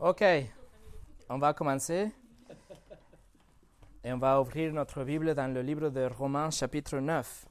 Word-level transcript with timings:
Ok, 0.00 0.24
on 1.28 1.38
va 1.38 1.54
commencer. 1.54 2.10
Et 4.02 4.12
on 4.12 4.18
va 4.18 4.40
ouvrir 4.40 4.72
notre 4.72 5.04
Bible 5.04 5.32
dans 5.34 5.54
le 5.54 5.62
livre 5.62 5.88
de 5.88 6.06
Romains 6.06 6.50
chapitre 6.50 6.98
9. 6.98 7.46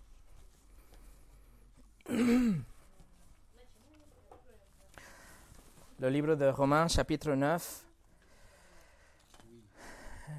Le 2.09 2.55
livre 6.09 6.35
de 6.35 6.47
Romains 6.47 6.89
chapitre 6.89 7.31
9. 7.31 7.85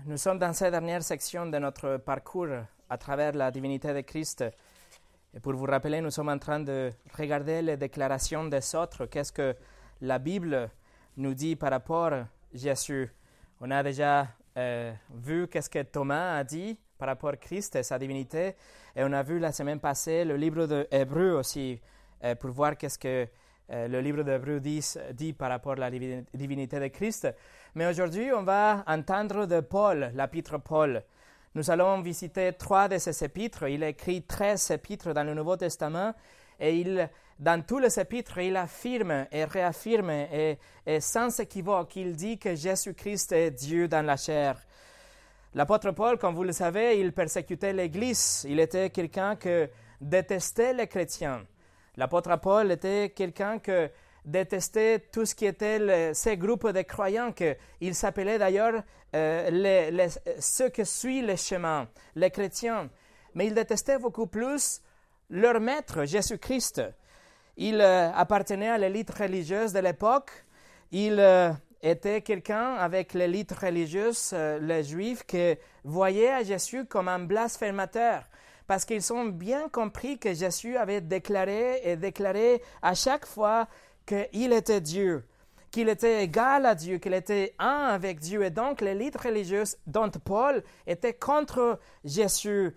Nous 0.05 0.19
sommes 0.19 0.39
dans 0.39 0.53
cette 0.53 0.73
dernière 0.73 1.03
section 1.03 1.47
de 1.47 1.59
notre 1.59 1.97
parcours 1.97 2.67
à 2.91 2.99
travers 2.99 3.33
la 3.33 3.51
divinité 3.51 3.95
de 3.95 4.03
Christ. 4.03 4.45
Et 5.33 5.41
pour 5.41 5.55
vous 5.55 5.65
rappeler, 5.65 6.03
nous 6.03 6.11
sommes 6.11 6.29
en 6.29 6.39
train 6.39 6.61
de 6.61 6.93
regarder 7.17 7.63
les 7.63 7.79
déclarations 7.79 8.45
des 8.45 8.75
autres. 8.75 9.07
Qu'est-ce 9.07 9.33
que 9.33 9.57
la 10.03 10.19
Bible 10.19 10.71
nous 11.17 11.35
dit 11.35 11.57
par 11.57 11.71
rapport 11.71 12.13
à 12.13 12.27
Jésus. 12.53 13.11
On 13.61 13.71
a 13.71 13.83
déjà 13.83 14.29
euh, 14.57 14.93
vu 15.11 15.49
qu'est-ce 15.49 15.71
que 15.71 15.83
Thomas 15.83 16.39
a 16.39 16.45
dit 16.45 16.79
par 16.99 17.09
rapport 17.09 17.31
à 17.31 17.37
Christ 17.37 17.77
et 17.77 17.83
sa 17.83 17.99
divinité. 17.99 18.55
Et 18.97 19.03
on 19.03 19.13
a 19.13 19.23
vu 19.23 19.39
la 19.39 19.53
semaine 19.53 19.81
passée 19.81 20.25
le 20.25 20.37
livre 20.37 20.67
de 20.67 20.87
Hébreu 20.91 21.33
aussi 21.33 21.81
euh, 22.23 22.35
pour 22.35 22.51
voir 22.51 22.77
qu'est-ce 22.77 22.99
que 22.99 23.27
euh, 23.71 23.89
le 23.89 24.01
livre 24.01 24.23
d'Hébreu 24.23 24.61
dit, 24.61 24.85
dit 25.13 25.33
par 25.33 25.51
rapport 25.51 25.73
à 25.73 25.77
la 25.77 25.91
divinité 25.91 26.79
de 26.79 26.89
Christ. 26.89 27.29
Mais 27.75 27.87
aujourd'hui, 27.87 28.31
on 28.33 28.43
va 28.43 28.85
entendre 28.87 29.47
de 29.47 29.61
Paul, 29.61 30.13
l'épître 30.15 30.59
Paul. 30.61 31.03
Nous 31.55 31.71
allons 31.71 32.01
visiter 32.03 32.53
trois 32.53 32.89
de 32.89 32.99
ses 32.99 33.25
épîtres. 33.25 33.69
Il 33.69 33.83
écrit 33.85 34.23
13 34.23 34.73
épîtres 34.73 35.15
dans 35.15 35.25
le 35.25 35.35
Nouveau 35.35 35.57
Testament 35.57 36.13
et 36.59 36.79
il 36.79 37.09
dans 37.39 37.63
tous 37.63 37.79
les 37.79 37.91
chapitres, 37.91 38.39
il 38.39 38.57
affirme 38.57 39.27
et 39.33 39.45
réaffirme 39.45 40.11
et, 40.11 40.59
sans 41.01 41.41
équivoque, 41.41 41.97
il 41.97 42.15
dit 42.15 42.39
que 42.39 42.55
Jésus-Christ 42.55 43.33
est 43.33 43.51
Dieu 43.51 43.89
dans 43.89 44.05
la 44.05 44.17
chair. 44.17 44.57
L'apôtre 45.55 45.93
Paul, 45.93 46.19
comme 46.19 46.35
vous 46.35 46.45
le 46.45 46.53
savez, 46.53 47.01
il 47.01 47.13
persécutait 47.13 47.73
l'Église. 47.73 48.45
Il 48.49 48.61
était 48.61 48.91
quelqu'un 48.91 49.37
qui 49.37 49.67
détestait 50.01 50.75
les 50.75 50.87
chrétiens. 50.87 51.45
L'apôtre 51.97 52.37
Paul 52.41 52.73
était 52.73 53.11
quelqu'un 53.11 53.59
qui 53.59 53.89
détestait 54.25 55.01
tout 55.13 55.27
ce 55.27 55.35
qui 55.35 55.47
était 55.47 56.13
ces 56.15 56.37
groupes 56.37 56.69
de 56.69 56.83
croyants, 56.83 57.33
il 57.81 57.95
s'appelait 57.95 58.39
d'ailleurs 58.39 58.83
euh, 59.15 60.09
ceux 60.39 60.71
qui 60.71 60.85
suivent 60.87 61.27
le 61.27 61.37
chemin, 61.37 61.89
les 62.17 62.31
chrétiens. 62.31 62.89
Mais 63.35 63.47
il 63.47 63.55
détestait 63.55 63.99
beaucoup 63.99 64.27
plus 64.27 64.81
leur 65.31 65.61
maître, 65.61 66.05
Jésus-Christ. 66.05 66.83
Il 67.57 67.81
euh, 67.81 68.11
appartenait 68.13 68.71
à 68.71 68.79
l'élite 68.79 69.11
religieuse 69.11 69.73
de 69.73 69.79
l'époque. 69.81 70.31
Il 70.91 71.19
euh, 71.21 71.53
était 71.83 72.21
quelqu'un 72.21 72.75
avec 72.75 73.15
l'élite 73.15 73.53
religieuse, 73.53 74.31
euh, 74.33 74.59
les 74.59 74.83
Juifs, 74.83 75.25
qui 75.25 75.55
voyaient 75.85 76.45
Jésus 76.45 76.85
comme 76.87 77.09
un 77.09 77.21
blasphémateur 77.21 78.25
parce 78.67 78.85
qu'ils 78.85 79.13
ont 79.13 79.27
bien 79.27 79.69
compris 79.69 80.19
que 80.19 80.33
Jésus 80.33 80.77
avait 80.77 81.01
déclaré 81.01 81.81
et 81.85 81.97
déclaré 81.97 82.63
à 82.83 82.95
chaque 82.95 83.27
fois 83.27 83.69
qu'il 84.07 84.53
était 84.53 84.81
Dieu, 84.81 85.25
qu'il 85.71 85.89
était 85.89 86.25
égal 86.25 86.67
à 86.67 86.75
Dieu, 86.75 86.99
qu'il 86.99 87.15
était 87.15 87.55
un 87.59 87.89
avec 87.91 88.21
Dieu. 88.21 88.43
Et 88.43 88.51
donc 88.51 88.81
l'élite 88.81 89.21
religieuse 89.21 89.77
dont 89.87 90.11
Paul 90.11 90.63
était 90.87 91.15
contre 91.15 91.79
Jésus. 92.05 92.75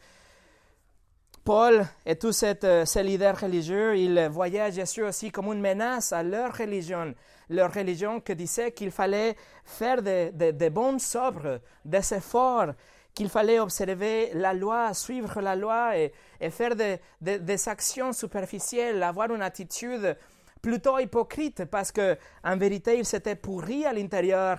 Paul 1.47 1.85
et 2.05 2.17
tous 2.17 2.43
euh, 2.43 2.83
ces 2.83 3.03
leaders 3.03 3.39
religieux, 3.39 3.97
ils 3.97 4.27
voyaient 4.29 4.69
Jésus 4.69 5.03
aussi 5.03 5.31
comme 5.31 5.45
une 5.53 5.61
menace 5.61 6.11
à 6.11 6.21
leur 6.21 6.53
religion, 6.53 7.15
leur 7.49 7.73
religion 7.73 8.19
qui 8.19 8.35
disait 8.35 8.73
qu'il 8.73 8.91
fallait 8.91 9.33
faire 9.63 10.01
des 10.01 10.29
de, 10.33 10.67
bons 10.67 10.99
sobres, 10.99 11.61
des 11.85 12.13
efforts, 12.13 12.73
qu'il 13.13 13.29
fallait 13.29 13.59
observer 13.61 14.31
la 14.33 14.53
loi, 14.53 14.93
suivre 14.93 15.39
la 15.39 15.55
loi 15.55 15.97
et, 15.97 16.11
faire 16.49 16.75
des 16.75 17.69
actions 17.69 18.11
superficielles, 18.11 19.01
avoir 19.01 19.33
une 19.33 19.41
attitude 19.41 20.17
plutôt 20.61 20.99
hypocrite 20.99 21.63
parce 21.63 21.93
que 21.93 22.17
en 22.43 22.57
vérité 22.57 22.97
ils 22.97 23.05
s'étaient 23.05 23.37
pourris 23.37 23.85
à 23.85 23.93
l'intérieur, 23.93 24.57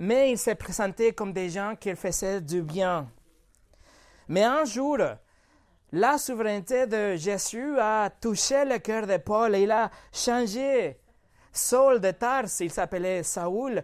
mais 0.00 0.32
ils 0.32 0.38
se 0.38 0.50
présentaient 0.50 1.12
comme 1.12 1.32
des 1.32 1.48
gens 1.48 1.76
qui 1.78 1.94
faisaient 1.94 2.40
du 2.40 2.62
bien. 2.62 3.08
Mais 4.26 4.42
un 4.42 4.64
jour, 4.64 4.98
la 5.92 6.18
souveraineté 6.18 6.86
de 6.86 7.16
Jésus 7.16 7.78
a 7.78 8.10
touché 8.10 8.64
le 8.64 8.78
cœur 8.78 9.06
de 9.06 9.16
Paul 9.16 9.54
et 9.54 9.62
il 9.62 9.70
a 9.70 9.90
changé. 10.12 10.98
Saul 11.52 12.00
de 12.00 12.10
Tars, 12.10 12.44
il 12.60 12.70
s'appelait 12.70 13.22
Saoul, 13.22 13.82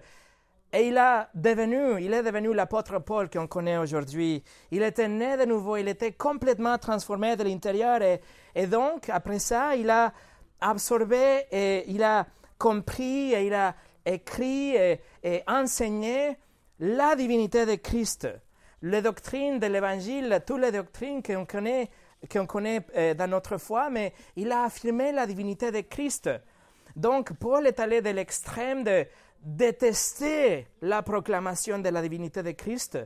et 0.72 0.88
il, 0.88 0.98
a 0.98 1.30
devenu, 1.34 2.02
il 2.02 2.12
est 2.12 2.22
devenu 2.22 2.52
l'apôtre 2.52 2.98
Paul 2.98 3.30
qu'on 3.30 3.46
connaît 3.46 3.78
aujourd'hui. 3.78 4.42
Il 4.70 4.82
était 4.82 5.08
né 5.08 5.36
de 5.36 5.44
nouveau, 5.44 5.76
il 5.76 5.88
était 5.88 6.12
complètement 6.12 6.78
transformé 6.78 7.36
de 7.36 7.44
l'intérieur 7.44 8.00
et, 8.02 8.66
donc, 8.66 9.08
après 9.08 9.38
ça, 9.38 9.76
il 9.76 9.88
a 9.88 10.12
absorbé 10.60 11.46
et 11.52 11.84
il 11.88 12.02
a 12.02 12.26
compris 12.58 13.32
et 13.32 13.46
il 13.46 13.54
a 13.54 13.74
écrit 14.04 14.74
et 14.76 15.42
enseigné 15.46 16.36
la 16.80 17.14
divinité 17.14 17.66
de 17.66 17.76
Christ 17.76 18.28
les 18.84 19.00
doctrines 19.00 19.58
de 19.58 19.66
l'Évangile, 19.66 20.42
toutes 20.46 20.60
les 20.60 20.70
doctrines 20.70 21.22
qu'on 21.22 21.46
connaît, 21.46 21.88
connaît 22.46 22.82
euh, 22.94 23.14
dans 23.14 23.30
notre 23.30 23.56
foi, 23.56 23.88
mais 23.88 24.12
il 24.36 24.52
a 24.52 24.64
affirmé 24.64 25.10
la 25.10 25.26
divinité 25.26 25.70
de 25.70 25.80
Christ. 25.80 26.28
Donc, 26.94 27.32
Paul 27.32 27.66
est 27.66 27.80
allé 27.80 28.02
de 28.02 28.10
l'extrême 28.10 28.84
de 28.84 29.06
détester 29.40 30.66
la 30.82 31.02
proclamation 31.02 31.78
de 31.78 31.88
la 31.88 32.02
divinité 32.02 32.42
de 32.42 32.50
Christ 32.50 32.98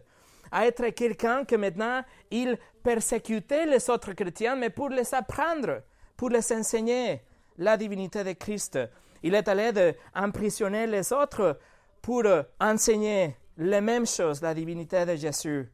à 0.51 0.67
être 0.67 0.89
quelqu'un 0.89 1.45
que 1.45 1.55
maintenant 1.55 2.03
il 2.31 2.59
persécutait 2.83 3.67
les 3.67 3.89
autres 3.89 4.15
chrétiens, 4.15 4.57
mais 4.57 4.71
pour 4.71 4.89
les 4.89 5.15
apprendre, 5.15 5.83
pour 6.17 6.31
les 6.31 6.53
enseigner 6.53 7.23
la 7.57 7.77
divinité 7.77 8.25
de 8.25 8.33
Christ. 8.33 8.79
Il 9.23 9.35
est 9.35 9.47
allé 9.47 9.73
d'emprisonner 9.73 10.89
les 10.89 11.13
autres 11.13 11.59
pour 12.03 12.25
enseigner 12.59 13.37
les 13.59 13.81
mêmes 13.81 14.07
choses, 14.07 14.41
la 14.41 14.55
divinité 14.55 15.05
de 15.05 15.17
Jésus. 15.17 15.69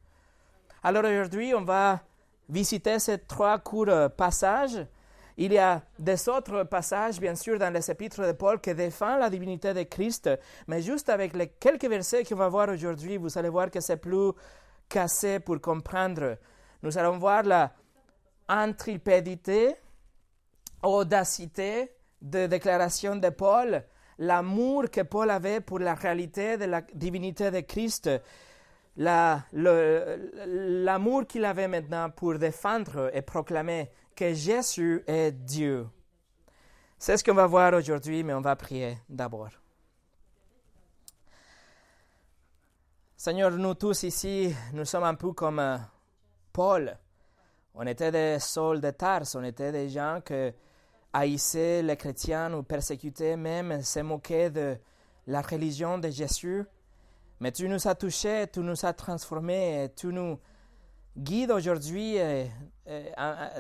Alors 0.83 1.05
aujourd'hui, 1.05 1.55
on 1.55 1.63
va 1.63 2.01
visiter 2.49 2.99
ces 2.99 3.19
trois 3.19 3.59
courts 3.59 4.11
passages. 4.17 4.87
Il 5.37 5.53
y 5.53 5.59
a 5.59 5.83
des 5.99 6.29
autres 6.29 6.65
passages, 6.65 7.21
bien 7.21 7.35
sûr, 7.35 7.59
dans 7.59 7.73
les 7.73 7.91
épîtres 7.91 8.27
de 8.27 8.33
Paul 8.33 8.61
qui 8.61 8.75
défendent 8.75 9.21
la 9.21 9.29
divinité 9.29 9.75
de 9.75 9.83
Christ, 9.83 10.31
mais 10.67 10.81
juste 10.81 11.09
avec 11.09 11.35
les 11.35 11.49
quelques 11.49 11.87
versets 11.87 12.25
qu'on 12.25 12.37
va 12.37 12.49
voir 12.49 12.69
aujourd'hui, 12.69 13.17
vous 13.17 13.37
allez 13.37 13.49
voir 13.49 13.71
que 13.71 13.81
c'est 13.81 13.97
plus 13.97 14.33
cassé 14.89 15.41
pour 15.41 15.61
comprendre. 15.61 16.39
Nous 16.83 16.97
allons 16.97 17.19
voir 17.19 17.43
la 17.43 17.73
intrépidité, 18.49 19.75
audacité 20.83 21.91
de 22.23 22.47
déclaration 22.47 23.17
de 23.17 23.29
Paul, 23.31 23.83
l'amour 24.19 24.91
que 24.91 25.03
Paul 25.03 25.31
avait 25.31 25.61
pour 25.61 25.79
la 25.79 25.95
réalité 25.95 26.57
de 26.57 26.65
la 26.65 26.83
divinité 26.95 27.51
de 27.51 27.61
Christ, 27.61 28.11
l'amour 28.97 29.43
qu'il 31.27 31.45
avait 31.45 31.69
maintenant 31.69 32.11
pour 32.11 32.39
défendre 32.39 33.11
et 33.13 33.23
proclamer 33.23 33.91
que 34.15 34.33
Jésus 34.33 35.03
est 35.07 35.33
Dieu. 35.33 35.87
C'est 36.99 37.17
ce 37.17 37.25
qu'on 37.25 37.35
va 37.35 37.47
voir 37.47 37.75
aujourd'hui, 37.75 38.23
mais 38.23 38.33
on 38.33 38.41
va 38.41 38.57
prier 38.57 38.99
d'abord. 39.09 39.51
Seigneur, 43.17 43.51
nous 43.53 43.75
tous 43.75 44.03
ici, 44.03 44.55
nous 44.73 44.85
sommes 44.85 45.05
un 45.05 45.15
peu 45.15 45.33
comme 45.33 45.59
euh, 45.59 45.79
Paul. 46.53 46.97
On 47.75 47.87
était 47.87 48.13
des 48.13 48.39
sols 48.39 48.81
de 48.81 48.91
Tars, 48.91 49.23
on 49.35 49.45
était 49.45 49.73
des 49.73 49.89
gens 49.89 50.21
que 50.25 50.53
haïssaient 51.15 51.83
les 51.83 51.97
chrétiens 51.97 52.53
ou 52.53 52.63
persécutaient 52.63 53.37
même, 53.37 53.81
se 53.83 54.01
moquaient 54.01 54.51
de 54.51 54.77
la 55.29 55.41
religion 55.41 55.97
de 55.97 56.11
Jésus. 56.11 56.65
Mais 57.41 57.53
tu 57.53 57.69
nous 57.69 57.89
as 57.89 57.95
touchés, 57.95 58.47
tu 58.53 58.61
nous 58.61 58.85
as 58.85 58.93
transformés, 58.93 59.91
tu 59.97 60.09
nous 60.09 60.39
guides 61.17 61.53
aujourd'hui 61.53 62.19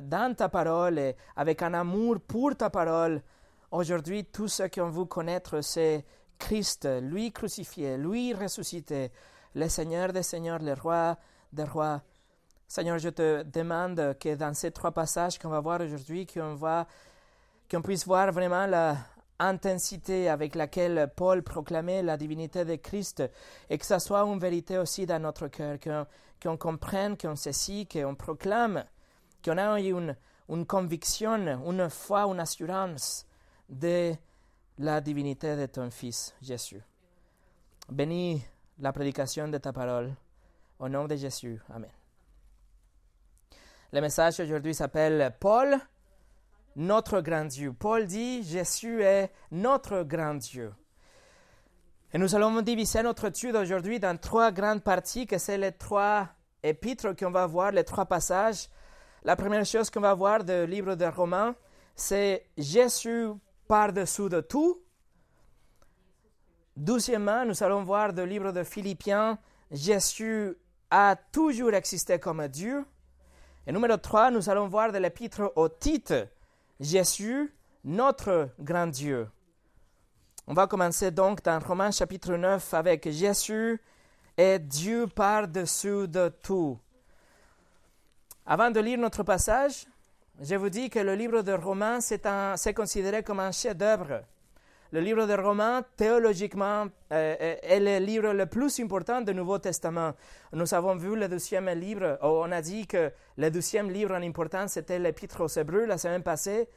dans 0.02 0.34
ta 0.36 0.48
parole, 0.48 0.98
et 0.98 1.16
avec 1.36 1.62
un 1.62 1.74
amour 1.74 2.20
pour 2.20 2.56
ta 2.56 2.68
parole. 2.70 3.22
Aujourd'hui, 3.70 4.24
tous 4.24 4.48
ceux 4.48 4.68
qui 4.68 4.80
ont 4.80 4.90
voulu 4.90 5.08
connaître, 5.08 5.60
c'est 5.60 6.04
Christ, 6.38 6.88
lui 7.00 7.32
crucifié, 7.32 7.96
lui 7.96 8.34
ressuscité, 8.34 9.10
le 9.54 9.68
Seigneur 9.68 10.12
des 10.12 10.22
Seigneurs, 10.22 10.58
le 10.60 10.74
Roi 10.74 11.16
des 11.52 11.64
Rois. 11.64 12.02
Seigneur, 12.66 12.98
je 12.98 13.10
te 13.10 13.42
demande 13.44 14.16
que 14.18 14.34
dans 14.34 14.54
ces 14.54 14.72
trois 14.72 14.90
passages 14.90 15.38
qu'on 15.38 15.48
va 15.48 15.60
voir 15.60 15.80
aujourd'hui, 15.80 16.26
qu'on 16.26 16.54
va 16.54 16.86
qu'on 17.70 17.82
puisse 17.82 18.06
voir 18.06 18.30
vraiment 18.32 18.66
la 18.66 18.96
intensité 19.38 20.28
avec 20.28 20.54
laquelle 20.54 21.10
Paul 21.14 21.42
proclamait 21.42 22.02
la 22.02 22.16
divinité 22.16 22.64
de 22.64 22.76
Christ 22.76 23.22
et 23.68 23.78
que 23.78 23.84
ça 23.84 23.98
soit 23.98 24.22
une 24.22 24.38
vérité 24.38 24.78
aussi 24.78 25.06
dans 25.06 25.20
notre 25.20 25.48
cœur, 25.48 25.78
qu'on 26.40 26.56
comprenne, 26.56 27.16
qu'on 27.16 27.36
saisit, 27.36 27.86
qu'on 27.86 28.14
proclame, 28.14 28.84
qu'on 29.44 29.58
ait 29.58 29.88
une, 29.88 30.16
une 30.48 30.66
conviction, 30.66 31.34
une 31.68 31.90
foi, 31.90 32.22
une 32.22 32.40
assurance 32.40 33.26
de 33.68 34.14
la 34.78 35.00
divinité 35.00 35.56
de 35.56 35.66
ton 35.66 35.90
Fils, 35.90 36.34
Jésus. 36.42 36.82
bénis 37.88 38.44
la 38.78 38.92
prédication 38.92 39.48
de 39.48 39.58
ta 39.58 39.72
parole. 39.72 40.14
Au 40.78 40.88
nom 40.88 41.06
de 41.06 41.14
Jésus. 41.14 41.60
Amen. 41.72 41.90
Le 43.92 44.00
message 44.00 44.40
aujourd'hui 44.40 44.74
s'appelle 44.74 45.34
Paul, 45.38 45.78
notre 46.76 47.20
grand 47.20 47.44
Dieu. 47.44 47.72
Paul 47.72 48.06
dit, 48.06 48.42
Jésus 48.42 49.02
est 49.02 49.30
notre 49.50 50.02
grand 50.02 50.34
Dieu. 50.34 50.72
Et 52.12 52.18
nous 52.18 52.34
allons 52.34 52.62
diviser 52.62 53.02
notre 53.02 53.26
étude 53.26 53.56
aujourd'hui 53.56 53.98
dans 53.98 54.16
trois 54.16 54.52
grandes 54.52 54.82
parties, 54.82 55.26
que 55.26 55.38
c'est 55.38 55.58
les 55.58 55.72
trois 55.72 56.28
épîtres 56.62 57.14
qu'on 57.16 57.30
va 57.30 57.46
voir, 57.46 57.72
les 57.72 57.84
trois 57.84 58.06
passages. 58.06 58.68
La 59.24 59.36
première 59.36 59.64
chose 59.64 59.90
qu'on 59.90 60.00
va 60.00 60.14
voir 60.14 60.44
du 60.44 60.66
livre 60.66 60.94
de 60.94 61.06
Romains, 61.06 61.54
c'est 61.96 62.46
Jésus 62.56 63.30
par-dessous 63.66 64.28
de 64.28 64.40
tout. 64.40 64.80
Deuxièmement, 66.76 67.44
nous 67.44 67.62
allons 67.62 67.82
voir 67.82 68.12
du 68.12 68.26
livre 68.26 68.52
de 68.52 68.64
Philippiens, 68.64 69.38
Jésus 69.70 70.56
a 70.90 71.16
toujours 71.32 71.74
existé 71.74 72.18
comme 72.18 72.46
Dieu. 72.48 72.84
Et 73.66 73.72
numéro 73.72 73.96
3, 73.96 74.30
nous 74.30 74.50
allons 74.50 74.68
voir 74.68 74.92
de 74.92 74.98
l'épître 74.98 75.52
au 75.56 75.68
titre, 75.68 76.28
Jésus, 76.84 77.50
notre 77.82 78.50
grand 78.60 78.86
Dieu. 78.86 79.26
On 80.46 80.52
va 80.52 80.66
commencer 80.66 81.10
donc 81.10 81.42
dans 81.42 81.58
Romains 81.58 81.90
chapitre 81.90 82.34
9 82.34 82.74
avec 82.74 83.10
Jésus 83.10 83.80
est 84.36 84.58
Dieu 84.58 85.06
par-dessus 85.06 86.06
de 86.06 86.28
tout. 86.42 86.78
Avant 88.44 88.70
de 88.70 88.80
lire 88.80 88.98
notre 88.98 89.22
passage, 89.22 89.86
je 90.38 90.54
vous 90.56 90.68
dis 90.68 90.90
que 90.90 90.98
le 90.98 91.14
livre 91.14 91.40
de 91.40 91.52
Romains, 91.52 92.00
c'est 92.00 92.74
considéré 92.74 93.22
comme 93.22 93.40
un 93.40 93.52
chef-d'œuvre. 93.52 94.22
Le 94.94 95.00
livre 95.00 95.26
de 95.26 95.34
Romains, 95.34 95.82
théologiquement, 95.96 96.86
euh, 97.10 97.36
euh, 97.40 97.56
est 97.62 97.80
le 97.80 97.98
livre 97.98 98.32
le 98.32 98.46
plus 98.46 98.78
important 98.78 99.22
du 99.22 99.34
Nouveau 99.34 99.58
Testament. 99.58 100.12
Nous 100.52 100.72
avons 100.72 100.94
vu 100.94 101.16
le 101.16 101.26
deuxième 101.26 101.68
livre, 101.70 102.16
on 102.22 102.52
a 102.52 102.62
dit 102.62 102.86
que 102.86 103.10
le 103.36 103.50
deuxième 103.50 103.90
livre 103.90 104.14
en 104.14 104.22
importance, 104.22 104.74
c'était 104.74 105.00
l'Épître 105.00 105.40
aux 105.40 105.48
Hébreux 105.48 105.86
la 105.86 105.98
semaine 105.98 106.22
passée, 106.22 106.68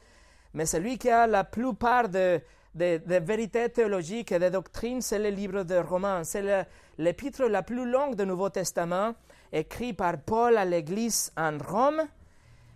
mais 0.52 0.66
celui 0.66 0.98
qui 0.98 1.08
a 1.08 1.28
la 1.28 1.44
plupart 1.44 2.08
de, 2.08 2.40
de, 2.74 3.18
vérités 3.20 3.68
théologiques 3.68 4.32
et 4.32 4.40
de 4.40 4.48
doctrines, 4.48 5.00
c'est 5.00 5.20
le 5.20 5.28
livre 5.28 5.62
de 5.62 5.76
Romains. 5.76 6.24
C'est 6.24 6.66
l'épître 6.98 7.44
la 7.44 7.62
plus 7.62 7.88
longue 7.88 8.16
du 8.16 8.26
Nouveau 8.26 8.48
Testament, 8.48 9.14
écrit 9.52 9.92
par 9.92 10.18
Paul 10.18 10.56
à 10.56 10.64
l'Église 10.64 11.30
en 11.36 11.56
Rome. 11.64 12.02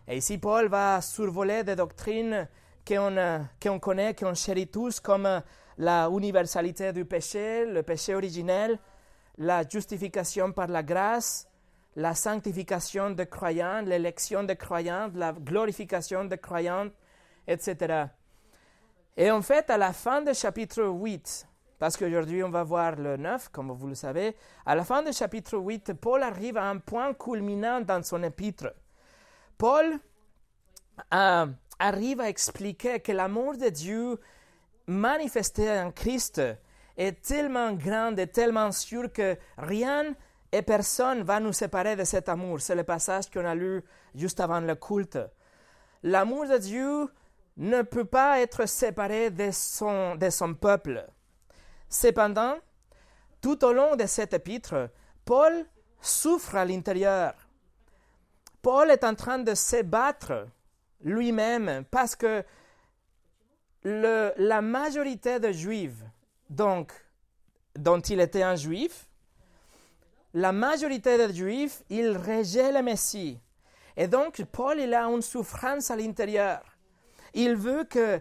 Et 0.06 0.18
ici, 0.18 0.38
Paul 0.38 0.68
va 0.68 1.00
survoler 1.00 1.64
des 1.64 1.74
doctrines 1.74 2.46
qu'on 2.86 3.78
connaît, 3.78 4.14
qu'on 4.14 4.34
chérit 4.34 4.68
tous, 4.68 5.00
comme 5.00 5.42
la 5.78 6.08
universalité 6.08 6.92
du 6.92 7.04
péché, 7.04 7.66
le 7.66 7.82
péché 7.82 8.14
originel, 8.14 8.78
la 9.38 9.66
justification 9.66 10.52
par 10.52 10.68
la 10.68 10.82
grâce, 10.82 11.48
la 11.96 12.14
sanctification 12.14 13.10
des 13.10 13.26
croyants, 13.26 13.82
l'élection 13.82 14.44
des 14.44 14.56
croyants, 14.56 15.10
la 15.14 15.32
glorification 15.32 16.24
des 16.24 16.38
croyants, 16.38 16.88
etc. 17.46 18.06
Et 19.16 19.30
en 19.30 19.42
fait, 19.42 19.68
à 19.70 19.76
la 19.76 19.92
fin 19.92 20.22
du 20.22 20.32
chapitre 20.34 20.84
8, 20.84 21.46
parce 21.78 21.96
qu'aujourd'hui 21.96 22.42
on 22.42 22.48
va 22.48 22.62
voir 22.62 22.96
le 22.96 23.16
9, 23.16 23.48
comme 23.50 23.72
vous 23.72 23.88
le 23.88 23.94
savez, 23.94 24.36
à 24.64 24.74
la 24.74 24.84
fin 24.84 25.02
du 25.02 25.12
chapitre 25.12 25.58
8, 25.58 25.94
Paul 25.94 26.22
arrive 26.22 26.56
à 26.56 26.70
un 26.70 26.78
point 26.78 27.12
culminant 27.12 27.80
dans 27.80 28.02
son 28.02 28.22
épître. 28.22 28.72
Paul 29.58 29.98
euh, 31.12 31.46
arrive 31.82 32.20
à 32.20 32.28
expliquer 32.28 33.00
que 33.00 33.10
l'amour 33.10 33.56
de 33.56 33.68
Dieu 33.68 34.20
manifesté 34.86 35.68
en 35.68 35.90
Christ 35.90 36.40
est 36.96 37.22
tellement 37.22 37.72
grand 37.72 38.16
et 38.16 38.28
tellement 38.28 38.70
sûr 38.70 39.12
que 39.12 39.36
rien 39.58 40.14
et 40.52 40.62
personne 40.62 41.22
va 41.22 41.40
nous 41.40 41.52
séparer 41.52 41.96
de 41.96 42.04
cet 42.04 42.28
amour. 42.28 42.60
C'est 42.60 42.76
le 42.76 42.84
passage 42.84 43.30
qu'on 43.30 43.44
a 43.44 43.54
lu 43.54 43.82
juste 44.14 44.38
avant 44.38 44.60
le 44.60 44.76
culte. 44.76 45.18
L'amour 46.04 46.46
de 46.46 46.58
Dieu 46.58 47.08
ne 47.56 47.82
peut 47.82 48.04
pas 48.04 48.40
être 48.40 48.68
séparé 48.68 49.30
de 49.30 49.50
son, 49.50 50.14
de 50.14 50.30
son 50.30 50.54
peuple. 50.54 51.04
Cependant, 51.88 52.56
tout 53.40 53.64
au 53.64 53.72
long 53.72 53.96
de 53.96 54.06
cet 54.06 54.34
épître, 54.34 54.88
Paul 55.24 55.64
souffre 56.00 56.54
à 56.54 56.64
l'intérieur. 56.64 57.34
Paul 58.60 58.90
est 58.90 59.02
en 59.02 59.16
train 59.16 59.40
de 59.40 59.54
se 59.54 59.82
battre 59.82 60.46
lui-même 61.02 61.84
parce 61.90 62.16
que 62.16 62.44
la 63.84 64.60
majorité 64.60 65.40
de 65.40 65.50
juifs, 65.52 66.02
donc, 66.50 66.92
dont 67.76 68.00
il 68.00 68.20
était 68.20 68.42
un 68.42 68.56
juif, 68.56 69.06
la 70.34 70.52
majorité 70.52 71.18
des 71.18 71.34
juifs, 71.34 71.82
ils 71.90 72.16
rejettent 72.16 72.74
le 72.74 72.82
Messie. 72.82 73.38
Et 73.96 74.06
donc, 74.06 74.42
Paul, 74.50 74.80
il 74.80 74.94
a 74.94 75.04
une 75.04 75.20
souffrance 75.22 75.90
à 75.90 75.96
l'intérieur. 75.96 76.62
Il 77.34 77.56
veut 77.56 77.84
que 77.84 78.20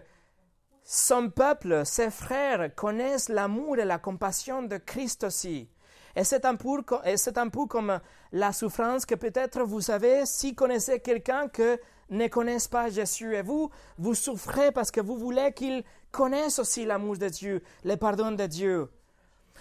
son 0.84 1.30
peuple, 1.30 1.86
ses 1.86 2.10
frères, 2.10 2.74
connaissent 2.74 3.28
l'amour 3.28 3.78
et 3.78 3.84
la 3.84 3.98
compassion 3.98 4.62
de 4.62 4.76
Christ 4.76 5.24
aussi. 5.24 5.68
Et 6.14 6.24
c'est 6.24 6.44
un, 6.44 6.56
peu, 6.56 6.82
peu 6.82 7.66
comme 7.66 8.00
la 8.32 8.52
souffrance 8.52 9.06
que 9.06 9.14
peut-être 9.14 9.62
vous 9.62 9.80
savez 9.80 10.26
si 10.26 10.54
connaissez 10.54 11.00
quelqu'un 11.00 11.48
que 11.48 11.78
ne 12.10 12.28
connaissent 12.28 12.68
pas 12.68 12.90
Jésus. 12.90 13.34
Et 13.34 13.42
vous, 13.42 13.70
vous 13.98 14.14
souffrez 14.14 14.72
parce 14.72 14.90
que 14.90 15.00
vous 15.00 15.16
voulez 15.16 15.52
qu'il 15.52 15.82
connaisse 16.10 16.58
aussi 16.58 16.84
l'amour 16.84 17.16
de 17.16 17.28
Dieu, 17.28 17.62
le 17.84 17.96
pardon 17.96 18.32
de 18.32 18.46
Dieu. 18.46 18.90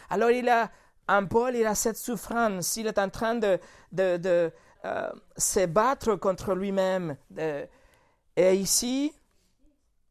Alors 0.10 0.32
il 0.32 0.50
a, 0.50 0.70
un 1.08 1.26
Paul, 1.26 1.56
il 1.56 1.66
a 1.66 1.76
cette 1.76 1.98
souffrance, 1.98 2.76
il 2.76 2.88
est 2.88 3.00
en 3.00 3.10
train 3.10 3.36
de, 3.36 3.60
de, 3.92 4.52
euh, 4.86 5.10
se 5.38 5.66
battre 5.66 6.16
contre 6.16 6.54
lui-même. 6.54 7.16
Et 8.36 8.56
ici, 8.56 9.14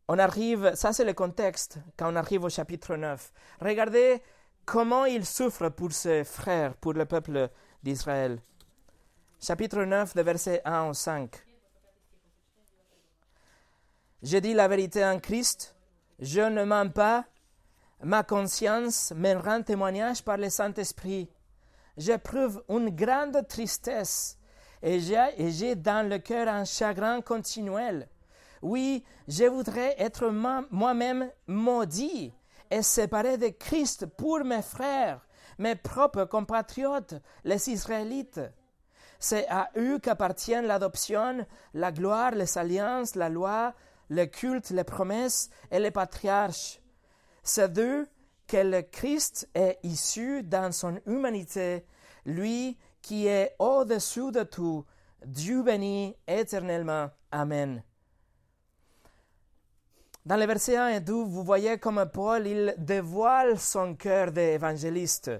on 0.08 0.18
arrive, 0.18 0.74
ça 0.74 0.92
c'est 0.92 1.04
le 1.04 1.12
contexte 1.12 1.78
quand 1.96 2.12
on 2.12 2.16
arrive 2.16 2.44
au 2.44 2.48
chapitre 2.48 2.96
9. 2.96 3.32
Regardez 3.60 4.22
comment 4.64 5.04
il 5.04 5.26
souffre 5.26 5.68
pour 5.68 5.92
ses 5.92 6.24
frères, 6.24 6.74
pour 6.74 6.92
le 6.92 7.04
peuple 7.04 7.50
d'Israël? 7.82 8.40
Chapitre 9.40 9.84
9, 9.84 10.14
de 10.14 10.22
versets 10.22 10.62
1 10.64 10.88
au 10.88 10.94
5. 10.94 11.30
Je 14.22 14.36
dis 14.38 14.52
la 14.52 14.68
vérité 14.68 15.04
en 15.04 15.18
Christ, 15.18 15.74
je 16.18 16.42
ne 16.42 16.64
mens 16.64 16.90
pas, 16.90 17.24
ma 18.02 18.22
conscience 18.22 19.12
me 19.16 19.34
rend 19.34 19.62
témoignage 19.62 20.22
par 20.22 20.36
le 20.36 20.50
Saint-Esprit. 20.50 21.30
J'éprouve 21.96 22.62
une 22.68 22.90
grande 22.90 23.46
tristesse 23.48 24.38
et 24.82 25.00
j'ai 25.00 25.74
dans 25.74 26.08
le 26.08 26.18
cœur 26.18 26.48
un 26.48 26.64
chagrin 26.64 27.20
continuel 27.22 28.08
oui, 28.62 29.04
je 29.26 29.44
voudrais 29.44 29.94
être 29.98 30.28
moi-même 30.28 31.30
maudit 31.46 32.32
et 32.70 32.82
séparé 32.82 33.38
de 33.38 33.48
Christ 33.48 34.06
pour 34.06 34.44
mes 34.44 34.62
frères, 34.62 35.26
mes 35.58 35.74
propres 35.74 36.24
compatriotes, 36.24 37.14
les 37.44 37.68
Israélites. 37.68 38.40
C'est 39.18 39.46
à 39.48 39.70
eux 39.76 39.98
qu'appartiennent 39.98 40.66
l'adoption, 40.66 41.46
la 41.74 41.92
gloire, 41.92 42.32
les 42.32 42.56
alliances, 42.56 43.16
la 43.16 43.28
loi, 43.28 43.74
le 44.08 44.24
culte, 44.24 44.70
les 44.70 44.84
promesses 44.84 45.50
et 45.70 45.78
les 45.78 45.90
patriarches. 45.90 46.80
C'est 47.42 47.72
d'eux 47.72 48.08
que 48.46 48.56
le 48.56 48.82
Christ 48.82 49.48
est 49.54 49.78
issu 49.82 50.42
dans 50.42 50.72
son 50.72 50.98
humanité, 51.06 51.84
lui 52.24 52.78
qui 53.02 53.26
est 53.26 53.54
au-dessus 53.58 54.32
de 54.32 54.42
tout, 54.42 54.84
Dieu 55.24 55.62
béni 55.62 56.16
éternellement. 56.26 57.10
Amen. 57.30 57.82
Dans 60.26 60.36
les 60.36 60.44
versets 60.44 60.76
1 60.76 60.88
et 60.88 61.00
2, 61.00 61.14
vous 61.14 61.42
voyez 61.42 61.78
comme 61.78 62.04
Paul, 62.12 62.46
il 62.46 62.74
dévoile 62.76 63.58
son 63.58 63.94
cœur 63.94 64.30
d'évangéliste. 64.30 65.30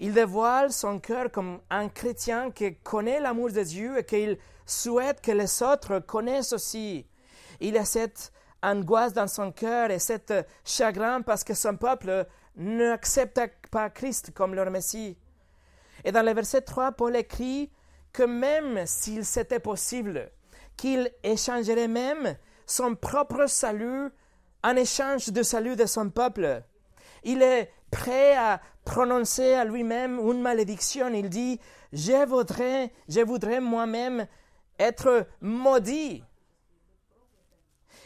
Il 0.00 0.12
dévoile 0.12 0.72
son 0.72 0.98
cœur 0.98 1.30
comme 1.30 1.60
un 1.70 1.88
chrétien 1.88 2.50
qui 2.50 2.74
connaît 2.74 3.20
l'amour 3.20 3.52
de 3.52 3.62
Dieu 3.62 3.96
et 3.96 4.04
qu'il 4.04 4.36
souhaite 4.66 5.20
que 5.20 5.30
les 5.30 5.62
autres 5.62 6.00
connaissent 6.00 6.52
aussi. 6.52 7.06
Il 7.60 7.76
a 7.76 7.84
cette 7.84 8.32
angoisse 8.60 9.12
dans 9.12 9.28
son 9.28 9.52
cœur 9.52 9.92
et 9.92 10.00
cette 10.00 10.34
chagrin 10.64 11.22
parce 11.22 11.44
que 11.44 11.54
son 11.54 11.76
peuple 11.76 12.26
n'accepte 12.56 13.40
pas 13.70 13.88
Christ 13.88 14.32
comme 14.34 14.56
leur 14.56 14.70
Messie. 14.72 15.16
Et 16.04 16.10
dans 16.10 16.26
le 16.26 16.32
verset 16.32 16.62
3, 16.62 16.90
Paul 16.92 17.14
écrit 17.14 17.70
que 18.12 18.24
même 18.24 18.84
s'il 18.84 19.24
c'était 19.24 19.60
possible, 19.60 20.32
qu'il 20.76 21.08
échangerait 21.22 21.86
même 21.86 22.36
son 22.68 22.94
propre 22.94 23.46
salut 23.48 24.10
en 24.62 24.76
échange 24.76 25.30
du 25.30 25.42
salut 25.42 25.74
de 25.74 25.86
son 25.86 26.10
peuple. 26.10 26.62
Il 27.24 27.42
est 27.42 27.72
prêt 27.90 28.36
à 28.36 28.60
prononcer 28.84 29.54
à 29.54 29.64
lui-même 29.64 30.18
une 30.18 30.42
malédiction. 30.42 31.08
Il 31.08 31.30
dit, 31.30 31.58
je 31.92 32.26
voudrais, 32.26 32.92
je 33.08 33.20
voudrais 33.20 33.60
moi-même 33.60 34.26
être 34.78 35.26
maudit. 35.40 36.22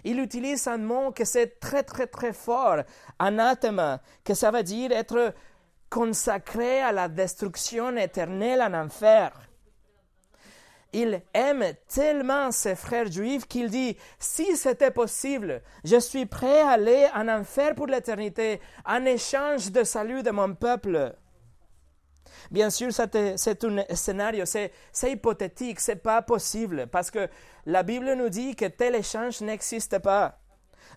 Il 0.05 0.21
utilise 0.21 0.67
un 0.69 0.79
mot 0.79 1.13
que 1.13 1.25
c'est 1.25 1.61
très 1.61 1.83
très 1.83 2.07
très 2.07 2.33
fort, 2.33 2.79
anathema, 3.19 4.01
que 4.25 4.35
ça 4.35 4.51
veut 4.51 4.63
dire 4.63 4.91
être 4.93 5.35
consacré 5.91 6.81
à 6.81 6.93
la 6.93 7.09
destruction 7.09 7.97
éternelle 7.97 8.63
en 8.63 8.75
enfer. 8.75 9.33
Il 10.93 11.23
aime 11.33 11.65
tellement 11.89 12.51
ses 12.51 12.75
frères 12.75 13.11
juifs 13.11 13.47
qu'il 13.47 13.71
dit, 13.71 13.97
si 14.19 14.57
c'était 14.57 14.91
possible, 14.91 15.63
je 15.85 15.99
suis 15.99 16.27
prêt 16.27 16.61
à 16.61 16.73
aller 16.73 17.09
en 17.15 17.29
enfer 17.29 17.75
pour 17.75 17.87
l'éternité 17.87 18.61
en 18.85 19.05
échange 19.07 19.73
de 19.73 19.85
salut 19.85 20.23
de 20.23 20.31
mon 20.31 20.55
peuple. 20.55 21.15
Bien 22.51 22.69
sûr, 22.69 22.93
c'est 22.93 23.17
un 23.17 23.37
scénario, 23.95 24.45
c'est 24.45 24.73
hypothétique, 25.03 25.81
c'est 25.81 25.97
pas 25.97 26.21
possible, 26.21 26.87
parce 26.89 27.11
que 27.11 27.29
la 27.65 27.83
Bible 27.83 28.13
nous 28.13 28.29
dit 28.29 28.55
que 28.55 28.67
tel 28.67 28.95
échange 28.95 29.41
n'existe 29.41 29.99
pas. 30.01 30.42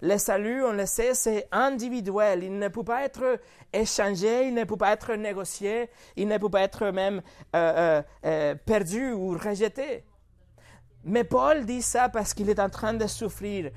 Le 0.01 0.17
salut, 0.17 0.63
on 0.63 0.73
le 0.73 0.85
sait, 0.85 1.13
c'est 1.13 1.47
individuel. 1.51 2.43
Il 2.43 2.57
ne 2.57 2.67
peut 2.67 2.83
pas 2.83 3.03
être 3.03 3.39
échangé, 3.71 4.47
il 4.47 4.53
ne 4.53 4.63
peut 4.63 4.77
pas 4.77 4.93
être 4.93 5.13
négocié, 5.13 5.89
il 6.15 6.27
ne 6.27 6.37
peut 6.37 6.49
pas 6.49 6.61
être 6.61 6.87
même 6.91 7.21
euh, 7.55 7.73
euh, 7.77 8.01
euh, 8.25 8.55
perdu 8.55 9.11
ou 9.11 9.31
rejeté. 9.31 10.03
Mais 11.03 11.23
Paul 11.23 11.65
dit 11.65 11.81
ça 11.81 12.09
parce 12.09 12.33
qu'il 12.33 12.49
est 12.49 12.59
en 12.59 12.69
train 12.69 12.93
de 12.93 13.07
souffrir. 13.07 13.71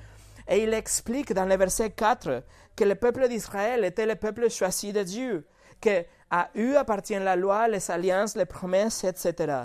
Et 0.49 0.63
il 0.63 0.73
explique 0.73 1.33
dans 1.33 1.45
le 1.45 1.57
verset 1.57 1.91
4 1.91 2.43
que 2.75 2.85
le 2.85 2.95
peuple 2.95 3.29
d'Israël 3.29 3.85
était 3.85 4.07
le 4.07 4.15
peuple 4.15 4.49
choisi 4.49 4.93
de 4.93 5.03
Dieu, 5.03 5.47
que 5.81 6.05
à 6.31 6.51
eux 6.57 6.79
appartient 6.79 7.19
la 7.19 7.37
loi, 7.37 7.69
les 7.69 7.91
alliances, 7.91 8.37
les 8.37 8.47
promesses, 8.47 9.05
etc. 9.05 9.65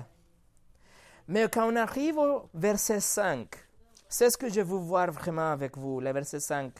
Mais 1.27 1.47
quand 1.49 1.71
on 1.71 1.75
arrive 1.75 2.17
au 2.17 2.49
verset 2.53 2.99
5, 2.99 3.47
c'est 4.13 4.29
ce 4.29 4.37
que 4.37 4.47
je 4.47 4.61
veux 4.61 4.77
voir 4.77 5.11
vraiment 5.11 5.53
avec 5.53 5.75
vous, 5.75 5.99
le 5.99 6.11
verset 6.11 6.39
5. 6.39 6.71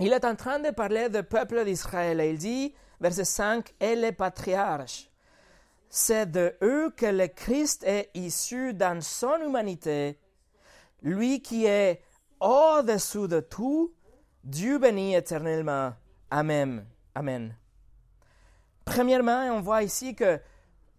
Il 0.00 0.12
est 0.12 0.22
en 0.22 0.36
train 0.36 0.58
de 0.58 0.68
parler 0.68 1.08
du 1.08 1.22
peuple 1.22 1.64
d'Israël 1.64 2.20
il 2.20 2.36
dit, 2.36 2.74
verset 3.00 3.24
5, 3.24 3.72
et 3.80 3.96
les 3.96 4.12
patriarches. 4.12 5.10
C'est 5.88 6.30
de 6.30 6.54
eux 6.62 6.92
que 6.94 7.06
le 7.06 7.26
Christ 7.26 7.84
est 7.84 8.10
issu 8.12 8.74
dans 8.74 9.00
son 9.00 9.38
humanité, 9.42 10.18
lui 11.00 11.40
qui 11.40 11.64
est 11.64 12.02
au-dessous 12.38 13.26
de 13.26 13.40
tout, 13.40 13.94
Dieu 14.44 14.76
béni 14.76 15.14
éternellement. 15.14 15.94
Amen. 16.30 16.84
Amen. 17.14 17.56
Premièrement, 18.84 19.44
on 19.50 19.62
voit 19.62 19.82
ici 19.82 20.14
que 20.14 20.38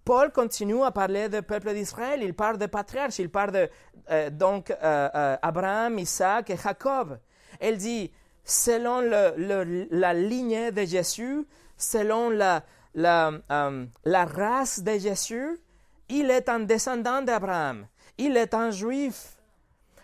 Paul 0.06 0.32
continue 0.32 0.84
à 0.84 0.92
parler 0.92 1.30
du 1.30 1.42
peuple 1.42 1.74
d'Israël. 1.74 2.22
Il 2.24 2.34
parle 2.34 2.58
de 2.58 2.66
patriarches, 2.66 3.20
il 3.20 3.30
parle 3.30 3.52
de 3.52 3.70
euh, 4.12 4.30
donc 4.30 4.70
euh, 4.70 4.76
euh, 5.16 5.38
Abraham, 5.42 5.98
Isaac 5.98 6.50
et 6.50 6.58
Jacob. 6.58 7.20
Il 7.62 7.78
dit, 7.78 8.12
selon 8.44 9.00
la 9.00 10.14
lignée 10.14 10.72
de 10.72 10.84
Jésus, 10.84 11.46
selon 11.78 12.30
la, 12.30 12.64
la, 12.96 14.26
race 14.26 14.82
de 14.84 14.98
Jésus, 14.98 15.62
il 16.10 16.30
est 16.30 16.50
un 16.50 16.60
descendant 16.60 17.22
d'Abraham. 17.22 17.88
Il 18.18 18.36
est 18.36 18.54
un 18.54 18.72
juif. 18.72 19.38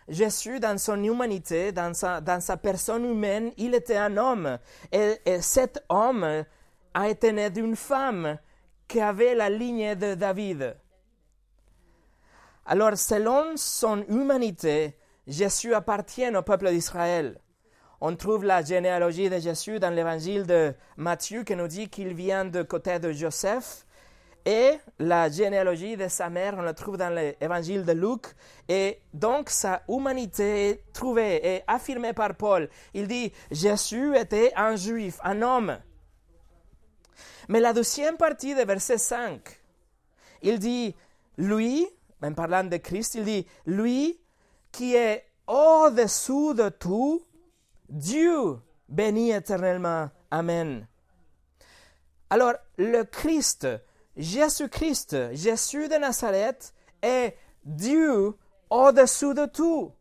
Jésus, 0.08 0.60
dans 0.60 0.78
son 0.78 1.04
humanité, 1.04 1.72
dans 1.72 1.94
sa, 1.94 2.58
personne 2.58 3.06
humaine, 3.06 3.52
il 3.58 3.76
était 3.76 3.98
un 3.98 4.16
homme. 4.16 4.58
Et 4.92 5.18
cet 5.42 5.84
homme 5.90 6.46
a 6.94 7.10
été 7.10 7.32
né 7.32 7.50
d'une 7.50 7.76
femme 7.76 8.38
qui 8.90 9.00
avait 9.00 9.36
la 9.36 9.50
ligne 9.50 9.96
de 9.96 10.16
David. 10.16 10.76
Alors, 12.66 12.98
selon 12.98 13.56
son 13.56 14.04
humanité, 14.10 14.98
Jésus 15.28 15.74
appartient 15.74 16.28
au 16.36 16.42
peuple 16.42 16.72
d'Israël. 16.72 17.40
On 18.02 18.16
trouve 18.16 18.46
la 18.46 18.64
généalogie 18.64 19.30
de 19.30 19.38
Jésus 19.40 19.80
dans 19.80 19.94
l'évangile 19.94 20.46
de 20.46 20.74
Matthieu 20.98 21.44
qui 21.44 21.56
nous 21.56 21.68
dit 21.68 21.88
qu'il 21.88 22.14
vient 22.14 22.46
du 22.46 22.66
côté 22.66 22.98
de 22.98 23.12
Joseph. 23.12 23.86
Et 24.46 24.80
la 24.98 25.30
généalogie 25.30 25.96
de 25.96 26.08
sa 26.08 26.30
mère, 26.30 26.56
on 26.58 26.62
la 26.62 26.74
trouve 26.74 26.98
dans 26.98 27.14
l'évangile 27.14 27.86
de 27.86 27.92
Luc. 27.92 28.24
Et 28.68 29.00
donc, 29.14 29.50
sa 29.50 29.84
humanité 29.88 30.70
est 30.70 30.94
trouvée 30.94 31.56
et 31.56 31.64
affirmée 31.68 32.14
par 32.14 32.34
Paul. 32.36 32.70
Il 32.94 33.08
dit, 33.08 33.32
Jésus 33.52 34.18
était 34.18 34.52
un 34.56 34.76
juif, 34.76 35.20
un 35.24 35.42
homme. 35.42 35.78
Mais 37.50 37.60
la 37.60 37.74
deuxième 37.74 38.16
partie 38.16 38.54
de 38.54 38.62
verset 38.62 39.00
5, 39.00 39.42
il 40.44 40.60
dit, 40.60 40.96
lui, 41.38 41.88
en 42.22 42.34
parlant 42.34 42.64
de 42.64 42.78
Christ, 42.78 43.16
il 43.16 43.24
dit, 43.24 43.48
lui 43.66 44.20
qui 44.72 44.96
est 44.96 45.26
au-dessous 45.48 46.54
de 46.54 46.70
tout, 46.70 47.26
Dieu 47.90 48.60
béni 48.88 49.32
éternellement. 49.32 50.12
Amen. 50.30 50.88
Alors, 52.30 52.54
le 52.78 53.02
Christ, 53.04 53.68
Jésus-Christ, 54.16 55.34
Jésus 55.34 55.88
de 55.88 55.96
Nazareth, 55.96 56.72
est 57.02 57.36
Dieu 57.66 58.36
au-dessous 58.70 59.34
de 59.34 59.48
tout, 59.48 59.92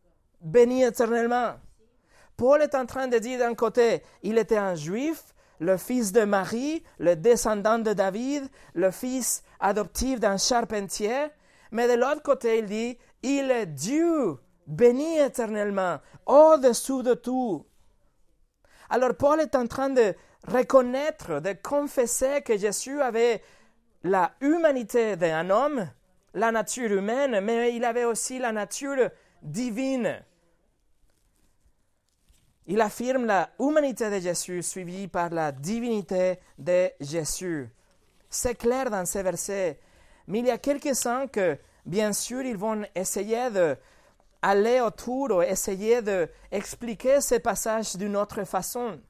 béni 0.43 0.83
éternellement. 0.83 1.55
Paul 2.37 2.61
est 2.61 2.75
en 2.75 2.85
train 2.85 3.09
de 3.09 3.17
dire 3.17 3.39
d'un 3.39 3.55
côté, 3.55 4.03
il 4.23 4.37
était 4.37 4.59
un 4.59 4.75
juif, 4.75 5.35
le 5.61 5.77
fils 5.77 6.13
de 6.13 6.23
Marie, 6.23 6.83
le 6.99 7.17
descendant 7.17 7.79
de 7.79 7.93
David, 7.93 8.49
le 8.75 8.91
fils 8.91 9.43
adoptif 9.61 10.21
d'un 10.21 10.37
charpentier. 10.37 11.27
Mais 11.73 11.89
de 11.89 12.01
l'autre 12.01 12.23
côté, 12.23 12.59
il 12.59 12.67
dit, 12.67 12.99
il 13.23 13.51
est 13.51 13.67
Dieu, 13.67 14.39
béni 14.67 15.19
éternellement, 15.19 15.99
au-dessous 16.27 17.03
de 17.03 17.15
tout. 17.15 17.67
Alors 18.91 19.15
Paul 19.15 19.41
est 19.41 19.55
en 19.55 19.67
train 19.67 19.91
de 19.91 20.15
reconnaître, 20.47 21.41
de 21.41 21.53
confesser 21.63 22.43
que 22.43 22.57
Jésus 22.57 23.01
avait 23.03 23.43
la 24.05 24.33
humanité 24.41 25.17
d'un 25.17 25.51
homme, 25.51 25.89
la 26.35 26.53
nature 26.53 26.93
humaine, 26.93 27.41
mais 27.41 27.75
il 27.75 27.85
avait 27.85 28.05
aussi 28.05 28.39
la 28.39 28.53
nature 28.53 29.11
divine. 29.43 30.23
Il 32.71 32.83
affirme 32.83 33.25
la 33.25 33.49
humanité 33.59 34.11
de 34.11 34.21
Jésus 34.21 34.63
suivie 34.63 35.09
par 35.09 35.31
la 35.31 35.53
divinité 35.53 36.39
de 36.59 36.91
Jésus. 37.01 37.67
C'est 38.29 38.57
clair 38.57 38.91
dans 38.91 39.07
ces 39.07 39.23
versets. 39.23 39.81
Mais 40.27 40.41
il 40.41 40.47
y 40.47 40.51
a 40.51 40.59
quelques-uns 40.59 41.29
que, 41.29 41.57
bien 41.87 42.13
sûr, 42.13 42.43
ils 42.43 42.59
vont 42.59 42.85
essayer 42.95 43.49
d'aller 43.51 44.83
autour 44.83 45.31
ou 45.31 45.41
essayer 45.41 46.03
d'expliquer 46.03 47.23
ces 47.23 47.41
passages 47.41 47.97
d'une 47.97 48.15
autre 48.19 48.45
façon. 48.45 49.01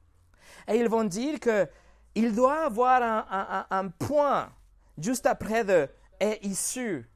Et 0.68 0.76
ils 0.76 0.88
vont 0.88 1.02
dire 1.02 1.40
qu'il 1.40 2.36
doit 2.36 2.66
avoir 2.66 3.02
un, 3.02 3.66
un, 3.68 3.88
point 3.88 4.50
juste 4.96 5.26
après 5.26 5.64
de 5.64 5.88
est 6.20 6.38
issu. 6.44 7.10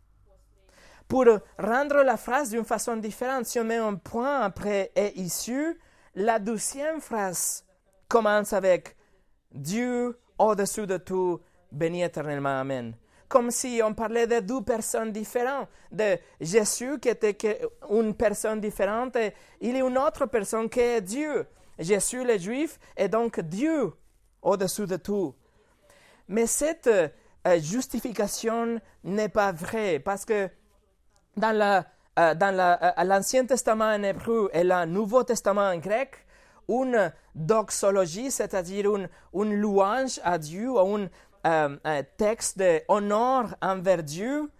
Pour 1.06 1.24
rendre 1.56 2.02
la 2.02 2.16
phrase 2.16 2.50
d'une 2.50 2.64
façon 2.64 2.96
différente, 2.96 3.46
si 3.46 3.60
on 3.60 3.64
met 3.64 3.76
un 3.76 3.94
point 3.94 4.40
après 4.40 4.90
est 4.96 5.16
issu, 5.16 5.78
la 6.14 6.38
deuxième 6.38 7.00
phrase 7.00 7.64
commence 8.08 8.52
avec 8.52 8.96
Dieu 9.50 10.18
au-dessus 10.38 10.86
de 10.86 10.96
tout, 10.98 11.40
béni 11.70 12.02
éternellement. 12.02 12.60
Amen. 12.60 12.94
Comme 13.28 13.50
si 13.50 13.80
on 13.82 13.94
parlait 13.94 14.26
de 14.26 14.40
deux 14.40 14.62
personnes 14.62 15.10
différentes, 15.10 15.68
de 15.90 16.18
Jésus 16.40 16.98
qui 17.00 17.08
était 17.08 17.36
une 17.88 18.14
personne 18.14 18.60
différente 18.60 19.16
et 19.16 19.32
il 19.60 19.76
a 19.76 19.78
une 19.78 19.96
autre 19.96 20.26
personne 20.26 20.68
qui 20.68 20.80
est 20.80 21.00
Dieu. 21.00 21.46
Jésus 21.78 22.24
le 22.24 22.36
juif 22.36 22.78
est 22.96 23.08
donc 23.08 23.40
Dieu 23.40 23.92
au-dessus 24.42 24.86
de 24.86 24.96
tout. 24.96 25.34
Mais 26.28 26.46
cette 26.46 26.88
euh, 26.88 27.60
justification 27.60 28.80
n'est 29.02 29.28
pas 29.28 29.52
vraie 29.52 29.98
parce 29.98 30.24
que 30.24 30.48
dans 31.36 31.56
la 31.56 31.86
euh, 32.18 32.34
dans 32.34 32.58
euh, 32.58 33.04
l'Ancien 33.04 33.46
Testament 33.46 33.94
en 33.94 34.02
hébreu 34.02 34.50
et 34.52 34.64
le 34.64 34.84
Nouveau 34.84 35.22
Testament 35.24 35.70
en 35.70 35.78
grec, 35.78 36.26
une 36.68 37.12
doxologie, 37.34 38.30
c'est-à-dire 38.30 38.94
une, 39.34 39.54
louange 39.54 40.20
à 40.22 40.36
Dieu, 40.36 40.76
un, 40.78 41.08
euh, 41.46 41.76
un 41.82 42.02
texte 42.18 42.58
d'honneur 42.58 43.56
envers 43.62 44.02
Dieu, 44.02 44.50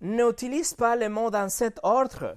n'utilise 0.00 0.74
pas 0.74 0.96
le 0.96 1.08
mot 1.08 1.30
dans 1.30 1.48
cet 1.48 1.78
ordre. 1.84 2.36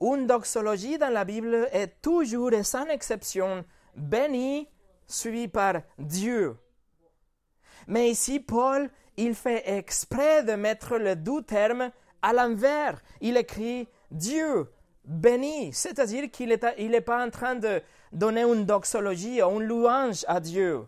Une 0.00 0.26
doxologie 0.26 0.96
dans 0.96 1.12
la 1.12 1.24
Bible 1.24 1.68
est 1.72 2.00
toujours 2.00 2.52
et 2.52 2.62
sans 2.62 2.86
exception 2.86 3.64
béni, 3.94 4.68
suivi 5.06 5.48
par 5.48 5.82
Dieu. 5.98 6.56
Mais 7.86 8.10
ici, 8.10 8.40
Paul, 8.40 8.90
il 9.16 9.34
fait 9.34 9.76
exprès 9.76 10.44
de 10.44 10.52
mettre 10.52 10.96
les 10.96 11.16
deux 11.16 11.42
termes 11.42 11.90
à 12.22 12.32
l'envers. 12.32 13.02
Il 13.20 13.36
écrit 13.36 13.88
Dieu 14.10 14.70
béni, 15.04 15.72
c'est-à-dire 15.72 16.30
qu'il 16.30 16.50
n'est 16.50 16.74
il 16.78 17.00
pas 17.02 17.24
en 17.24 17.30
train 17.30 17.54
de 17.54 17.82
donner 18.12 18.42
une 18.42 18.64
doxologie 18.64 19.40
une 19.40 19.62
louange 19.62 20.24
à 20.28 20.40
Dieu. 20.40 20.86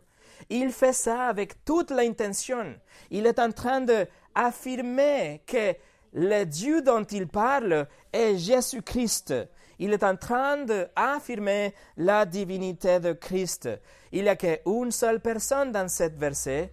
Il 0.48 0.72
fait 0.72 0.92
ça 0.92 1.26
avec 1.26 1.64
toute 1.64 1.90
l'intention. 1.90 2.74
Il 3.10 3.26
est 3.26 3.38
en 3.38 3.52
train 3.52 3.80
d'affirmer 3.80 5.42
que 5.46 5.74
le 6.12 6.44
Dieu 6.44 6.82
dont 6.82 7.04
il 7.04 7.28
parle 7.28 7.86
est 8.12 8.36
Jésus-Christ. 8.36 9.34
Il 9.78 9.92
est 9.92 10.02
en 10.02 10.16
train 10.16 10.64
d'affirmer 10.64 11.74
la 11.96 12.26
divinité 12.26 13.00
de 13.00 13.12
Christ. 13.12 13.68
Il 14.12 14.24
n'y 14.24 14.28
a 14.28 14.36
qu'une 14.36 14.90
seule 14.90 15.20
personne 15.20 15.72
dans 15.72 15.88
ce 15.88 16.04
verset, 16.04 16.72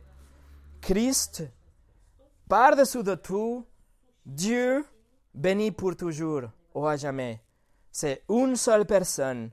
Christ, 0.81 1.43
par-dessous 2.49 3.03
de 3.03 3.15
tout, 3.15 3.65
Dieu 4.25 4.83
béni 5.38 5.72
pour 5.72 5.96
toujours 5.96 6.44
ou 6.74 6.86
à 6.88 6.98
jamais. 6.98 7.41
C'est 7.91 8.24
une 8.29 8.56
seule 8.56 8.86
personne. 8.86 9.51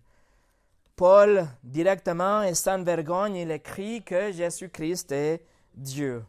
Paul, 0.97 1.47
directement 1.62 2.43
et 2.43 2.55
sans 2.55 2.83
vergogne, 2.83 3.37
il 3.37 3.50
écrit 3.50 4.03
que 4.03 4.33
Jésus-Christ 4.33 5.12
est 5.12 5.45
Dieu. 5.75 6.25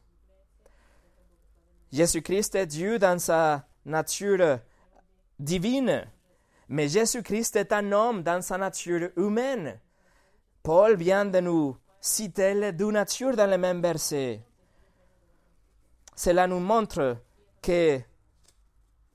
Jésus-Christ 1.92 2.56
est 2.56 2.66
Dieu 2.66 3.00
dans 3.00 3.20
sa 3.20 3.66
nature 3.86 4.60
divine, 5.40 6.06
mais 6.68 6.90
Jésus-Christ 6.90 7.56
est 7.56 7.72
un 7.72 7.92
homme 7.92 8.24
dans 8.24 8.42
sa 8.42 8.58
nature 8.58 9.10
humaine. 9.16 9.80
Paul 10.64 10.98
vient 10.98 11.26
de 11.26 11.40
nous 11.40 11.78
citer 12.02 12.56
les 12.56 12.72
deux 12.72 12.92
natures 12.92 13.36
dans 13.36 13.50
le 13.50 13.58
même 13.58 13.82
verset. 13.82 14.42
Cela 16.16 16.48
nous 16.48 16.60
montre 16.60 17.18
que 17.62 18.00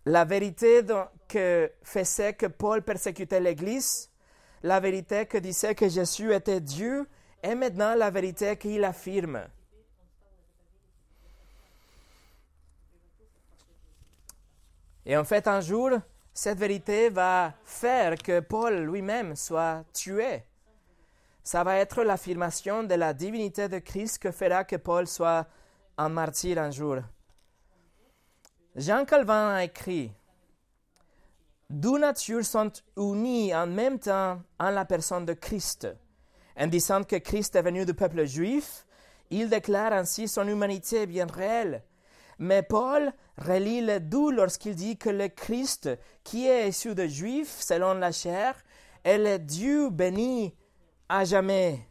la 0.06 0.24
vérité 0.24 0.82
que 1.28 1.70
faisait 1.82 2.34
que 2.34 2.46
Paul 2.46 2.82
persécutait 2.82 3.40
l'Église, 3.40 4.10
la 4.62 4.80
vérité 4.80 5.26
que 5.26 5.38
disait 5.38 5.74
que 5.74 5.88
Jésus 5.88 6.32
était 6.32 6.60
Dieu, 6.60 7.06
est 7.42 7.54
maintenant 7.54 7.94
la 7.94 8.10
vérité 8.10 8.56
qu'il 8.56 8.84
affirme. 8.84 9.42
Et 15.06 15.16
en 15.16 15.24
fait, 15.24 15.48
un 15.48 15.60
jour, 15.60 15.90
cette 16.32 16.58
vérité 16.58 17.08
va 17.08 17.54
faire 17.64 18.16
que 18.16 18.40
Paul 18.40 18.84
lui-même 18.84 19.34
soit 19.34 19.84
tué. 19.92 20.44
Ça 21.42 21.64
va 21.64 21.76
être 21.76 22.04
l'affirmation 22.04 22.82
de 22.84 22.94
la 22.94 23.14
divinité 23.14 23.68
de 23.68 23.78
Christ 23.78 24.18
que 24.18 24.30
fera 24.30 24.64
que 24.64 24.76
Paul 24.76 25.06
soit 25.06 25.46
un 25.96 26.10
martyr 26.10 26.58
un 26.58 26.70
jour. 26.70 26.98
Jean 28.76 29.04
Calvin 29.04 29.54
a 29.54 29.64
écrit 29.64 30.12
Deux 31.68 31.98
natures 31.98 32.44
sont 32.44 32.70
unies 32.96 33.52
en 33.54 33.66
même 33.66 33.98
temps 33.98 34.40
en 34.60 34.70
la 34.70 34.84
personne 34.84 35.26
de 35.26 35.32
Christ. 35.32 35.88
En 36.56 36.68
disant 36.68 37.02
que 37.02 37.16
Christ 37.16 37.56
est 37.56 37.62
venu 37.62 37.84
du 37.84 37.94
peuple 37.94 38.24
juif, 38.26 38.86
il 39.30 39.48
déclare 39.48 39.92
ainsi 39.92 40.28
son 40.28 40.46
humanité 40.46 41.06
bien 41.06 41.26
réelle. 41.26 41.82
Mais 42.38 42.62
Paul 42.62 43.12
relie 43.38 43.80
les 43.80 43.98
deux 43.98 44.30
lorsqu'il 44.30 44.76
dit 44.76 44.96
que 44.96 45.10
le 45.10 45.28
Christ, 45.28 45.90
qui 46.22 46.46
est 46.46 46.68
issu 46.68 46.94
de 46.94 47.06
Juifs 47.06 47.60
selon 47.60 47.94
la 47.94 48.12
chair, 48.12 48.54
est 49.02 49.18
le 49.18 49.38
Dieu 49.38 49.90
béni 49.90 50.54
à 51.08 51.24
jamais. 51.24 51.88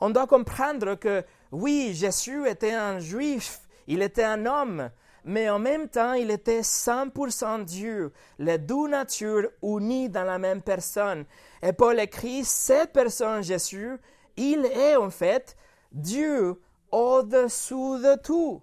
On 0.00 0.10
doit 0.10 0.26
comprendre 0.26 0.94
que 0.94 1.24
oui, 1.50 1.94
Jésus 1.94 2.48
était 2.48 2.74
un 2.74 3.00
juif, 3.00 3.60
il 3.86 4.02
était 4.02 4.24
un 4.24 4.46
homme, 4.46 4.90
mais 5.24 5.48
en 5.48 5.58
même 5.58 5.88
temps, 5.88 6.14
il 6.14 6.30
était 6.30 6.62
100% 6.62 7.64
Dieu, 7.64 8.12
les 8.38 8.58
deux 8.58 8.88
natures 8.88 9.50
unies 9.62 10.08
dans 10.08 10.24
la 10.24 10.38
même 10.38 10.62
personne. 10.62 11.24
Et 11.62 11.72
Paul 11.72 12.00
écrit, 12.00 12.44
cette 12.44 12.92
personne, 12.92 13.42
Jésus, 13.42 13.98
il 14.36 14.66
est 14.66 14.96
en 14.96 15.10
fait 15.10 15.56
Dieu 15.92 16.60
au-dessous 16.90 17.98
de 17.98 18.16
tout. 18.20 18.62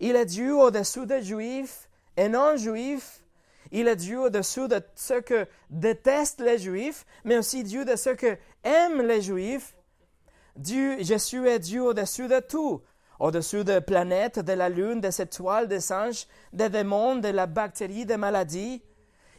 Il 0.00 0.16
est 0.16 0.26
Dieu 0.26 0.54
au-dessous 0.54 1.06
des 1.06 1.22
Juifs 1.22 1.88
et 2.16 2.28
non-Juifs. 2.28 3.22
Il 3.72 3.88
est 3.88 3.96
Dieu 3.96 4.20
au-dessous 4.20 4.68
de 4.68 4.80
ceux 4.94 5.20
que 5.22 5.46
détestent 5.70 6.40
les 6.40 6.58
Juifs, 6.58 7.04
mais 7.24 7.38
aussi 7.38 7.64
Dieu 7.64 7.84
de 7.84 7.96
ceux 7.96 8.14
que 8.14 8.36
aiment 8.62 9.02
les 9.02 9.22
Juifs. 9.22 9.74
Dieu, 10.56 11.02
Jésus 11.02 11.48
est 11.48 11.58
Dieu 11.58 11.82
au-dessus 11.82 12.28
de 12.28 12.40
tout, 12.40 12.82
au-dessus 13.18 13.64
des 13.64 13.80
planètes, 13.80 14.38
de 14.38 14.52
la 14.52 14.68
lune, 14.68 15.00
des 15.00 15.20
étoiles, 15.20 15.68
des 15.68 15.92
anges, 15.92 16.26
des 16.52 16.68
démons, 16.68 17.16
de 17.16 17.28
la 17.28 17.46
bactérie, 17.46 18.06
des 18.06 18.16
maladies. 18.16 18.82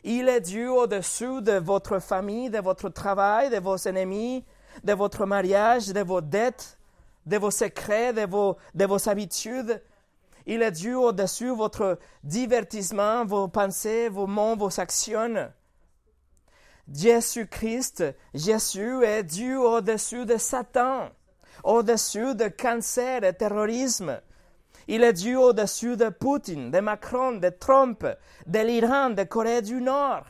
Il 0.04 0.30
est 0.30 0.42
Dieu 0.42 0.72
au-dessus 0.72 1.42
de 1.42 1.54
votre 1.54 2.00
famille, 2.00 2.50
de 2.50 2.60
votre 2.60 2.90
travail, 2.90 3.50
de 3.50 3.60
vos 3.60 3.78
ennemis, 3.78 4.46
de 4.84 4.94
votre 4.94 5.26
mariage, 5.26 5.88
de 5.88 6.02
vos 6.02 6.22
dettes, 6.22 6.78
de 7.26 7.38
vos 7.38 7.52
secrets, 7.52 8.14
de 8.14 8.26
vos, 8.26 8.58
de 8.74 8.86
vos 8.86 9.10
habitudes. 9.10 9.82
Il 10.46 10.62
est 10.62 10.72
Dieu 10.72 10.98
au-dessus 10.98 11.48
de 11.48 11.52
votre 11.52 12.00
divertissement, 12.24 13.26
vos 13.26 13.50
pensées, 13.50 14.08
vos 14.08 14.28
mots, 14.28 14.56
vos 14.56 14.80
actions. 14.80 15.52
Jésus-Christ, 16.94 18.04
Jésus 18.34 19.04
est 19.04 19.24
Dieu 19.24 19.60
au-dessus 19.60 20.26
de 20.26 20.38
Satan, 20.38 21.10
au-dessus 21.68 22.34
de 22.34 22.48
cancer 22.48 23.24
et 23.24 23.34
terrorisme. 23.34 24.20
Il 24.88 25.04
est 25.04 25.14
Dieu 25.14 25.38
au-dessus 25.38 25.98
de 25.98 26.10
Poutine, 26.10 26.72
de 26.72 26.80
Macron, 26.80 27.34
de 27.34 27.50
Trump, 27.50 28.08
de 28.46 28.60
l'Iran, 28.60 29.10
de 29.10 29.24
Corée 29.24 29.62
du 29.62 29.82
Nord. 29.82 30.24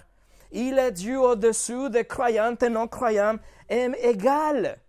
Il 0.51 0.79
est 0.79 0.91
Dieu 0.91 1.19
au-dessus 1.19 1.89
des 1.89 2.05
croyants 2.05 2.55
et 2.55 2.69
non-croyants 2.69 3.37
égal. 3.69 4.79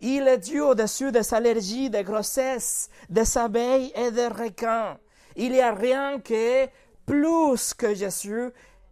Il 0.00 0.26
est 0.26 0.38
Dieu 0.38 0.64
au-dessus 0.64 1.12
des 1.12 1.32
allergies, 1.32 1.90
des 1.90 2.02
grossesses, 2.02 2.90
des 3.08 3.38
abeilles 3.38 3.92
et 3.94 4.10
des 4.10 4.28
requins. 4.28 4.98
Il 5.36 5.52
n'y 5.52 5.60
a 5.60 5.72
rien 5.72 6.18
que 6.20 6.66
plus 7.06 7.74
que 7.74 7.94
Jésus 7.94 8.50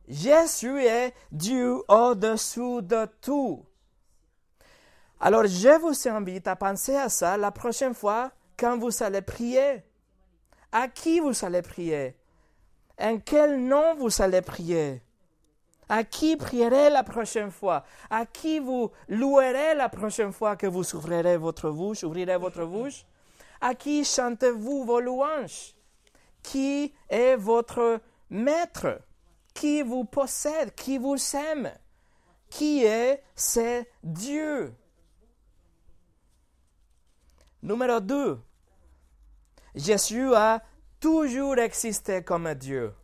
Jésus 0.09 0.85
est 0.85 1.14
Dieu 1.33 1.83
au-dessous 1.88 2.81
de 2.81 3.09
tout. 3.20 3.64
Alors 5.18 5.46
je 5.46 5.79
vous 5.81 6.09
invite 6.09 6.46
à 6.46 6.57
penser 6.57 6.94
à 6.94 7.09
ça 7.09 7.37
la 7.37 7.50
prochaine 7.50 7.94
fois 7.94 8.33
quand 8.57 8.79
vous 8.79 9.02
allez 9.02 9.22
prier. 9.22 9.83
À 10.72 10.88
qui 10.88 11.20
vous 11.20 11.44
allez 11.44 11.62
prier? 11.62 12.16
En 13.00 13.18
quel 13.18 13.62
nom 13.64 13.94
vous 13.94 14.20
allez 14.20 14.42
prier? 14.42 15.02
À 15.88 16.05
qui 16.05 16.37
prierez 16.37 16.90
la 16.90 17.02
prochaine 17.02 17.50
fois? 17.50 17.85
À 18.11 18.26
qui 18.26 18.59
vous 18.59 18.90
louerez 19.09 19.74
la 19.74 19.88
prochaine 19.88 20.33
fois 20.33 20.57
que 20.57 20.66
vous 20.66 20.94
ouvrirez 20.94 21.37
votre 21.37 21.70
bouche, 21.70 22.02
ouvrirez 22.02 22.37
votre 22.37 22.64
bouche? 22.64 23.07
À 23.61 23.74
qui 23.74 24.05
chantez-vous 24.05 24.85
vos 24.85 25.00
louanges? 25.00 25.74
Qui 26.42 26.94
est 27.09 27.37
votre 27.37 28.00
maître? 28.29 29.00
Qui 29.55 29.81
vous 29.83 30.05
possède, 30.05 30.74
qui 30.74 30.98
vous 30.98 31.16
aime, 31.35 31.72
qui 32.50 32.85
est, 32.85 33.22
c'est 33.35 33.88
Dieu? 34.02 34.74
Numéro 37.66 37.98
2. 37.98 38.38
Jésus 39.74 40.33
a 40.37 40.62
toujours 41.00 41.59
existé 41.59 42.22
comme 42.22 42.55
Dieu. 42.55 42.94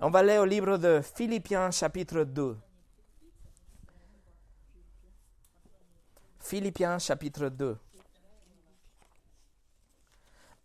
On 0.00 0.10
va 0.10 0.18
aller 0.18 0.38
au 0.38 0.44
livre 0.44 0.76
de 0.76 1.00
Philippiens 1.00 1.70
chapitre 1.70 2.24
2. 2.24 2.58
Philippiens 6.40 6.98
chapitre 6.98 7.48
2. 7.48 7.78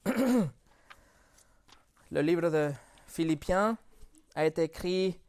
Le 2.11 2.21
livre 2.21 2.49
de 2.49 2.71
Philippiens 3.05 3.77
a 4.33 4.45
été 4.45 4.63
écrit 4.63 5.19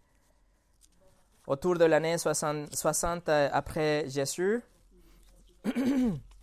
autour 1.47 1.77
de 1.77 1.85
l'année 1.85 2.17
60, 2.17 3.29
après 3.29 4.09
Jésus. 4.09 4.63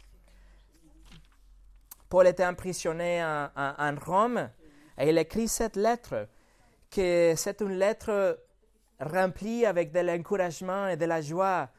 Paul 2.13 2.27
était 2.27 2.45
emprisonné 2.45 3.23
en, 3.23 3.95
Rome 4.05 4.47
et 4.99 5.09
il 5.09 5.17
écrit 5.17 5.47
cette 5.47 5.75
lettre, 5.75 6.27
que 6.91 7.33
c'est 7.35 7.59
une 7.61 7.79
lettre 7.79 8.39
remplie 8.99 9.65
avec 9.65 9.91
de 9.91 9.99
l'encouragement 10.01 10.89
et 10.89 10.95
de 10.95 11.05
la 11.05 11.21
joie. 11.21 11.69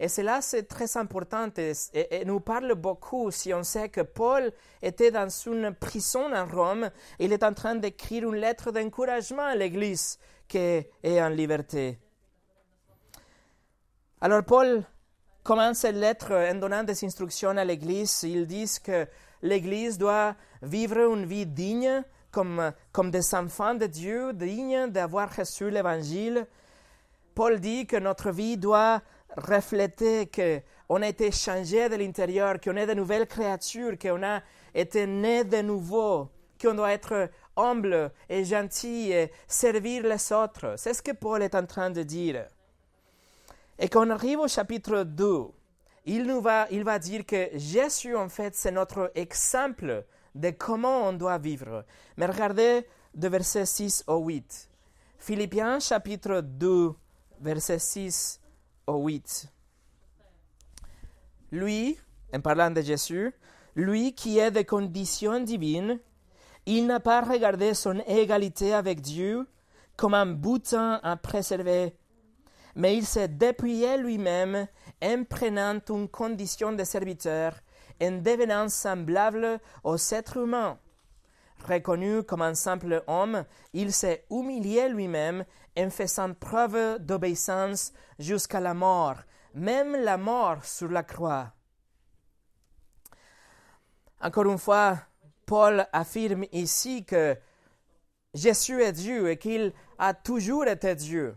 Et 0.00 0.08
cela, 0.08 0.40
c'est 0.40 0.62
très 0.62 0.96
important 0.96 1.50
et, 1.58 2.24
nous 2.24 2.40
parle 2.40 2.74
beaucoup 2.74 3.30
si 3.30 3.52
on 3.52 3.62
sait 3.62 3.90
que 3.90 4.00
Paul 4.00 4.50
était 4.80 5.10
dans 5.10 5.28
une 5.28 5.74
prison 5.74 6.34
en 6.34 6.46
Rome. 6.46 6.88
Il 7.18 7.34
est 7.34 7.44
en 7.44 7.52
train 7.52 7.74
d'écrire 7.74 8.26
une 8.26 8.36
lettre 8.36 8.70
d'encouragement 8.72 9.44
à 9.44 9.54
l'Église 9.54 10.18
qui 10.48 10.56
est 10.56 11.20
en 11.20 11.28
liberté. 11.28 11.98
Alors 14.22 14.42
Paul 14.42 14.84
commence 15.42 15.80
cette 15.80 15.96
lettre 15.96 16.32
en 16.32 16.54
donnant 16.54 16.82
des 16.82 17.04
instructions 17.04 17.50
à 17.50 17.64
l'Église. 17.66 18.22
Il 18.22 18.46
dit 18.46 18.70
que 18.82 19.06
l'Église 19.42 19.98
doit 19.98 20.34
vivre 20.62 20.98
une 20.98 21.26
vie 21.26 21.46
digne 21.46 22.02
comme, 22.30 22.72
comme 22.92 23.10
des 23.10 23.34
enfants 23.34 23.74
de 23.74 23.86
Dieu, 23.86 24.32
dignes 24.32 24.88
d'avoir 24.88 25.34
reçu 25.34 25.70
l'Évangile. 25.70 26.46
Paul 27.34 27.60
dit 27.60 27.86
que 27.86 27.96
notre 27.96 28.30
vie 28.30 28.56
doit 28.56 29.02
refléter 29.36 30.30
qu'on 30.88 31.02
a 31.02 31.08
été 31.08 31.30
changé 31.30 31.88
de 31.88 31.96
l'intérieur, 31.96 32.60
qu'on 32.60 32.76
est 32.76 32.86
de 32.86 32.94
nouvelles 32.94 33.26
créatures, 33.26 33.98
qu'on 33.98 34.22
a 34.22 34.40
été 34.74 35.06
né 35.06 35.44
de 35.44 35.62
nouveau, 35.62 36.28
qu'on 36.60 36.74
doit 36.74 36.92
être 36.92 37.30
humble 37.56 38.10
et 38.28 38.44
gentil 38.44 39.12
et 39.12 39.30
servir 39.46 40.04
les 40.04 40.32
autres. 40.32 40.74
C'est 40.76 40.94
ce 40.94 41.02
que 41.02 41.12
Paul 41.12 41.42
est 41.42 41.54
en 41.54 41.66
train 41.66 41.90
de 41.90 42.02
dire. 42.02 42.46
Et 43.78 43.88
quand 43.88 44.06
on 44.06 44.10
arrive 44.10 44.40
au 44.40 44.48
chapitre 44.48 45.02
2, 45.02 45.46
il, 46.04 46.24
nous 46.24 46.40
va, 46.40 46.66
il 46.70 46.84
va 46.84 46.98
dire 46.98 47.24
que 47.24 47.50
Jésus, 47.54 48.16
en 48.16 48.28
fait, 48.28 48.54
c'est 48.54 48.70
notre 48.70 49.12
exemple 49.14 50.04
de 50.34 50.50
comment 50.50 51.08
on 51.08 51.12
doit 51.12 51.38
vivre. 51.38 51.84
Mais 52.16 52.26
regardez 52.26 52.86
de 53.14 53.28
versets 53.28 53.66
6 53.66 54.04
au 54.06 54.18
8. 54.18 54.70
Philippiens 55.18 55.78
chapitre 55.78 56.40
2, 56.40 56.92
versets 57.40 57.78
6 57.78 58.40
au 58.86 59.06
8. 59.06 59.48
Lui, 61.52 61.98
en 62.34 62.40
parlant 62.40 62.70
de 62.70 62.80
Jésus, 62.80 63.32
lui 63.76 64.14
qui 64.14 64.38
est 64.38 64.50
de 64.50 64.62
condition 64.62 65.40
divine, 65.40 66.00
il 66.66 66.86
n'a 66.86 67.00
pas 67.00 67.20
regardé 67.20 67.74
son 67.74 67.98
égalité 68.06 68.72
avec 68.72 69.00
Dieu 69.00 69.46
comme 69.96 70.14
un 70.14 70.26
bouton 70.26 70.98
à 71.02 71.16
préserver, 71.16 71.94
mais 72.74 72.96
il 72.96 73.04
s'est 73.04 73.28
dépouillé 73.28 73.98
lui-même 73.98 74.66
en 75.02 75.24
prenant 75.24 75.80
une 75.88 76.08
condition 76.08 76.72
de 76.72 76.84
serviteur, 76.84 77.54
en 78.00 78.12
devenant 78.12 78.68
semblable 78.68 79.60
aux 79.84 79.96
êtres 80.12 80.38
humains. 80.38 80.78
Reconnu 81.68 82.22
comme 82.22 82.42
un 82.42 82.54
simple 82.54 83.02
homme, 83.06 83.44
il 83.72 83.92
s'est 83.92 84.24
humilié 84.30 84.88
lui-même 84.88 85.44
en 85.78 85.90
faisant 85.90 86.34
preuve 86.34 86.98
d'obéissance 86.98 87.92
jusqu'à 88.18 88.60
la 88.60 88.74
mort, 88.74 89.16
même 89.54 89.96
la 89.96 90.16
mort 90.16 90.64
sur 90.64 90.88
la 90.88 91.02
croix. 91.02 91.52
Encore 94.20 94.46
une 94.46 94.58
fois, 94.58 94.98
Paul 95.46 95.86
affirme 95.92 96.44
ici 96.52 97.04
que 97.04 97.36
Jésus 98.34 98.80
est 98.82 98.92
Dieu 98.92 99.30
et 99.30 99.36
qu'il 99.36 99.72
a 99.98 100.14
toujours 100.14 100.66
été 100.66 100.94
Dieu. 100.94 101.34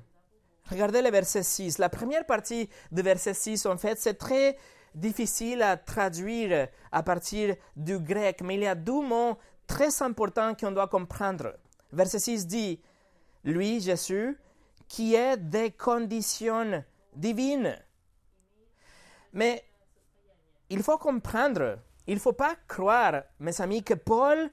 Regardez 0.69 1.01
le 1.01 1.09
verset 1.09 1.43
6. 1.43 1.77
La 1.77 1.89
première 1.89 2.25
partie 2.25 2.69
du 2.91 3.01
verset 3.01 3.33
6, 3.33 3.65
en 3.65 3.77
fait, 3.77 3.99
c'est 3.99 4.15
très 4.15 4.57
difficile 4.93 5.61
à 5.61 5.77
traduire 5.77 6.67
à 6.91 7.03
partir 7.03 7.55
du 7.75 7.99
grec, 7.99 8.41
mais 8.41 8.55
il 8.55 8.61
y 8.61 8.67
a 8.67 8.75
deux 8.75 9.01
mots 9.01 9.37
très 9.67 10.01
importants 10.01 10.55
qu'on 10.55 10.71
doit 10.71 10.87
comprendre. 10.87 11.55
Verset 11.91 12.19
6 12.19 12.47
dit, 12.47 12.81
lui, 13.43 13.79
Jésus, 13.79 14.37
qui 14.87 15.15
est 15.15 15.37
des 15.37 15.71
conditions 15.71 16.83
divines. 17.15 17.77
Mais 19.33 19.63
il 20.69 20.81
faut 20.81 20.97
comprendre 20.97 21.77
il 22.07 22.15
ne 22.15 22.19
faut 22.19 22.33
pas 22.33 22.55
croire, 22.67 23.23
mes 23.39 23.59
amis, 23.61 23.83
que 23.83 23.93
Paul 23.93 24.49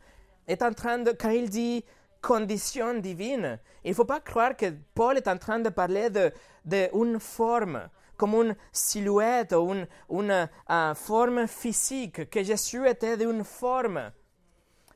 est 0.46 0.62
en 0.62 0.72
train 0.72 0.98
de, 0.98 1.12
quand 1.12 1.30
il 1.30 1.50
dit 1.50 1.84
condition 2.22 2.94
divine, 2.94 3.58
il 3.84 3.90
ne 3.90 3.94
faut 3.94 4.04
pas 4.04 4.20
croire 4.20 4.56
que 4.56 4.72
Paul 4.94 5.18
est 5.18 5.28
en 5.28 5.36
train 5.36 5.58
de 5.58 5.68
parler 5.68 6.08
d'une 6.08 7.12
de, 7.14 7.18
forme, 7.18 7.88
comme 8.16 8.34
une 8.34 8.56
silhouette 8.70 9.52
ou 9.52 9.72
une, 9.72 9.86
une 10.10 10.48
uh, 10.70 10.94
forme 10.94 11.46
physique, 11.46 12.30
que 12.30 12.42
Jésus 12.42 12.88
était 12.88 13.16
d'une 13.16 13.44
forme. 13.44 14.12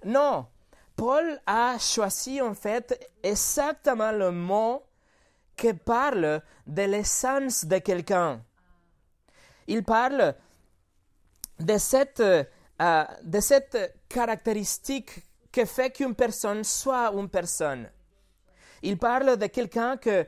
Non, 0.05 0.47
Paul 0.95 1.41
a 1.47 1.77
choisi 1.79 2.41
en 2.41 2.55
fait 2.55 3.11
exactement 3.23 4.13
le 4.13 4.31
mot 4.31 4.83
qui 5.57 5.75
parle 5.75 6.43
de 6.67 6.83
l'essence 6.83 7.65
de 7.65 7.79
quelqu'un. 7.79 8.43
Il 9.67 9.83
parle 9.83 10.35
de 11.59 11.79
cette, 11.79 12.21
euh, 12.21 12.45
de 13.23 13.41
cette 13.41 13.99
caractéristique 14.09 15.26
qui 15.57 15.65
fait 15.65 15.91
qu'une 15.91 16.15
personne 16.15 16.63
soit 16.65 17.11
une 17.15 17.31
personne. 17.31 17.89
Il 18.83 18.99
parle 18.99 19.39
de 19.39 19.47
quelqu'un 19.47 19.97
que 19.97 20.27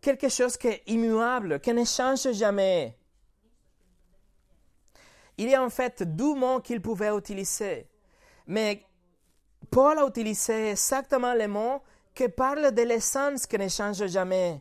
quelque 0.00 0.28
chose 0.28 0.56
qui 0.56 0.66
est 0.66 0.82
immuable, 0.88 1.60
qui 1.60 1.72
ne 1.72 1.84
change 1.84 2.32
jamais. 2.32 2.98
Il 5.36 5.48
y 5.48 5.54
a 5.54 5.62
en 5.62 5.70
fait 5.70 6.02
deux 6.02 6.34
mots 6.34 6.58
qu'il 6.58 6.80
pouvait 6.82 7.16
utiliser, 7.16 7.86
mais 8.48 8.82
Paul 9.70 9.96
a 10.00 10.06
utilisé 10.08 10.70
exactement 10.70 11.34
les 11.34 11.46
mots 11.46 11.80
qui 12.12 12.28
parlent 12.28 12.74
de 12.74 12.82
l'essence 12.82 13.46
qui 13.46 13.56
ne 13.56 13.68
change 13.68 14.04
jamais. 14.06 14.60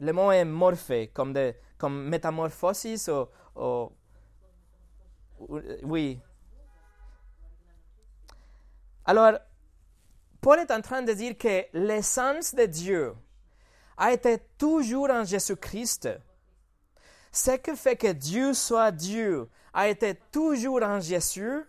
Le 0.00 0.12
mot 0.12 0.32
est 0.32 0.44
morphé, 0.44 1.12
comme, 1.14 1.32
de, 1.32 1.54
comme 1.78 2.08
métamorphosis 2.08 3.08
ou, 3.08 3.28
ou 3.54 3.92
oui. 5.84 6.20
Alors, 9.10 9.40
Paul 10.40 10.60
est 10.60 10.70
en 10.70 10.80
train 10.80 11.02
de 11.02 11.12
dire 11.12 11.36
que 11.36 11.64
l'essence 11.72 12.54
de 12.54 12.66
Dieu 12.66 13.12
a 13.96 14.12
été 14.12 14.38
toujours 14.56 15.10
en 15.10 15.24
Jésus-Christ. 15.24 16.08
Ce 17.32 17.50
qui 17.50 17.74
fait 17.74 17.96
que 17.96 18.12
Dieu 18.12 18.54
soit 18.54 18.92
Dieu 18.92 19.48
a 19.74 19.88
été 19.88 20.14
toujours 20.30 20.84
en 20.84 21.00
Jésus 21.00 21.60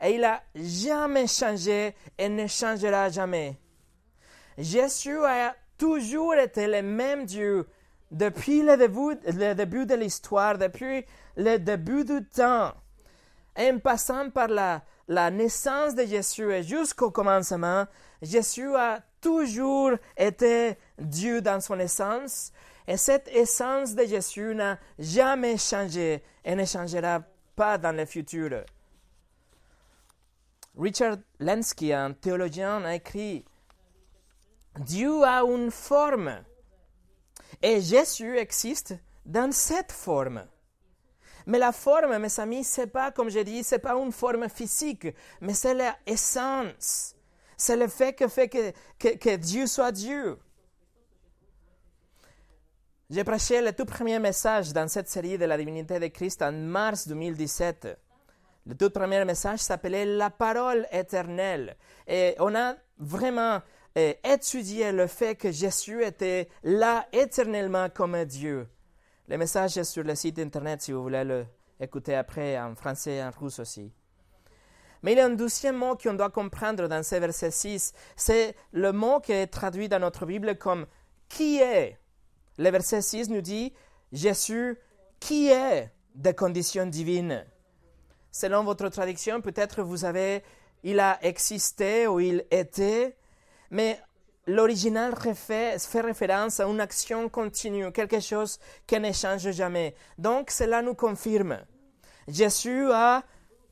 et 0.00 0.14
il 0.14 0.22
n'a 0.22 0.42
jamais 0.54 1.26
changé 1.26 1.94
et 2.16 2.28
ne 2.30 2.46
changera 2.46 3.10
jamais. 3.10 3.58
Jésus 4.56 5.22
a 5.26 5.54
toujours 5.76 6.36
été 6.36 6.66
le 6.68 6.80
même 6.80 7.26
Dieu 7.26 7.68
depuis 8.10 8.62
le 8.62 8.78
début, 8.78 9.20
le 9.26 9.52
début 9.52 9.84
de 9.84 9.94
l'histoire, 9.94 10.56
depuis 10.56 11.04
le 11.36 11.58
début 11.58 12.06
du 12.06 12.24
temps 12.24 12.72
en 13.58 13.78
passant 13.78 14.30
par 14.30 14.48
la, 14.48 14.82
la 15.08 15.30
naissance 15.30 15.94
de 15.94 16.04
Jésus 16.04 16.52
et 16.52 16.62
jusqu'au 16.62 17.10
commencement, 17.10 17.86
Jésus 18.22 18.74
a 18.76 19.00
toujours 19.20 19.92
été 20.16 20.76
Dieu 20.98 21.40
dans 21.40 21.60
son 21.60 21.78
essence 21.78 22.52
et 22.86 22.96
cette 22.96 23.28
essence 23.28 23.94
de 23.94 24.04
Jésus 24.04 24.54
n'a 24.54 24.78
jamais 24.98 25.56
changé 25.56 26.22
et 26.44 26.54
ne 26.54 26.64
changera 26.64 27.22
pas 27.56 27.78
dans 27.78 27.96
le 27.96 28.04
futur. 28.04 28.64
Richard 30.78 31.16
Lenski, 31.40 31.92
un 31.92 32.12
théologien, 32.12 32.84
a 32.84 32.94
écrit 32.94 33.44
Dieu 34.78 35.24
a 35.24 35.42
une 35.42 35.70
forme 35.70 36.42
et 37.62 37.80
Jésus 37.80 38.36
existe 38.36 38.94
dans 39.26 39.52
cette 39.52 39.92
forme. 39.92 40.44
Mais 41.48 41.58
la 41.58 41.72
forme, 41.72 42.18
mes 42.18 42.40
amis, 42.40 42.62
c'est 42.62 42.88
pas, 42.88 43.10
comme 43.10 43.30
je 43.30 43.38
dis, 43.38 43.64
c'est 43.64 43.78
pas 43.78 43.94
une 43.94 44.12
forme 44.12 44.50
physique, 44.50 45.08
mais 45.40 45.54
c'est 45.54 45.72
l'essence. 45.72 47.14
C'est 47.56 47.74
le 47.74 47.88
fait 47.88 48.12
que 48.12 48.28
fait 48.28 48.50
que, 48.50 49.16
que, 49.16 49.36
Dieu 49.36 49.66
soit 49.66 49.90
Dieu. 49.90 50.38
J'ai 53.08 53.24
prêché 53.24 53.62
le 53.62 53.72
tout 53.72 53.86
premier 53.86 54.18
message 54.18 54.74
dans 54.74 54.86
cette 54.88 55.08
série 55.08 55.38
de 55.38 55.46
la 55.46 55.56
divinité 55.56 55.98
de 55.98 56.08
Christ 56.08 56.42
en 56.42 56.52
mars 56.52 57.08
2017. 57.08 57.98
Le 58.66 58.74
tout 58.76 58.90
premier 58.90 59.24
message 59.24 59.60
s'appelait 59.60 60.04
La 60.04 60.28
parole 60.28 60.86
éternelle. 60.92 61.78
Et 62.06 62.34
on 62.40 62.54
a 62.54 62.74
vraiment 62.98 63.62
euh, 63.96 64.12
étudié 64.22 64.92
le 64.92 65.06
fait 65.06 65.34
que 65.34 65.50
Jésus 65.50 66.04
était 66.04 66.50
là 66.62 67.06
éternellement 67.10 67.88
comme 67.88 68.22
Dieu. 68.26 68.68
Le 69.28 69.36
message 69.36 69.76
est 69.76 69.84
sur 69.84 70.04
le 70.04 70.14
site 70.14 70.38
internet 70.38 70.80
si 70.80 70.92
vous 70.92 71.02
voulez 71.02 71.44
l'écouter 71.78 72.14
après 72.14 72.58
en 72.58 72.74
français 72.74 73.16
et 73.16 73.22
en 73.22 73.30
russe 73.30 73.58
aussi. 73.58 73.92
Mais 75.02 75.12
il 75.12 75.18
y 75.18 75.20
a 75.20 75.26
un 75.26 75.30
deuxième 75.30 75.76
mot 75.76 75.96
qu'on 75.96 76.14
doit 76.14 76.30
comprendre 76.30 76.88
dans 76.88 77.02
ce 77.02 77.16
verset 77.16 77.50
6. 77.50 77.92
C'est 78.16 78.56
le 78.72 78.90
mot 78.92 79.20
qui 79.20 79.32
est 79.32 79.46
traduit 79.46 79.88
dans 79.88 79.98
notre 79.98 80.24
Bible 80.24 80.56
comme 80.56 80.86
qui 81.28 81.58
est. 81.58 81.98
Le 82.56 82.70
verset 82.70 83.02
6 83.02 83.28
nous 83.28 83.42
dit 83.42 83.72
Jésus 84.12 84.78
qui 85.20 85.50
est 85.50 85.92
des 86.14 86.34
conditions 86.34 86.86
divines? 86.86 87.44
Selon 88.32 88.64
votre 88.64 88.88
traduction, 88.88 89.40
peut-être 89.42 89.82
vous 89.82 90.04
avez 90.04 90.42
il 90.84 91.00
a 91.00 91.18
existé 91.22 92.06
ou 92.06 92.20
il 92.20 92.46
était, 92.50 93.16
mais 93.70 94.00
l'original 94.48 95.14
fait 95.14 96.00
référence 96.00 96.58
à 96.58 96.64
une 96.64 96.80
action 96.80 97.28
continue, 97.28 97.92
quelque 97.92 98.18
chose 98.18 98.58
qui 98.86 98.98
ne 98.98 99.12
change 99.12 99.50
jamais. 99.50 99.94
Donc 100.16 100.50
cela 100.50 100.82
nous 100.82 100.94
confirme. 100.94 101.58
Jésus 102.26 102.90
a 102.90 103.22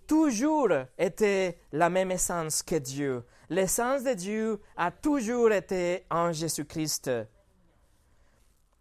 toujours 0.06 0.70
été 0.98 1.58
la 1.72 1.88
même 1.88 2.10
essence 2.10 2.62
que 2.62 2.76
Dieu. 2.76 3.24
L'essence 3.48 4.04
de 4.04 4.12
Dieu 4.12 4.60
a 4.76 4.90
toujours 4.90 5.50
été 5.50 6.04
en 6.10 6.32
Jésus-Christ. 6.32 7.10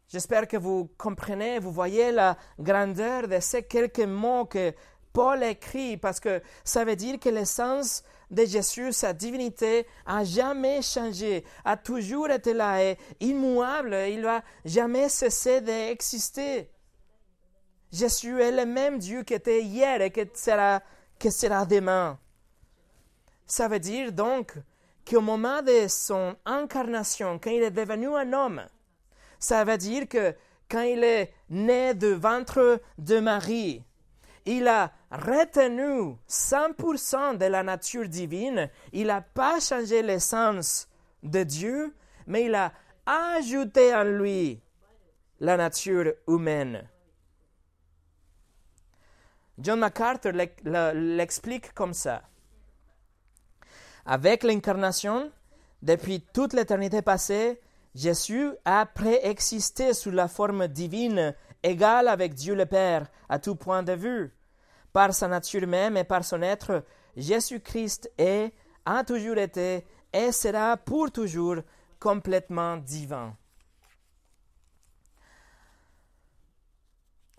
J'espère 0.10 0.48
que 0.48 0.58
vous 0.58 0.90
comprenez, 0.98 1.60
vous 1.60 1.72
voyez 1.72 2.12
la 2.12 2.38
grandeur 2.60 3.28
de 3.28 3.40
ces 3.40 3.64
quelques 3.64 4.00
mots 4.00 4.46
que 4.46 4.74
Paul 5.14 5.44
écrit, 5.44 5.98
parce 5.98 6.20
que 6.20 6.42
ça 6.64 6.84
veut 6.84 6.96
dire 6.98 7.20
que 7.20 7.30
l'essence 7.30 8.04
de 8.36 8.46
Jésus, 8.46 8.94
sa 8.94 9.14
divinité, 9.14 9.88
a 10.06 10.24
jamais 10.24 10.82
changé, 10.82 11.44
a 11.64 11.78
toujours 11.78 12.30
été 12.30 12.54
là, 12.54 12.84
et 12.84 12.98
immuable, 13.20 13.96
il 14.10 14.22
va 14.22 14.44
jamais 14.64 15.10
cesser 15.10 15.62
d'exister. 15.62 16.70
Jésus 17.92 18.42
est 18.42 18.52
le 18.52 18.66
même 18.66 19.00
Dieu 19.00 19.24
qui 19.24 19.34
était 19.34 19.64
hier 19.64 20.02
et 20.02 20.12
qui 20.12 20.28
sera, 20.34 20.82
qui 21.18 21.32
sera 21.32 21.66
demain. 21.66 22.20
Ça 23.48 23.68
veut 23.68 23.80
dire 23.80 24.12
donc 24.12 24.54
qu'au 25.10 25.22
moment 25.22 25.62
de 25.62 25.88
son 25.88 26.36
incarnation, 26.46 27.40
quand 27.40 27.52
il 27.52 27.64
est 27.64 27.72
devenu 27.72 28.14
un 28.16 28.34
homme, 28.34 28.66
ça 29.40 29.64
veut 29.64 29.78
dire 29.78 30.10
que 30.10 30.36
quand 30.70 30.82
il 30.82 31.04
est 31.04 31.32
né 31.50 31.94
du 31.94 32.16
ventre 32.16 32.82
de 32.98 33.20
Marie, 33.20 33.84
il 34.46 34.68
a 34.68 34.92
retenu 35.12 36.18
100% 36.30 37.38
de 37.38 37.46
la 37.46 37.64
nature 37.64 38.08
divine, 38.08 38.70
il 38.94 39.08
n'a 39.08 39.22
pas 39.22 39.60
changé 39.60 40.02
l'essence 40.02 40.88
de 41.24 41.44
Dieu, 41.44 41.96
mais 42.28 42.46
il 42.46 42.56
a 42.56 42.72
ajouté 43.06 43.94
en 43.94 44.04
lui 44.04 44.62
la 45.40 45.58
nature 45.58 46.14
humaine. 46.28 46.88
John 49.58 49.80
MacArthur 49.80 50.34
l'explique 50.34 51.74
comme 51.74 51.94
ça. 51.94 52.24
Avec 54.06 54.44
l'incarnation, 54.44 55.32
depuis 55.82 56.22
toute 56.22 56.54
l'éternité 56.54 57.02
passée, 57.02 57.62
Jésus 57.96 58.52
a 58.66 58.86
préexisté 58.86 59.94
sous 59.94 60.12
la 60.12 60.28
forme 60.28 60.68
divine, 60.68 61.34
égale 61.64 62.10
avec 62.10 62.34
Dieu 62.34 62.54
le 62.54 62.66
Père 62.66 63.08
à 63.30 63.40
tout 63.40 63.56
point 63.56 63.84
de 63.84 63.94
vue. 63.94 64.35
Par 64.96 65.14
sa 65.14 65.28
nature 65.28 65.68
même 65.68 65.98
et 65.98 66.06
par 66.06 66.24
son 66.24 66.42
être, 66.42 66.86
Jésus-Christ 67.18 68.10
est, 68.18 68.54
a 68.86 69.04
toujours 69.04 69.38
été 69.38 69.86
et 70.14 70.32
sera 70.32 70.78
pour 70.78 71.12
toujours 71.12 71.58
complètement 72.00 72.78
divin. 72.78 73.36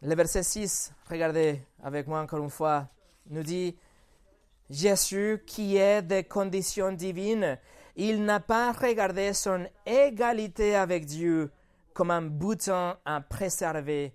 Le 0.03 0.15
verset 0.15 0.43
6, 0.43 0.93
regardez 1.09 1.63
avec 1.83 2.07
moi 2.07 2.21
encore 2.21 2.43
une 2.45 2.51
fois, 2.51 2.91
nous 3.31 3.43
dit 3.43 3.75
Jésus 4.69 5.43
qui 5.47 5.79
est 5.79 6.03
de 6.03 6.29
conditions 6.29 6.93
divines, 6.93 7.59
il 7.97 8.23
n'a 8.23 8.41
pas 8.41 8.73
regardé 8.73 9.33
son 9.33 9.67
égalité 9.87 10.77
avec 10.77 11.07
Dieu 11.07 11.51
comme 11.95 12.11
un 12.11 12.21
bouton 12.21 12.97
à 13.03 13.23
préserver. 13.23 14.13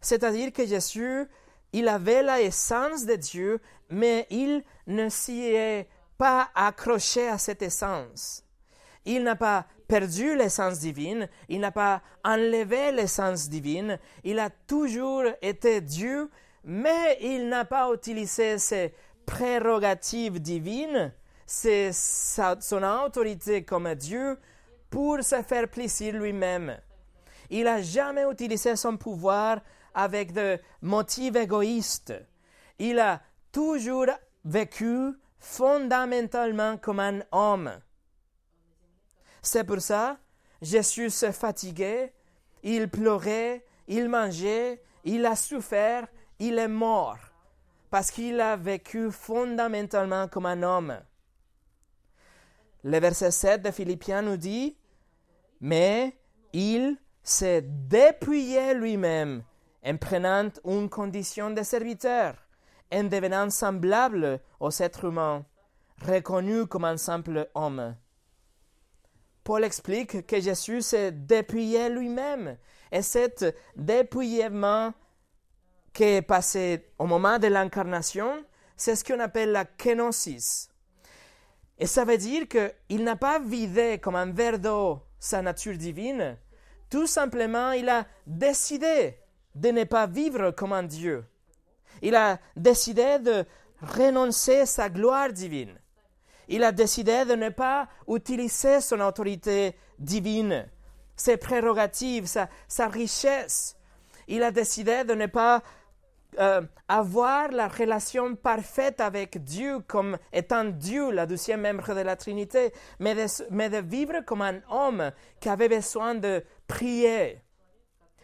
C'est-à-dire 0.00 0.50
que 0.50 0.64
Jésus, 0.64 1.28
il 1.72 1.88
avait 1.88 2.22
la 2.22 2.40
essence 2.40 3.06
de 3.06 3.16
Dieu, 3.16 3.60
mais 3.88 4.26
il 4.30 4.62
ne 4.86 5.08
s'y 5.08 5.42
est 5.46 5.88
pas 6.18 6.50
accroché 6.54 7.28
à 7.28 7.38
cette 7.38 7.62
essence. 7.62 8.44
Il 9.04 9.22
n'a 9.22 9.36
pas 9.36 9.66
perdu 9.88 10.36
l'essence 10.36 10.78
divine, 10.78 11.28
il 11.48 11.60
n'a 11.60 11.72
pas 11.72 12.02
enlevé 12.24 12.92
l'essence 12.92 13.48
divine, 13.48 13.98
il 14.22 14.38
a 14.38 14.50
toujours 14.50 15.24
été 15.42 15.80
Dieu, 15.80 16.30
mais 16.64 17.18
il 17.20 17.48
n'a 17.48 17.64
pas 17.64 17.92
utilisé 17.92 18.58
ses 18.58 18.94
prérogatives 19.24 20.40
divines, 20.40 21.12
ses, 21.46 21.90
son 21.92 22.82
autorité 22.82 23.64
comme 23.64 23.94
Dieu, 23.94 24.38
pour 24.90 25.22
se 25.22 25.42
faire 25.42 25.68
plaisir 25.68 26.14
lui-même. 26.14 26.76
Il 27.48 27.64
n'a 27.64 27.80
jamais 27.80 28.24
utilisé 28.30 28.76
son 28.76 28.96
pouvoir 28.96 29.60
avec 29.94 30.32
des 30.32 30.58
motifs 30.82 31.36
égoïstes. 31.36 32.14
Il 32.78 32.98
a 32.98 33.20
toujours 33.52 34.06
vécu 34.44 35.12
fondamentalement 35.38 36.76
comme 36.76 37.00
un 37.00 37.20
homme. 37.32 37.72
C'est 39.42 39.64
pour 39.64 39.80
ça, 39.80 40.18
Jésus 40.60 41.10
se 41.10 41.32
fatiguait, 41.32 42.12
il 42.62 42.88
pleurait, 42.88 43.64
il 43.88 44.08
mangeait, 44.08 44.82
il 45.04 45.24
a 45.24 45.34
souffert, 45.34 46.06
il 46.38 46.58
est 46.58 46.68
mort, 46.68 47.18
parce 47.90 48.10
qu'il 48.10 48.40
a 48.40 48.56
vécu 48.56 49.10
fondamentalement 49.10 50.28
comme 50.28 50.46
un 50.46 50.62
homme. 50.62 51.00
Le 52.84 52.98
verset 52.98 53.30
7 53.30 53.62
de 53.62 53.70
Philippiens 53.70 54.22
nous 54.22 54.36
dit, 54.36 54.76
mais 55.60 56.16
il 56.52 56.96
s'est 57.22 57.62
dépouillé 57.62 58.74
lui-même 58.74 59.42
en 59.84 59.96
prenant 59.96 60.48
une 60.64 60.88
condition 60.88 61.50
de 61.50 61.62
serviteur, 61.62 62.34
en 62.92 63.04
devenant 63.04 63.50
semblable 63.50 64.40
aux 64.58 64.70
êtres 64.82 65.06
humains, 65.06 65.44
reconnu 66.04 66.66
comme 66.66 66.84
un 66.84 66.96
simple 66.96 67.48
homme. 67.54 67.94
Paul 69.44 69.64
explique 69.64 70.26
que 70.26 70.40
Jésus 70.40 70.82
s'est 70.82 71.12
dépouillé 71.12 71.88
lui-même. 71.88 72.56
Et 72.92 73.02
cet 73.02 73.44
dépouillement 73.76 74.92
qui 75.92 76.04
est 76.04 76.22
passé 76.22 76.92
au 76.98 77.06
moment 77.06 77.38
de 77.38 77.46
l'incarnation, 77.46 78.44
c'est 78.76 78.96
ce 78.96 79.04
qu'on 79.04 79.20
appelle 79.20 79.52
la 79.52 79.64
kenosis. 79.64 80.68
Et 81.78 81.86
ça 81.86 82.04
veut 82.04 82.18
dire 82.18 82.46
qu'il 82.48 83.04
n'a 83.04 83.16
pas 83.16 83.38
vidé 83.38 83.98
comme 83.98 84.16
un 84.16 84.30
verre 84.30 84.58
d'eau 84.58 85.00
sa 85.18 85.42
nature 85.42 85.76
divine. 85.76 86.36
Tout 86.90 87.06
simplement, 87.06 87.72
il 87.72 87.88
a 87.88 88.06
décidé 88.26 89.16
de 89.54 89.70
ne 89.70 89.84
pas 89.84 90.06
vivre 90.06 90.50
comme 90.50 90.72
un 90.72 90.82
Dieu. 90.82 91.24
Il 92.02 92.14
a 92.14 92.38
décidé 92.56 93.18
de 93.18 93.44
renoncer 93.82 94.66
sa 94.66 94.88
gloire 94.88 95.32
divine 95.32 95.78
il 96.50 96.64
a 96.64 96.72
décidé 96.72 97.24
de 97.24 97.34
ne 97.36 97.48
pas 97.48 97.88
utiliser 98.08 98.80
son 98.80 99.00
autorité 99.00 99.76
divine, 99.98 100.66
ses 101.14 101.36
prérogatives, 101.36 102.26
sa, 102.26 102.88
richesse. 102.88 103.76
Il 104.26 104.42
a 104.42 104.50
décidé 104.50 105.04
de 105.04 105.14
ne 105.14 105.26
pas 105.26 105.62
euh, 106.40 106.60
avoir 106.88 107.52
la 107.52 107.68
relation 107.68 108.34
parfaite 108.34 109.00
avec 109.00 109.42
Dieu 109.44 109.78
comme 109.86 110.18
étant 110.32 110.64
Dieu, 110.64 111.12
la 111.12 111.24
deuxième 111.24 111.62
membre 111.62 111.94
de 111.94 112.00
la 112.00 112.16
Trinité, 112.16 112.72
mais 112.98 113.14
de 113.14 113.80
vivre 113.80 114.24
comme 114.26 114.42
un 114.42 114.60
homme 114.70 115.12
qui 115.38 115.48
avait 115.48 115.68
besoin 115.68 116.16
de 116.16 116.44
prier, 116.66 117.40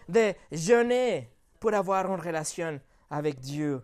de 0.08 0.34
jeûner 0.52 1.30
pour 1.58 1.74
avoir 1.74 2.06
une 2.06 2.20
relation 2.20 2.80
avec 3.10 3.40
Dieu. 3.40 3.82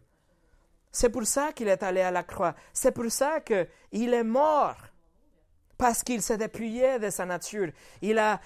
C'est 0.91 1.09
pour 1.09 1.25
ça 1.25 1.53
qu'il 1.53 1.69
est 1.69 1.83
allé 1.83 2.03
à 2.03 2.11
la 2.11 2.23
croix. 2.23 2.55
C'est 2.73 2.93
pour 2.93 3.11
ça 3.11 3.41
qu'il 3.41 4.15
est 4.15 4.25
mort. 4.25 4.77
Parce 5.79 6.03
qu'il 6.03 6.23
s'est 6.23 6.37
dépouillé 6.37 6.99
de 6.99 7.11
sa 7.11 7.25
nature. 7.25 7.73
Il 8.03 8.17
n'a 8.17 8.41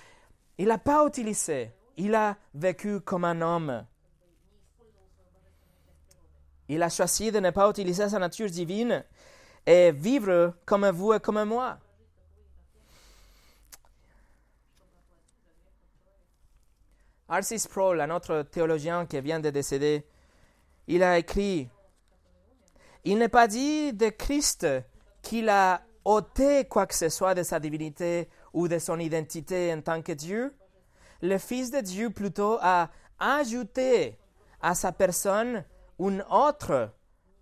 il 0.59 0.71
a 0.71 0.79
pas 0.79 1.05
utilisé. 1.07 1.73
Il 1.97 2.15
a 2.15 2.37
vécu 2.55 3.01
comme 3.01 3.25
un 3.25 3.41
homme. 3.41 3.85
Il 6.69 6.83
a 6.83 6.89
choisi 6.89 7.31
de 7.31 7.41
ne 7.41 7.51
pas 7.51 7.69
utiliser 7.69 8.09
sa 8.09 8.19
nature 8.19 8.49
divine 8.49 9.05
et 9.67 9.93
vivre 9.93 10.55
comme 10.65 10.89
vous 10.91 11.13
et 11.13 11.21
comme 11.21 11.45
moi. 11.45 11.79
R.C. 17.29 17.59
Sproul, 17.59 18.01
un 18.01 18.11
autre 18.11 18.43
théologien 18.43 19.07
qui 19.07 19.21
vient 19.21 19.41
de 19.41 19.51
décéder, 19.51 20.07
il 20.87 21.03
a 21.03 21.19
écrit 21.19 21.69
il 23.07 23.19
n'est 23.19 23.29
pas 23.29 23.47
dit 23.47 23.93
de 23.93 24.09
Christ 24.09 24.67
qu'il 25.23 25.49
a 25.49 25.83
ôté 26.05 26.65
quoi 26.65 26.89
que 26.89 26.95
ce 26.95 27.09
soit 27.09 27.37
de 27.37 27.45
sa 27.45 27.61
divinité 27.61 28.29
ou 28.53 28.67
de 28.67 28.81
son 28.81 28.99
identité 28.99 29.73
en 29.73 29.81
tant 29.81 30.03
que 30.03 30.11
Dieu. 30.11 30.57
Le 31.23 31.39
Fils 31.39 31.71
de 31.71 31.79
Dieu 31.79 32.11
plutôt 32.11 32.59
a 32.61 32.91
ajouté 33.21 34.19
à 34.61 34.75
sa 34.75 34.91
personne 34.91 35.65
une 36.01 36.25
autre 36.29 36.93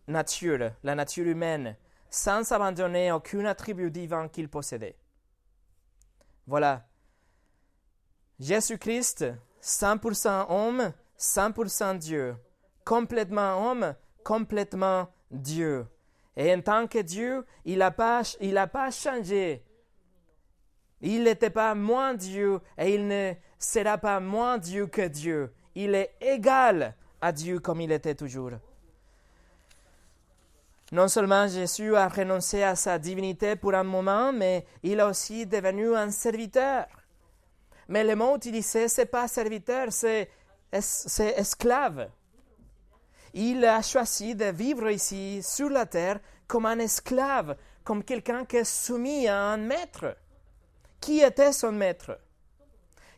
nature, 0.06 0.72
la 0.82 0.94
nature 0.94 1.26
humaine, 1.26 1.76
sans 2.10 2.52
abandonner 2.52 3.10
aucun 3.10 3.46
attribut 3.46 3.90
divin 3.90 4.28
qu'il 4.28 4.50
possédait. 4.50 4.98
Voilà. 6.46 6.86
Jésus-Christ, 8.38 9.24
100% 9.64 10.46
homme, 10.50 10.92
100% 11.18 11.98
Dieu. 11.98 12.36
Complètement 12.84 13.70
homme, 13.70 13.94
complètement 14.22 15.08
Dieu. 15.30 15.86
Et 16.36 16.54
en 16.54 16.60
tant 16.60 16.86
que 16.86 16.98
Dieu, 16.98 17.46
il 17.64 17.78
n'a 17.78 17.90
pas, 17.90 18.22
pas 18.70 18.90
changé. 18.90 19.64
Il 21.00 21.24
n'était 21.24 21.50
pas 21.50 21.74
moins 21.74 22.14
Dieu 22.14 22.60
et 22.76 22.94
il 22.94 23.06
ne 23.08 23.32
sera 23.58 23.96
pas 23.96 24.20
moins 24.20 24.58
Dieu 24.58 24.86
que 24.86 25.08
Dieu. 25.08 25.52
Il 25.74 25.94
est 25.94 26.14
égal 26.20 26.94
à 27.20 27.32
Dieu 27.32 27.58
comme 27.58 27.80
il 27.80 27.92
était 27.92 28.14
toujours. 28.14 28.52
Non 30.92 31.08
seulement 31.08 31.48
Jésus 31.48 31.96
a 31.96 32.08
renoncé 32.08 32.62
à 32.62 32.76
sa 32.76 32.98
divinité 32.98 33.56
pour 33.56 33.74
un 33.74 33.82
moment, 33.82 34.32
mais 34.32 34.66
il 34.82 35.00
a 35.00 35.08
aussi 35.08 35.46
devenu 35.46 35.96
un 35.96 36.10
serviteur. 36.10 36.86
Mais 37.88 38.04
le 38.04 38.16
mot 38.16 38.36
utilisé, 38.36 38.88
ce 38.88 39.02
n'est 39.02 39.06
pas 39.06 39.28
serviteur, 39.28 39.88
c'est 39.92 40.28
esclave 40.72 42.08
il 43.34 43.64
a 43.64 43.82
choisi 43.82 44.34
de 44.36 44.46
vivre 44.46 44.88
ici 44.90 45.42
sur 45.42 45.68
la 45.68 45.86
terre 45.86 46.20
comme 46.46 46.66
un 46.66 46.78
esclave, 46.78 47.56
comme 47.82 48.04
quelqu'un 48.04 48.44
qui 48.44 48.56
est 48.56 48.64
soumis 48.64 49.26
à 49.26 49.36
un 49.36 49.56
maître. 49.56 50.16
Qui 51.00 51.20
était 51.20 51.52
son 51.52 51.72
maître? 51.72 52.18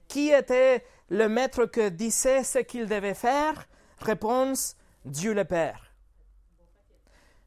Qui 0.08 0.30
était 0.30 0.84
le 1.10 1.28
maître 1.28 1.66
qui 1.66 1.90
disait 1.90 2.42
ce 2.42 2.60
qu'il 2.60 2.86
devait 2.86 3.14
faire? 3.14 3.68
Réponse, 3.98 4.76
Dieu 5.04 5.34
le 5.34 5.44
Père. 5.44 5.92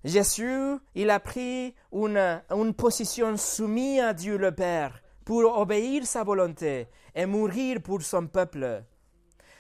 Jésus, 0.03 0.77
il 0.95 1.09
a 1.09 1.19
pris 1.19 1.75
une, 1.91 2.41
une 2.51 2.73
position 2.73 3.35
soumise 3.35 4.01
à 4.01 4.13
Dieu 4.13 4.37
le 4.37 4.53
Père 4.53 5.01
pour 5.29 5.43
obéir 5.59 6.07
sa 6.07 6.23
volonté 6.23 6.87
et 7.13 7.27
mourir 7.27 7.81
pour 7.83 8.01
son 8.01 8.25
peuple 8.25 8.83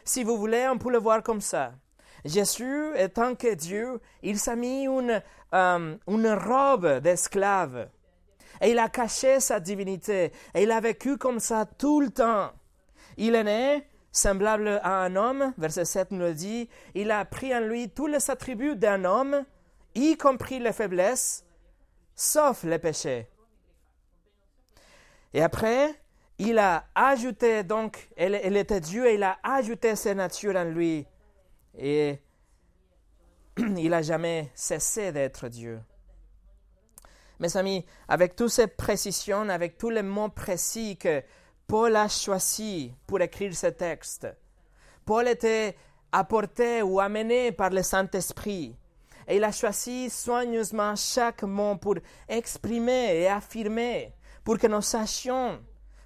si 0.09 0.23
vous 0.23 0.39
voulez, 0.39 0.67
on 0.67 0.79
peut 0.79 0.91
le 0.91 0.97
voir 0.97 1.21
comme 1.21 1.39
ça. 1.39 1.73
Jésus, 2.25 2.97
étant 2.97 3.35
que 3.35 3.53
Dieu, 3.53 4.01
il 4.23 4.39
s'est 4.39 4.55
mis 4.55 4.85
une, 4.85 5.21
euh, 5.53 5.95
une 6.07 6.29
robe 6.33 6.97
d'esclave. 6.97 7.89
Et 8.59 8.71
il 8.71 8.79
a 8.79 8.89
caché 8.89 9.39
sa 9.39 9.59
divinité. 9.59 10.31
Et 10.55 10.63
il 10.63 10.71
a 10.71 10.79
vécu 10.79 11.17
comme 11.17 11.39
ça 11.39 11.67
tout 11.77 12.01
le 12.01 12.09
temps. 12.09 12.49
Il 13.17 13.35
est 13.35 13.43
né 13.43 13.87
semblable 14.11 14.81
à 14.81 15.03
un 15.03 15.15
homme, 15.15 15.53
verset 15.59 15.85
7 15.85 16.09
nous 16.09 16.19
le 16.19 16.33
dit. 16.33 16.67
Il 16.95 17.11
a 17.11 17.23
pris 17.25 17.55
en 17.55 17.59
lui 17.59 17.91
tous 17.91 18.07
les 18.07 18.31
attributs 18.31 18.75
d'un 18.75 19.05
homme, 19.05 19.45
y 19.93 20.17
compris 20.17 20.57
les 20.57 20.73
faiblesses, 20.73 21.45
sauf 22.15 22.63
les 22.63 22.79
péchés. 22.79 23.27
Et 25.33 25.41
après, 25.41 25.93
il 26.37 26.57
a 26.57 26.85
ajouté, 26.95 27.63
donc, 27.63 28.09
il 28.17 28.57
était 28.57 28.79
Dieu 28.79 29.07
et 29.07 29.15
il 29.15 29.23
a 29.23 29.37
ajouté 29.43 29.95
sa 29.95 30.13
nature 30.13 30.55
en 30.55 30.63
lui. 30.63 31.05
Et 31.77 32.19
il 33.57 33.89
n'a 33.89 34.01
jamais 34.01 34.49
cessé 34.55 35.11
d'être 35.11 35.49
Dieu. 35.49 35.79
Mes 37.39 37.55
amis, 37.55 37.85
avec 38.07 38.35
toutes 38.35 38.49
ces 38.49 38.67
précisions, 38.67 39.47
avec 39.49 39.77
tous 39.77 39.89
les 39.89 40.01
mots 40.01 40.29
précis 40.29 40.97
que 40.97 41.23
Paul 41.67 41.95
a 41.95 42.07
choisis 42.07 42.91
pour 43.05 43.21
écrire 43.21 43.55
ce 43.55 43.67
texte, 43.67 44.27
Paul 45.05 45.27
était 45.27 45.75
apporté 46.11 46.81
ou 46.81 46.99
amené 46.99 47.51
par 47.51 47.69
le 47.69 47.81
Saint-Esprit. 47.81 48.75
Et 49.27 49.37
il 49.37 49.43
a 49.43 49.51
choisi 49.51 50.09
soigneusement 50.09 50.95
chaque 50.95 51.43
mot 51.43 51.75
pour 51.75 51.95
exprimer 52.27 53.21
et 53.21 53.27
affirmer, 53.27 54.13
pour 54.49 54.57
que 54.57 54.65
nous 54.65 54.81
sachions, 54.81 55.59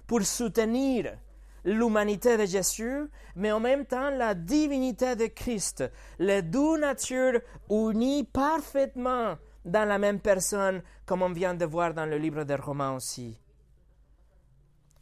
pour 0.06 0.20
soutenir 0.20 1.16
l'humanité 1.64 2.36
de 2.36 2.44
Jésus, 2.44 3.08
mais 3.36 3.50
en 3.50 3.58
même 3.58 3.86
temps 3.86 4.10
la 4.10 4.34
divinité 4.34 5.16
de 5.16 5.28
Christ, 5.28 5.82
les 6.18 6.42
deux 6.42 6.76
natures 6.76 7.40
unies 7.70 8.24
parfaitement 8.24 9.38
dans 9.64 9.88
la 9.88 9.96
même 9.96 10.20
personne, 10.20 10.82
comme 11.06 11.22
on 11.22 11.32
vient 11.32 11.54
de 11.54 11.64
voir 11.64 11.94
dans 11.94 12.04
le 12.04 12.18
livre 12.18 12.44
des 12.44 12.56
Romains 12.56 12.94
aussi. 12.94 13.40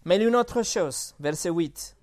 Mais 0.05 0.23
une 0.23 0.37
autre 0.37 0.63
chose, 0.63 1.13
verset 1.19 1.51
8. 1.51 1.97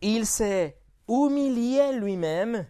Il 0.00 0.24
s'est 0.24 0.78
humilié 1.10 1.92
lui-même 1.92 2.64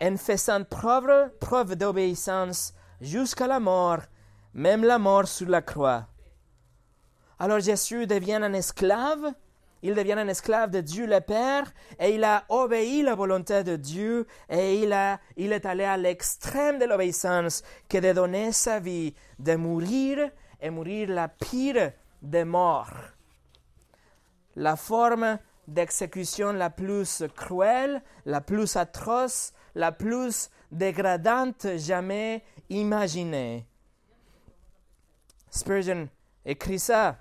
en 0.00 0.16
faisant 0.16 0.62
preuve, 0.62 1.36
preuve 1.40 1.74
d'obéissance 1.74 2.74
jusqu'à 3.00 3.48
la 3.48 3.58
mort, 3.58 4.02
même 4.54 4.84
la 4.84 4.98
mort 4.98 5.28
sur 5.28 5.48
la 5.48 5.62
croix. 5.62 6.06
Alors 7.38 7.60
Jésus 7.60 8.06
devient 8.06 8.40
un 8.42 8.52
esclave, 8.52 9.32
il 9.82 9.94
devient 9.94 10.12
un 10.12 10.28
esclave 10.28 10.70
de 10.70 10.80
Dieu 10.80 11.06
le 11.06 11.20
Père, 11.20 11.72
et 11.98 12.14
il 12.14 12.24
a 12.24 12.44
obéi 12.50 13.02
la 13.02 13.14
volonté 13.14 13.64
de 13.64 13.76
Dieu, 13.76 14.26
et 14.50 14.82
il, 14.82 14.92
a, 14.92 15.20
il 15.36 15.52
est 15.52 15.64
allé 15.64 15.84
à 15.84 15.96
l'extrême 15.96 16.78
de 16.78 16.84
l'obéissance, 16.84 17.62
que 17.88 17.98
de 17.98 18.12
donner 18.12 18.52
sa 18.52 18.78
vie, 18.78 19.14
de 19.38 19.56
mourir, 19.56 20.30
et 20.60 20.68
mourir 20.68 21.08
la 21.08 21.28
pire 21.28 21.92
des 22.20 22.44
morts. 22.44 22.92
La 24.56 24.76
forme 24.76 25.38
d'exécution 25.66 26.52
la 26.52 26.68
plus 26.68 27.24
cruelle, 27.34 28.02
la 28.26 28.42
plus 28.42 28.76
atroce, 28.76 29.54
la 29.74 29.92
plus 29.92 30.50
dégradante 30.70 31.66
jamais 31.76 32.42
imaginée. 32.68 33.69
Spurgeon 35.50 36.08
écrit 36.44 36.78
ça. 36.78 37.18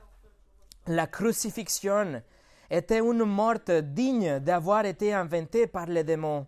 La 0.87 1.07
crucifixion 1.07 2.21
était 2.69 2.99
une 2.99 3.23
mort 3.23 3.59
digne 3.83 4.39
d'avoir 4.39 4.85
été 4.85 5.13
inventée 5.13 5.67
par 5.67 5.87
les 5.87 6.03
démons. 6.03 6.45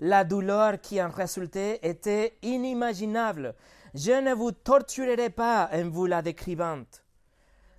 La 0.00 0.24
douleur 0.24 0.80
qui 0.80 1.02
en 1.02 1.08
résultait 1.08 1.80
était 1.82 2.38
inimaginable. 2.42 3.54
Je 3.94 4.12
ne 4.12 4.34
vous 4.34 4.52
torturerai 4.52 5.30
pas 5.30 5.70
en 5.72 5.88
vous 5.88 6.06
la 6.06 6.22
décrivant. 6.22 6.84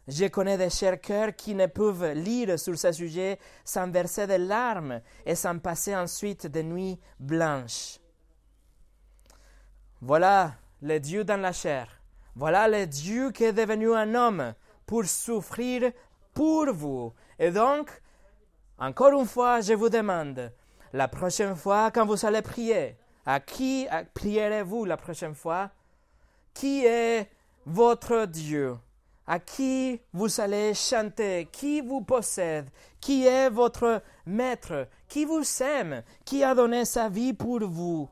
Je 0.08 0.26
connais 0.26 0.58
des 0.58 0.72
chers 0.72 1.00
cœurs 1.00 1.36
qui 1.36 1.54
ne 1.54 1.68
peuvent 1.68 2.14
lire 2.14 2.58
sur 2.58 2.78
ce 2.78 2.92
sujet 2.92 3.38
sans 3.64 3.90
verser 3.92 4.26
des 4.26 4.40
larmes 4.40 5.02
et 5.26 5.36
sans 5.36 5.60
passer 5.60 5.96
ensuite 5.96 6.48
des 6.48 6.64
nuits 6.64 7.00
blanches. 7.20 8.00
Voilà 10.02 10.56
le 10.82 11.00
Dieu 11.00 11.24
dans 11.24 11.40
la 11.40 11.52
chair. 11.52 11.99
Voilà 12.40 12.70
le 12.70 12.88
Dieu 12.88 13.32
qui 13.32 13.44
est 13.44 13.52
devenu 13.52 13.94
un 13.94 14.16
homme 14.16 14.54
pour 14.86 15.04
souffrir 15.04 15.92
pour 16.34 16.72
vous. 16.72 17.14
Et 17.38 17.52
donc, 17.52 17.92
encore 18.78 19.20
une 19.20 19.26
fois, 19.26 19.60
je 19.60 19.74
vous 19.74 19.90
demande, 19.90 20.50
la 20.94 21.10
prochaine 21.10 21.54
fois 21.54 21.92
quand 21.92 22.06
vous 22.06 22.26
allez 22.26 22.42
prier, 22.42 22.96
à 23.26 23.42
qui 23.42 23.90
prierez-vous 24.14 24.86
la 24.86 24.96
prochaine 24.96 25.36
fois? 25.36 25.70
Qui 26.54 26.86
est 26.86 27.30
votre 27.66 28.26
Dieu? 28.26 28.78
À 29.28 29.40
qui 29.40 30.00
vous 30.14 30.40
allez 30.40 30.74
chanter, 30.74 31.50
qui 31.52 31.82
vous 31.82 32.04
possède, 32.04 32.70
qui 33.02 33.28
est 33.28 33.50
votre 33.50 34.02
maître, 34.26 34.88
qui 35.10 35.26
vous 35.26 35.44
aime, 35.62 36.04
qui 36.24 36.42
a 36.46 36.56
donné 36.56 36.86
sa 36.86 37.10
vie 37.10 37.34
pour 37.34 37.60
vous? 37.68 38.10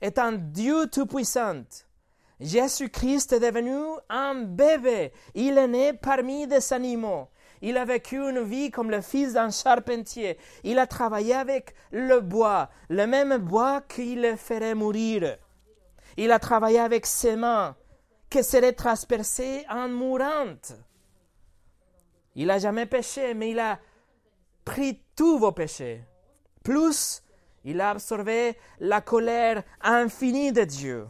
Est 0.00 0.18
un 0.18 0.32
Dieu 0.32 0.88
tout-puissant. 0.88 1.83
Jésus-Christ 2.44 3.32
est 3.32 3.40
devenu 3.40 3.74
un 4.10 4.34
bébé. 4.34 5.12
Il 5.34 5.56
est 5.56 5.66
né 5.66 5.92
parmi 5.94 6.46
des 6.46 6.74
animaux. 6.74 7.28
Il 7.62 7.78
a 7.78 7.86
vécu 7.86 8.16
une 8.16 8.42
vie 8.42 8.70
comme 8.70 8.90
le 8.90 9.00
fils 9.00 9.32
d'un 9.32 9.50
charpentier. 9.50 10.36
Il 10.62 10.78
a 10.78 10.86
travaillé 10.86 11.34
avec 11.34 11.74
le 11.90 12.20
bois, 12.20 12.68
le 12.90 13.06
même 13.06 13.38
bois 13.38 13.80
qui 13.80 14.14
le 14.16 14.36
ferait 14.36 14.74
mourir. 14.74 15.38
Il 16.18 16.30
a 16.30 16.38
travaillé 16.38 16.80
avec 16.80 17.06
ses 17.06 17.34
mains 17.34 17.76
que 18.28 18.42
serait 18.42 18.74
transpercé 18.74 19.64
en 19.70 19.88
mourante. 19.88 20.74
Il 22.34 22.48
n'a 22.48 22.58
jamais 22.58 22.84
péché, 22.84 23.32
mais 23.32 23.52
il 23.52 23.58
a 23.58 23.78
pris 24.66 25.00
tous 25.16 25.38
vos 25.38 25.52
péchés. 25.52 26.04
Plus, 26.62 27.22
il 27.64 27.80
a 27.80 27.90
absorbé 27.90 28.58
la 28.80 29.00
colère 29.00 29.62
infinie 29.80 30.52
de 30.52 30.64
Dieu. 30.64 31.06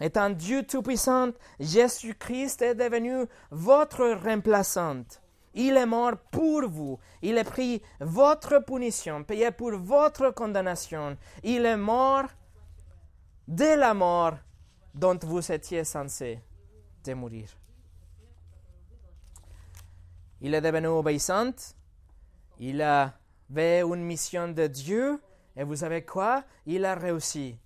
Étant 0.00 0.30
Dieu 0.30 0.64
Tout-Puissant, 0.64 1.30
Jésus-Christ 1.58 2.62
est 2.62 2.74
devenu 2.74 3.26
votre 3.50 4.08
remplaçante. 4.24 5.20
Il 5.54 5.76
est 5.76 5.86
mort 5.86 6.16
pour 6.30 6.68
vous. 6.68 6.98
Il 7.20 7.36
a 7.38 7.44
pris 7.44 7.82
votre 8.00 8.60
punition, 8.64 9.24
payé 9.24 9.50
pour 9.50 9.72
votre 9.72 10.30
condamnation. 10.30 11.16
Il 11.42 11.66
est 11.66 11.76
mort 11.76 12.26
de 13.48 13.76
la 13.76 13.94
mort 13.94 14.36
dont 14.94 15.18
vous 15.22 15.50
étiez 15.50 15.82
censé 15.84 16.40
de 17.04 17.14
mourir. 17.14 17.48
Il 20.40 20.54
est 20.54 20.60
devenu 20.60 20.86
obéissant, 20.86 21.50
il 22.60 22.80
avait 22.80 23.80
une 23.80 24.04
mission 24.04 24.48
de 24.48 24.68
Dieu, 24.68 25.20
et 25.56 25.64
vous 25.64 25.76
savez 25.76 26.04
quoi? 26.04 26.44
Il 26.66 26.84
a 26.84 26.94
réussi. 26.94 27.58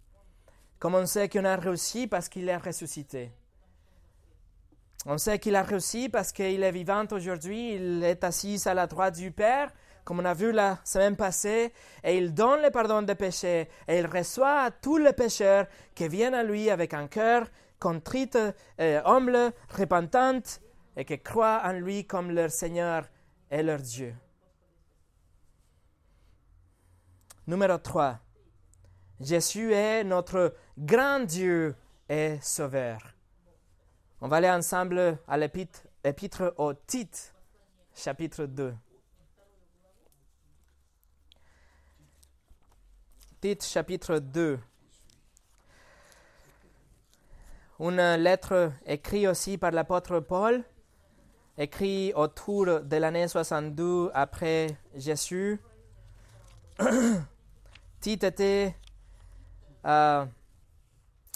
Comment 0.83 0.99
on 0.99 1.07
sait 1.07 1.29
qu'il 1.29 1.47
a 1.47 1.55
réussi 1.55 2.09
Parce 2.09 2.29
qu'il 2.29 2.49
est 2.49 2.57
ressuscité. 2.57 3.31
On 5.07 5.16
sait 5.16 5.38
qu'il 5.38 5.55
a 5.55 5.62
réussi 5.62 6.09
parce 6.09 6.33
qu'il 6.33 6.61
est 6.61 6.73
vivant 6.73 7.05
aujourd'hui, 7.12 7.75
il 7.75 8.03
est 8.03 8.25
assis 8.25 8.61
à 8.66 8.75
la 8.75 8.88
droite 8.88 9.14
du 9.14 9.31
Père, 9.31 9.71
comme 10.03 10.18
on 10.18 10.25
a 10.25 10.35
vu 10.35 10.51
la 10.51 10.81
semaine 10.83 11.14
passée, 11.14 11.73
et 12.03 12.18
il 12.18 12.35
donne 12.35 12.62
le 12.62 12.71
pardon 12.73 13.01
des 13.01 13.14
péchés, 13.14 13.68
et 13.87 13.99
il 14.01 14.07
reçoit 14.09 14.73
tous 14.73 14.97
les 14.97 15.12
pécheurs 15.12 15.68
qui 15.95 16.09
viennent 16.09 16.35
à 16.35 16.42
lui 16.42 16.68
avec 16.68 16.95
un 16.95 17.07
cœur 17.07 17.47
contrite, 17.79 18.37
et 18.77 18.97
humble, 19.05 19.53
repentant, 19.68 20.42
et 20.97 21.05
qui 21.05 21.21
croient 21.21 21.62
en 21.64 21.74
lui 21.74 22.09
comme 22.09 22.33
leur 22.33 22.51
Seigneur 22.51 23.05
et 23.53 23.62
leur 23.62 23.78
Dieu. 23.78 24.16
Numéro 27.47 27.78
3. 27.78 28.18
Jésus 29.20 29.72
est 29.72 30.03
notre 30.03 30.53
grand 30.79 31.20
Dieu 31.20 31.75
et 32.09 32.39
Sauveur. 32.41 33.01
On 34.20 34.29
va 34.29 34.37
aller 34.37 34.51
ensemble 34.51 35.18
à 35.27 35.37
l'épître, 35.37 35.81
épître 36.05 36.55
au 36.57 36.73
Tite, 36.75 37.35
chapitre 37.95 38.47
2. 38.47 38.75
Tite 43.41 43.64
chapitre 43.64 44.18
2. 44.18 44.59
Une 47.81 48.14
lettre 48.14 48.73
écrite 48.87 49.27
aussi 49.27 49.59
par 49.59 49.73
l'apôtre 49.73 50.20
Paul, 50.20 50.62
écrite 51.59 52.14
autour 52.14 52.81
de 52.81 52.97
l'année 52.97 53.27
62 53.27 54.11
après 54.14 54.68
Jésus. 54.95 55.61
Tite 58.01 58.23
était 58.23 58.77
euh, 59.85 60.25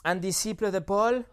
un 0.07 0.14
disciple 0.14 0.70
de 0.70 0.78
Paul 0.78 1.24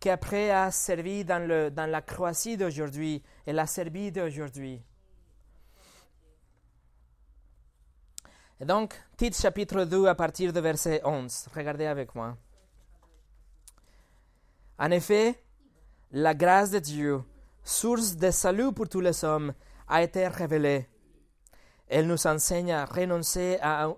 qui 0.00 0.08
après 0.08 0.50
a 0.50 0.70
servi 0.70 1.22
dans, 1.22 1.46
le, 1.46 1.70
dans 1.70 1.84
la 1.84 2.00
Croatie 2.00 2.56
d'aujourd'hui 2.56 3.22
et 3.46 3.52
la 3.52 3.66
Serbie 3.66 4.10
d'aujourd'hui. 4.10 4.82
Et 8.58 8.64
donc, 8.64 8.94
Tite 9.18 9.36
chapitre 9.38 9.84
2 9.84 10.06
à 10.06 10.14
partir 10.14 10.50
de 10.50 10.60
verset 10.60 11.02
11. 11.04 11.48
Regardez 11.54 11.84
avec 11.84 12.14
moi. 12.14 12.38
En 14.78 14.90
effet, 14.90 15.42
la 16.10 16.34
grâce 16.34 16.70
de 16.70 16.78
Dieu, 16.78 17.22
source 17.62 18.16
de 18.16 18.30
salut 18.30 18.72
pour 18.72 18.88
tous 18.88 19.00
les 19.00 19.24
hommes, 19.24 19.52
a 19.88 20.02
été 20.02 20.26
révélée 20.26 20.88
elle 21.88 22.06
nous 22.06 22.26
enseigne 22.26 22.72
à 22.72 22.86
renoncer 22.86 23.58
à, 23.60 23.94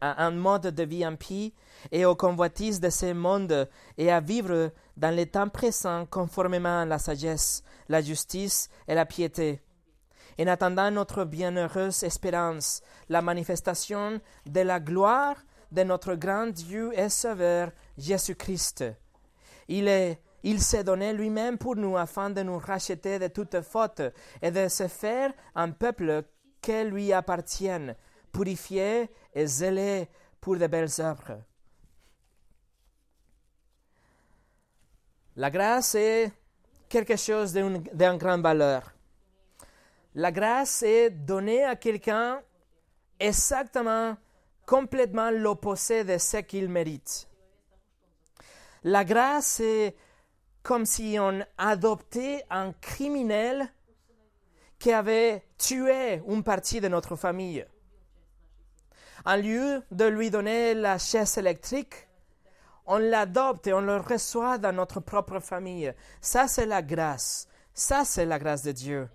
un 0.00 0.30
mode 0.30 0.68
de 0.68 0.82
vie 0.82 1.04
impie 1.04 1.54
et 1.92 2.04
aux 2.04 2.16
convoitises 2.16 2.80
de 2.80 2.90
ce 2.90 3.12
monde 3.12 3.68
et 3.98 4.10
à 4.10 4.20
vivre 4.20 4.72
dans 4.96 5.14
les 5.14 5.26
temps 5.26 5.48
présents 5.48 6.06
conformément 6.06 6.80
à 6.80 6.86
la 6.86 6.98
sagesse, 6.98 7.62
la 7.88 8.00
justice 8.00 8.68
et 8.88 8.94
la 8.94 9.06
piété. 9.06 9.60
En 10.40 10.46
attendant 10.46 10.90
notre 10.90 11.24
bienheureuse 11.24 12.02
espérance, 12.02 12.80
la 13.08 13.20
manifestation 13.20 14.20
de 14.46 14.60
la 14.60 14.80
gloire 14.80 15.36
de 15.70 15.82
notre 15.82 16.14
grand 16.14 16.46
Dieu 16.46 16.98
et 16.98 17.10
Sauveur 17.10 17.70
Jésus-Christ. 17.98 18.84
Il 19.68 20.16
il 20.42 20.60
s'est 20.60 20.84
donné 20.84 21.12
lui-même 21.12 21.58
pour 21.58 21.76
nous 21.76 21.96
afin 21.96 22.30
de 22.30 22.42
nous 22.42 22.58
racheter 22.58 23.18
de 23.18 23.28
toute 23.28 23.60
faute 23.60 24.00
et 24.40 24.50
de 24.50 24.68
se 24.68 24.88
faire 24.88 25.32
un 25.54 25.70
peuple 25.70 26.24
qui 26.60 26.84
lui 26.84 27.12
appartienne, 27.12 27.94
purifié 28.32 29.10
et 29.34 29.46
zélé 29.46 30.08
pour 30.40 30.56
de 30.56 30.66
belles 30.66 31.00
œuvres. 31.00 31.42
La 35.36 35.50
grâce 35.50 35.94
est 35.94 36.32
quelque 36.88 37.16
chose 37.16 37.52
d'une 37.52 37.78
grande 38.18 38.42
valeur. 38.42 38.92
La 40.14 40.32
grâce 40.32 40.82
est 40.82 41.10
donnée 41.10 41.64
à 41.64 41.76
quelqu'un 41.76 42.42
exactement, 43.18 44.16
complètement 44.66 45.30
l'opposé 45.30 46.04
de 46.04 46.18
ce 46.18 46.38
qu'il 46.38 46.68
mérite. 46.68 47.28
La 48.82 49.04
grâce 49.04 49.60
est 49.60 49.96
comme 50.62 50.84
si 50.84 51.16
on 51.20 51.40
adoptait 51.58 52.44
un 52.50 52.72
criminel 52.72 53.72
qui 54.80 54.92
avait 54.92 55.44
tué 55.58 56.22
une 56.26 56.42
partie 56.42 56.80
de 56.80 56.88
notre 56.88 57.14
famille. 57.14 57.64
En 59.24 59.36
lieu 59.36 59.82
de 59.90 60.06
lui 60.06 60.30
donner 60.30 60.74
la 60.74 60.98
chaise 60.98 61.36
électrique, 61.36 62.08
on 62.86 62.96
l'adopte 62.96 63.66
et 63.66 63.74
on 63.74 63.82
le 63.82 63.98
reçoit 63.98 64.56
dans 64.56 64.72
notre 64.72 64.98
propre 65.00 65.38
famille. 65.38 65.92
Ça, 66.22 66.48
c'est 66.48 66.64
la 66.64 66.80
grâce. 66.82 67.46
Ça, 67.74 68.04
c'est 68.04 68.24
la 68.24 68.38
grâce 68.38 68.62
de 68.62 68.72
Dieu. 68.72 69.08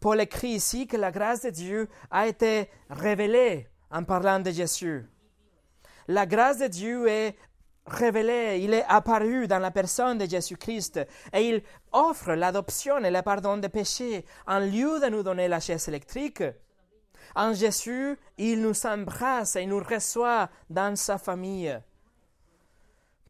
Paul 0.00 0.20
écrit 0.20 0.50
ici 0.50 0.86
que 0.86 0.96
la 0.96 1.10
grâce 1.10 1.42
de 1.42 1.50
Dieu 1.50 1.88
a 2.10 2.28
été 2.28 2.70
révélée 2.88 3.68
en 3.90 4.04
parlant 4.04 4.38
de 4.38 4.52
Jésus. 4.52 5.04
La 6.06 6.26
grâce 6.26 6.58
de 6.58 6.68
Dieu 6.68 7.08
est 7.08 7.36
révélé, 7.92 8.60
il 8.62 8.74
est 8.74 8.84
apparu 8.88 9.46
dans 9.46 9.58
la 9.58 9.70
personne 9.70 10.18
de 10.18 10.26
Jésus-Christ 10.26 11.00
et 11.32 11.48
il 11.48 11.62
offre 11.92 12.32
l'adoption 12.32 12.98
et 12.98 13.10
le 13.10 13.22
pardon 13.22 13.56
des 13.56 13.68
péchés 13.68 14.24
en 14.46 14.60
lieu 14.60 15.00
de 15.00 15.08
nous 15.08 15.22
donner 15.22 15.48
la 15.48 15.60
chaise 15.60 15.88
électrique. 15.88 16.42
En 17.34 17.52
Jésus, 17.52 18.16
il 18.36 18.62
nous 18.62 18.86
embrasse 18.86 19.56
et 19.56 19.66
nous 19.66 19.82
reçoit 19.82 20.48
dans 20.70 20.96
sa 20.96 21.18
famille. 21.18 21.78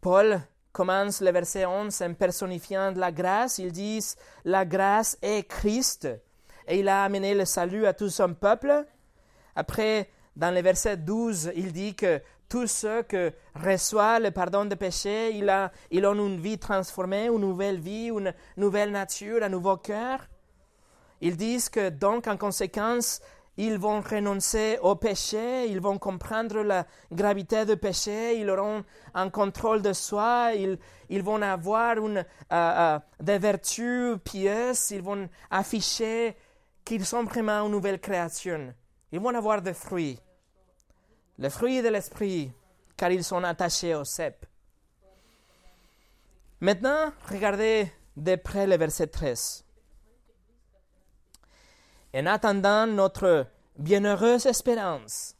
Paul 0.01 0.41
commence 0.73 1.21
le 1.21 1.31
verset 1.31 1.67
11 1.67 2.03
en 2.03 2.15
personnifiant 2.15 2.93
la 2.95 3.11
grâce. 3.11 3.59
Il 3.59 3.73
dit 3.73 4.05
La 4.45 4.65
grâce 4.65 5.19
est 5.23 5.49
Christ 5.49 6.09
et 6.69 6.81
il 6.81 6.89
a 6.89 7.05
amené 7.05 7.35
le 7.35 7.45
salut 7.45 7.87
à 7.87 7.95
tout 7.95 8.11
son 8.11 8.35
peuple. 8.35 8.85
Après, 9.57 10.09
dans 10.37 10.55
le 10.55 10.61
verset 10.61 10.97
12, 10.99 11.53
il 11.57 11.73
dit 11.73 11.97
que 11.97 12.23
tous 12.49 12.67
ceux 12.67 13.03
qui 13.03 13.29
reçoivent 13.55 14.23
le 14.23 14.31
pardon 14.31 14.65
des 14.65 14.77
péchés, 14.77 15.33
ils, 15.91 16.07
ont 16.07 16.15
une 16.15 16.41
vie 16.41 16.59
transformée, 16.59 17.27
une 17.27 17.41
nouvelle 17.41 17.79
vie, 17.79 18.07
une 18.07 18.33
nouvelle 18.57 18.91
nature, 18.91 19.43
un 19.43 19.49
nouveau 19.49 19.77
cœur. 19.77 20.21
Ils 21.21 21.37
disent 21.37 21.69
que 21.69 21.91
donc, 21.91 22.27
en 22.27 22.37
conséquence, 22.37 23.21
ils 23.57 23.77
vont 23.77 24.01
renoncer 24.01 24.79
au 24.83 24.95
péché, 24.95 25.67
ils 25.69 25.81
vont 25.81 25.99
comprendre 25.99 26.63
la 26.63 26.87
gravité 27.11 27.67
du 27.67 27.77
péché, 27.77 28.39
ils 28.39 28.49
auront 28.49 28.85
un 29.15 29.31
contrôle 29.31 29.83
de 29.83 29.93
soi, 29.93 30.53
ils, 30.55 31.23
vont 31.23 31.43
avoir 31.43 31.97
euh, 31.99 32.23
euh, 32.53 32.99
des 33.21 33.39
vertus 33.39 34.17
pieuses, 34.25 34.93
ils 34.93 35.03
vont 35.03 35.29
afficher 35.51 36.37
qu'ils 36.85 37.05
sont 37.05 37.25
vraiment 37.25 37.67
une 37.67 37.73
nouvelle 37.73 38.01
création. 38.01 38.73
Ils 39.11 39.19
vont 39.19 39.35
avoir 39.35 39.61
des 39.61 39.75
fruits 39.75 40.21
les 41.39 41.51
fruits 41.51 41.83
de 41.83 41.89
l'esprit, 41.89 42.53
car 42.97 43.13
ils 43.13 43.25
sont 43.25 43.45
attachés 43.45 43.95
au 43.95 44.05
cep. 44.05 44.45
Maintenant, 46.61 47.13
regardez 47.31 47.93
de 48.17 48.35
près 48.35 48.67
le 48.67 48.77
verset 48.77 49.07
13. 49.07 49.65
En 52.15 52.27
attendant 52.27 52.87
notre 52.87 53.47
bienheureuse 53.79 54.47
espérance, 54.47 55.37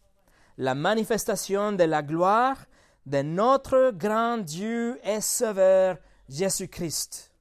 la 0.57 0.77
manifestation 0.77 1.73
de 1.73 1.85
la 1.85 2.03
gloire 2.03 2.59
de 3.07 3.23
notre 3.23 3.91
grand 3.91 4.39
Dieu 4.39 5.01
et 5.03 5.21
Sauveur 5.21 5.97
Jésus-Christ. 6.29 7.33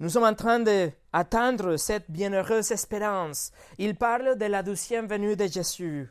Nous 0.00 0.08
sommes 0.08 0.24
en 0.24 0.34
train 0.34 0.58
d'attendre 0.58 1.76
cette 1.76 2.10
bienheureuse 2.10 2.72
espérance. 2.72 3.52
Il 3.78 3.94
parle 3.94 4.38
de 4.38 4.46
la 4.46 4.62
douzième 4.62 5.06
venue 5.06 5.36
de 5.36 5.46
Jésus 5.46 6.10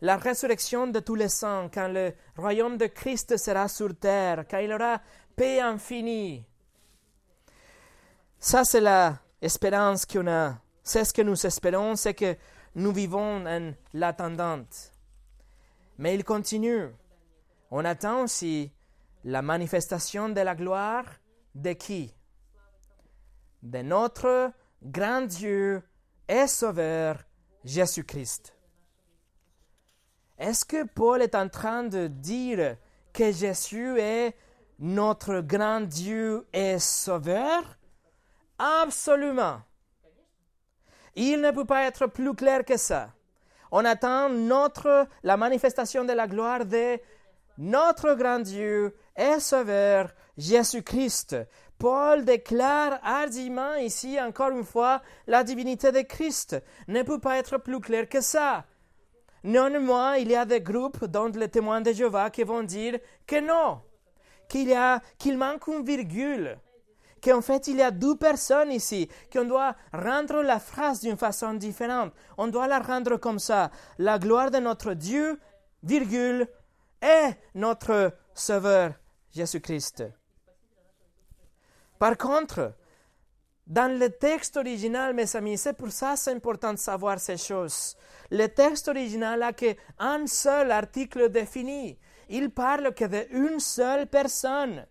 la 0.00 0.16
résurrection 0.16 0.86
de 0.86 1.00
tous 1.00 1.14
les 1.14 1.28
saints, 1.28 1.70
quand 1.72 1.88
le 1.88 2.12
royaume 2.36 2.76
de 2.76 2.86
Christ 2.86 3.36
sera 3.36 3.68
sur 3.68 3.96
terre, 3.96 4.44
quand 4.48 4.58
il 4.58 4.72
aura 4.72 5.00
paix 5.36 5.60
infinie. 5.60 6.44
Ça, 8.38 8.64
c'est 8.64 8.82
l'espérance 9.40 10.04
qu'on 10.04 10.26
a. 10.26 10.58
C'est 10.82 11.04
ce 11.04 11.14
que 11.14 11.22
nous 11.22 11.46
espérons, 11.46 11.96
c'est 11.96 12.14
que 12.14 12.36
nous 12.74 12.92
vivons 12.92 13.46
en 13.46 13.72
l'attendante. 13.94 14.92
Mais 15.98 16.14
il 16.14 16.24
continue. 16.24 16.88
On 17.70 17.84
attend 17.84 18.22
aussi 18.22 18.70
la 19.24 19.40
manifestation 19.40 20.28
de 20.28 20.40
la 20.40 20.54
gloire 20.54 21.06
de 21.54 21.72
qui? 21.72 22.14
De 23.62 23.78
notre 23.78 24.52
grand 24.82 25.22
Dieu 25.22 25.82
et 26.28 26.46
Sauveur 26.46 27.18
Jésus-Christ. 27.64 28.53
Est-ce 30.38 30.64
que 30.64 30.84
Paul 30.84 31.22
est 31.22 31.34
en 31.34 31.48
train 31.48 31.84
de 31.84 32.08
dire 32.08 32.76
que 33.12 33.30
Jésus 33.30 33.98
est 34.00 34.34
notre 34.78 35.40
grand 35.40 35.80
Dieu 35.80 36.46
et 36.52 36.78
Sauveur? 36.78 37.78
Absolument. 38.58 39.60
Il 41.14 41.40
ne 41.40 41.52
peut 41.52 41.64
pas 41.64 41.84
être 41.84 42.06
plus 42.06 42.34
clair 42.34 42.64
que 42.64 42.76
ça. 42.76 43.10
On 43.70 43.84
attend 43.84 44.28
notre, 44.28 45.06
la 45.22 45.36
manifestation 45.36 46.04
de 46.04 46.12
la 46.12 46.26
gloire 46.26 46.64
de 46.64 46.98
notre 47.58 48.14
grand 48.14 48.40
Dieu 48.40 48.96
et 49.16 49.38
Sauveur, 49.38 50.10
Jésus-Christ. 50.36 51.36
Paul 51.78 52.24
déclare 52.24 52.98
hardiment 53.02 53.74
ici, 53.76 54.20
encore 54.20 54.50
une 54.50 54.64
fois, 54.64 55.02
la 55.26 55.44
divinité 55.44 55.92
de 55.92 56.00
Christ. 56.00 56.56
Ne 56.88 57.02
peut 57.02 57.20
pas 57.20 57.38
être 57.38 57.58
plus 57.58 57.80
clair 57.80 58.08
que 58.08 58.20
ça. 58.20 58.64
Néanmoins, 59.44 60.16
il 60.16 60.30
y 60.30 60.36
a 60.36 60.46
des 60.46 60.62
groupes, 60.62 61.04
dont 61.04 61.30
les 61.34 61.50
témoins 61.50 61.82
de 61.82 61.92
Jéhovah, 61.92 62.30
qui 62.30 62.42
vont 62.42 62.62
dire 62.62 62.98
que 63.26 63.40
non, 63.40 63.82
qu'il, 64.48 64.68
y 64.68 64.74
a, 64.74 65.00
qu'il 65.18 65.36
manque 65.36 65.66
une 65.66 65.84
virgule, 65.84 66.58
qu'en 67.22 67.42
fait 67.42 67.66
il 67.68 67.76
y 67.76 67.82
a 67.82 67.90
deux 67.90 68.16
personnes 68.16 68.72
ici, 68.72 69.08
qu'on 69.30 69.44
doit 69.44 69.76
rendre 69.92 70.42
la 70.42 70.58
phrase 70.58 71.00
d'une 71.00 71.18
façon 71.18 71.52
différente. 71.52 72.12
On 72.38 72.48
doit 72.48 72.66
la 72.66 72.80
rendre 72.80 73.18
comme 73.18 73.38
ça. 73.38 73.70
La 73.98 74.18
gloire 74.18 74.50
de 74.50 74.58
notre 74.58 74.94
Dieu, 74.94 75.38
virgule, 75.82 76.48
et 77.02 77.30
notre 77.54 78.14
Sauveur, 78.32 78.94
Jésus-Christ. 79.30 80.04
Par 81.98 82.16
contre, 82.16 82.72
dans 83.66 83.98
le 83.98 84.10
texte 84.10 84.56
original, 84.56 85.14
mes 85.14 85.36
amis, 85.36 85.56
c'est 85.56 85.72
pour 85.72 85.90
ça 85.90 86.14
que 86.14 86.18
c'est 86.18 86.32
important 86.32 86.74
de 86.74 86.78
savoir 86.78 87.18
ces 87.18 87.38
choses. 87.38 87.96
Le 88.30 88.46
texte 88.46 88.88
original 88.88 89.42
a 89.42 89.52
qu'un 89.52 90.26
seul 90.26 90.70
article 90.70 91.30
défini. 91.30 91.98
Il 92.28 92.50
parle 92.50 92.94
que 92.94 93.04
d'une 93.04 93.60
seule 93.60 94.06
personne. 94.06 94.86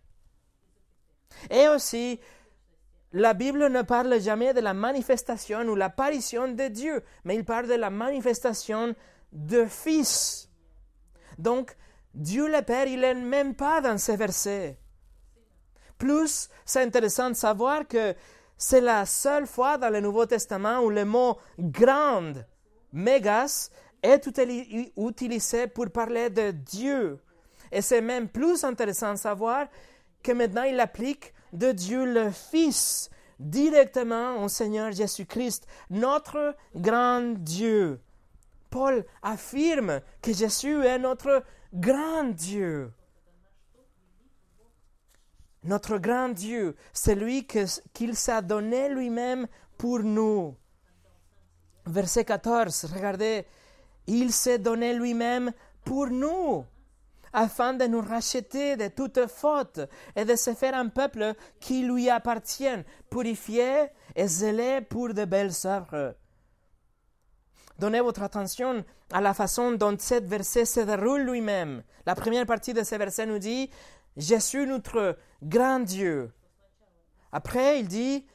Et 1.50 1.68
aussi, 1.68 2.20
la 3.12 3.34
Bible 3.34 3.68
ne 3.70 3.84
parle 3.84 4.20
jamais 4.20 4.54
de 4.54 4.60
la 4.60 4.74
manifestation 4.74 5.62
ou 5.68 5.76
l'apparition 5.76 6.48
de 6.48 6.68
Dieu, 6.68 7.04
mais 7.26 7.36
il 7.36 7.46
parle 7.46 7.68
de 7.68 7.76
la 7.76 7.92
manifestation 7.92 8.96
de 9.32 9.66
Fils. 9.66 10.50
Donc, 11.38 11.76
Dieu 12.16 12.48
le 12.48 12.62
Père, 12.64 12.88
il 12.88 13.02
n'est 13.02 13.14
même 13.14 13.56
pas 13.56 13.82
dans 13.82 14.00
ces 14.00 14.16
versets. 14.16 14.80
Plus, 15.98 16.50
c'est 16.66 16.82
intéressant 16.82 17.30
de 17.30 17.36
savoir 17.36 17.88
que 17.88 18.16
c'est 18.58 18.82
la 18.82 19.06
seule 19.06 19.48
fois 19.48 19.78
dans 19.78 19.90
le 19.90 20.00
Nouveau 20.00 20.26
Testament 20.26 20.80
où 20.82 20.90
le 20.90 21.06
mot 21.06 21.38
grande, 21.60 22.46
mégas, 22.92 23.70
est 24.02 24.28
utilisé 24.28 25.68
pour 25.68 25.90
parler 25.90 26.30
de 26.30 26.52
Dieu. 26.52 27.20
Et 27.72 27.82
c'est 27.82 28.02
même 28.02 28.28
plus 28.28 28.64
intéressant 28.64 29.14
de 29.14 29.18
savoir 29.18 29.68
que 30.22 30.32
maintenant 30.32 30.64
il 30.64 30.80
applique 30.80 31.34
de 31.52 31.72
Dieu 31.72 32.06
le 32.06 32.30
Fils 32.32 33.10
directement 33.40 34.44
au 34.44 34.48
Seigneur 34.48 34.92
Jésus-Christ, 34.92 35.66
notre 35.90 36.56
grand 36.76 37.34
Dieu. 37.38 38.00
Paul 38.70 39.06
affirme 39.22 40.02
que 40.22 40.34
Jésus 40.34 40.84
est 40.86 41.00
notre 41.00 41.44
grand 41.74 42.24
Dieu. 42.26 42.92
Notre 45.64 45.98
grand 45.98 46.30
Dieu, 46.30 46.76
celui 46.92 47.48
qu'il 47.48 48.16
s'est 48.16 48.42
donné 48.42 48.90
lui-même 48.90 49.48
pour 49.78 50.00
nous. 50.00 50.56
Verset 51.86 52.26
14, 52.26 52.86
regardez, 52.94 53.46
il 54.08 54.32
s'est 54.32 54.60
donné 54.60 54.94
lui-même 54.94 55.52
pour 55.86 56.08
nous, 56.08 56.66
afin 57.32 57.74
de 57.74 57.86
nous 57.86 58.02
racheter 58.02 58.76
de 58.76 58.88
toute 58.90 59.28
faute 59.28 59.80
et 60.16 60.26
de 60.26 60.36
se 60.36 60.54
faire 60.54 60.76
un 60.76 60.90
peuple 60.90 61.34
qui 61.60 61.84
lui 61.84 62.10
appartienne, 62.10 62.84
purifié 63.10 63.88
et 64.16 64.28
zélé 64.28 64.82
pour 64.82 65.14
de 65.14 65.26
belles 65.26 65.52
œuvres. 65.66 66.16
Donnez 67.80 68.02
votre 68.02 68.24
attention 68.24 68.86
à 69.12 69.22
la 69.22 69.34
façon 69.34 69.72
dont 69.72 69.98
ce 70.00 70.16
verset 70.16 70.66
se 70.66 70.82
déroule 70.82 71.22
lui-même. 71.22 71.84
La 72.06 72.16
première 72.16 72.46
partie 72.46 72.74
de 72.74 72.84
ce 72.84 72.96
verset 72.96 73.26
nous 73.26 73.40
dit 73.40 73.70
Jésus, 74.16 74.68
notre 74.68 75.18
grand 75.44 75.80
Dieu. 75.82 76.32
Après, 77.32 77.80
il 77.80 77.88
dit 77.88 78.26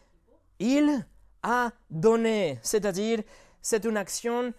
Il 0.58 1.06
a 1.42 1.70
donné, 1.90 2.58
c'est-à-dire 2.62 3.22
c'est 3.60 3.84
une 3.84 3.96
action 3.96 4.52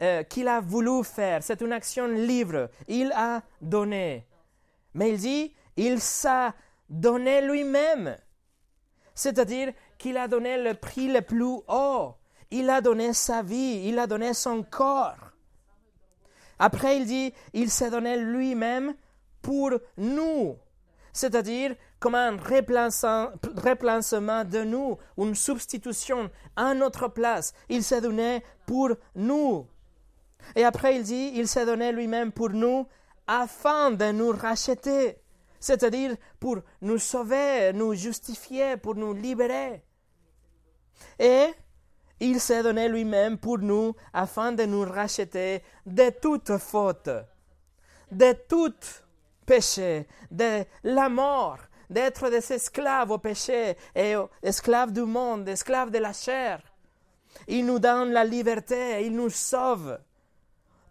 euh, 0.00 0.22
qu'il 0.22 0.48
a 0.48 0.60
voulu 0.60 1.02
faire, 1.04 1.42
c'est 1.42 1.60
une 1.60 1.72
action 1.72 2.06
libre, 2.06 2.70
il 2.86 3.12
a 3.12 3.42
donné. 3.60 4.26
Mais 4.94 5.10
il 5.10 5.18
dit, 5.18 5.54
il 5.76 6.00
s'est 6.00 6.50
donné 6.88 7.42
lui-même, 7.42 8.16
c'est-à-dire 9.14 9.72
qu'il 9.98 10.16
a 10.16 10.28
donné 10.28 10.56
le 10.62 10.74
prix 10.74 11.08
le 11.08 11.20
plus 11.20 11.60
haut, 11.68 12.14
il 12.50 12.70
a 12.70 12.80
donné 12.80 13.12
sa 13.12 13.42
vie, 13.42 13.88
il 13.88 13.98
a 13.98 14.06
donné 14.06 14.34
son 14.34 14.62
corps. 14.62 15.32
Après, 16.58 16.96
il 16.96 17.06
dit, 17.06 17.32
il 17.52 17.70
s'est 17.70 17.90
donné 17.90 18.16
lui-même 18.16 18.94
pour 19.42 19.72
nous, 19.96 20.56
c'est-à-dire 21.12 21.74
comme 22.00 22.14
un 22.14 22.36
remplacement 22.36 24.44
de 24.44 24.62
nous, 24.62 24.98
une 25.16 25.34
substitution 25.34 26.30
à 26.56 26.74
notre 26.74 27.08
place. 27.08 27.52
Il 27.68 27.82
s'est 27.82 28.00
donné 28.00 28.44
pour 28.66 28.90
nous. 29.14 29.66
Et 30.54 30.64
après, 30.64 30.96
il 30.96 31.02
dit, 31.02 31.32
il 31.34 31.48
s'est 31.48 31.66
donné 31.66 31.92
lui-même 31.92 32.32
pour 32.32 32.50
nous 32.50 32.86
afin 33.26 33.90
de 33.90 34.12
nous 34.12 34.30
racheter, 34.30 35.18
c'est-à-dire 35.60 36.16
pour 36.40 36.58
nous 36.80 36.98
sauver, 36.98 37.72
nous 37.74 37.94
justifier, 37.94 38.76
pour 38.76 38.94
nous 38.94 39.12
libérer. 39.12 39.82
Et 41.18 41.48
il 42.20 42.40
s'est 42.40 42.62
donné 42.62 42.88
lui-même 42.88 43.38
pour 43.38 43.58
nous 43.58 43.94
afin 44.12 44.52
de 44.52 44.64
nous 44.64 44.82
racheter 44.82 45.62
de 45.84 46.10
toute 46.10 46.56
faute, 46.58 47.10
de 48.10 48.32
tout 48.48 48.74
péché, 49.44 50.06
de 50.30 50.64
la 50.84 51.08
mort, 51.08 51.58
d'être 51.90 52.30
des 52.30 52.52
esclaves 52.52 53.10
au 53.10 53.18
péché 53.18 53.76
et 53.94 54.14
esclaves 54.42 54.92
du 54.92 55.02
monde, 55.02 55.48
esclaves 55.48 55.90
de 55.90 55.98
la 55.98 56.12
chair. 56.12 56.60
Il 57.46 57.66
nous 57.66 57.78
donne 57.78 58.12
la 58.12 58.24
liberté, 58.24 59.04
il 59.04 59.14
nous 59.14 59.30
sauve. 59.30 59.98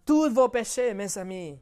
Tous 0.05 0.29
vos 0.29 0.49
péchés, 0.49 0.93
mes 0.93 1.17
amis. 1.17 1.59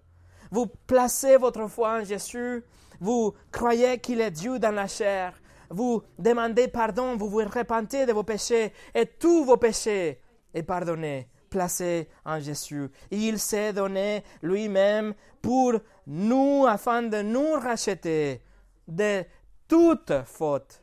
Vous 0.52 0.68
placez 0.68 1.38
votre 1.38 1.68
foi 1.68 2.00
en 2.00 2.04
Jésus, 2.04 2.64
vous 3.00 3.34
croyez 3.52 4.00
qu'il 4.00 4.22
est 4.22 4.32
Dieu 4.32 4.60
dans 4.60 4.74
la 4.74 4.88
chair, 4.88 5.34
vous 5.70 6.04
demandez 6.20 6.68
pardon, 6.68 7.18
vous 7.18 7.30
vous 7.30 7.40
repentez 7.40 8.06
de 8.06 8.14
vos 8.14 8.24
péchés 8.24 8.72
et 8.94 9.06
tous 9.06 9.44
vos 9.44 9.58
péchés 9.58 10.22
est 10.54 10.64
pardonné, 10.64 11.28
placé 11.50 12.08
en 12.24 12.40
Jésus. 12.40 12.90
Il 13.10 13.40
s'est 13.40 13.74
donné 13.74 14.24
lui-même 14.42 15.16
pour 15.42 15.74
nous 16.08 16.66
afin 16.68 17.02
de 17.02 17.22
nous 17.22 17.54
racheter 17.54 18.42
de 18.88 19.24
toute 19.68 20.14
faute. 20.26 20.82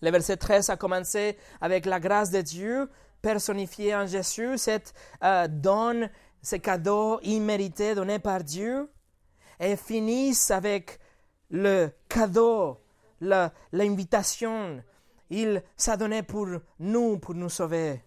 Le 0.00 0.10
verset 0.10 0.36
13 0.36 0.70
a 0.70 0.76
commencé 0.76 1.38
avec 1.60 1.86
la 1.86 1.98
grâce 1.98 2.30
de 2.30 2.40
Dieu 2.40 2.90
personnifiée 3.22 3.94
en 3.94 4.06
Jésus, 4.06 4.58
cette 4.58 4.92
euh, 5.22 5.48
don, 5.48 6.10
ce 6.42 6.56
cadeau 6.56 7.20
immérité 7.22 7.94
donné 7.94 8.18
par 8.18 8.44
Dieu, 8.44 8.90
et 9.58 9.76
finissent 9.76 10.50
avec 10.50 10.98
le 11.50 11.88
cadeau, 12.08 12.80
l'invitation. 13.20 14.82
Il 15.30 15.62
s'est 15.76 15.96
donné 15.96 16.22
pour 16.22 16.48
nous, 16.78 17.18
pour 17.18 17.34
nous 17.34 17.48
sauver. 17.48 18.02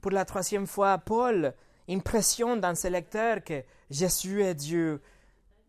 Pour 0.00 0.12
la 0.12 0.24
troisième 0.24 0.68
fois, 0.68 0.98
Paul 0.98 1.52
impressionne 1.88 2.60
dans 2.60 2.74
ses 2.76 2.90
lecteurs 2.90 3.42
que 3.42 3.64
Jésus 3.90 4.42
est 4.44 4.54
Dieu, 4.54 5.02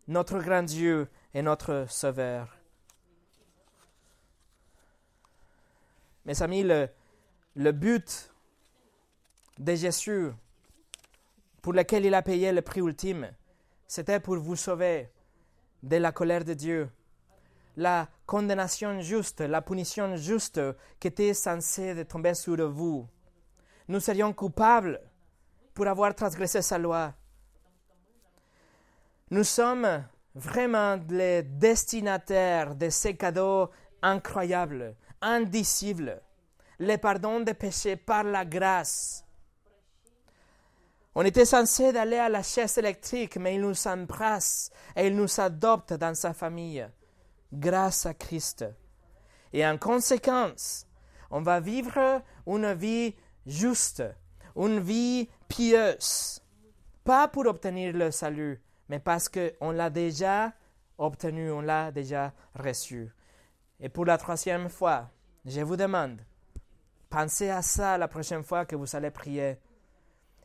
notre 0.07 0.39
grand 0.39 0.63
Dieu 0.63 1.07
et 1.33 1.41
notre 1.41 1.85
Sauveur. 1.89 2.57
Mes 6.25 6.41
amis, 6.41 6.63
le, 6.63 7.71
but 7.71 8.33
de 9.57 9.75
Jésus, 9.75 10.31
pour 11.61 11.73
lequel 11.73 12.05
il 12.05 12.13
a 12.13 12.21
payé 12.21 12.51
le 12.51 12.61
prix 12.61 12.81
ultime, 12.81 13.31
c'était 13.87 14.19
pour 14.19 14.37
vous 14.37 14.55
sauver 14.55 15.09
de 15.83 15.97
la 15.97 16.11
colère 16.11 16.43
de 16.43 16.53
Dieu, 16.53 16.89
la 17.77 18.09
condamnation 18.25 18.99
juste, 18.99 19.41
la 19.41 19.61
punition 19.61 20.17
juste 20.17 20.59
qui 20.99 21.07
était 21.07 21.33
censée 21.33 22.03
tomber 22.05 22.33
sur 22.33 22.69
vous. 22.69 23.07
Nous 23.87 24.01
serions 24.01 24.33
coupables 24.33 24.99
pour 25.73 25.87
avoir 25.87 26.13
transgressé 26.13 26.61
sa 26.61 26.77
loi. 26.77 27.13
Nous 29.29 29.43
sommes 29.43 30.05
vraiment 30.35 30.97
les 31.09 31.43
destinataires 31.43 32.75
de 32.75 32.89
ces 32.89 33.17
cadeaux 33.17 33.69
incroyables, 34.01 34.95
indicibles, 35.21 36.21
le 36.79 36.95
pardon 36.95 37.41
des 37.41 37.53
péchés 37.53 37.97
par 37.97 38.23
la 38.23 38.45
grâce. 38.45 39.25
On 41.13 41.25
était 41.25 41.43
censé 41.43 41.91
d'aller 41.91 42.17
à 42.17 42.29
la 42.29 42.41
chaise 42.41 42.77
électrique, 42.77 43.35
mais 43.35 43.55
il 43.55 43.61
nous 43.61 43.87
embrasse 43.87 44.69
et 44.95 45.07
il 45.07 45.15
nous 45.15 45.41
adopte 45.41 45.93
dans 45.93 46.15
sa 46.15 46.33
famille, 46.33 46.87
grâce 47.51 48.05
à 48.05 48.13
Christ. 48.13 48.63
Et 49.51 49.67
en 49.67 49.77
conséquence, 49.77 50.85
on 51.31 51.41
va 51.41 51.59
vivre 51.59 52.21
une 52.45 52.73
vie 52.75 53.13
juste, 53.45 54.03
une 54.55 54.79
vie 54.79 55.27
pieuse, 55.49 56.41
pas 57.03 57.27
pour 57.27 57.45
obtenir 57.47 57.93
le 57.93 58.11
salut, 58.11 58.61
mais 58.89 58.99
parce 58.99 59.29
qu'on 59.29 59.71
l'a 59.71 59.89
déjà 59.89 60.53
obtenu, 60.97 61.51
on 61.51 61.61
l'a 61.61 61.91
déjà 61.91 62.33
reçu. 62.55 63.09
Et 63.79 63.89
pour 63.89 64.05
la 64.05 64.17
troisième 64.17 64.69
fois, 64.69 65.09
je 65.45 65.61
vous 65.61 65.75
demande, 65.75 66.19
pensez 67.09 67.49
à 67.49 67.61
ça 67.61 67.97
la 67.97 68.07
prochaine 68.07 68.43
fois 68.43 68.65
que 68.65 68.75
vous 68.75 68.95
allez 68.95 69.11
prier. 69.11 69.57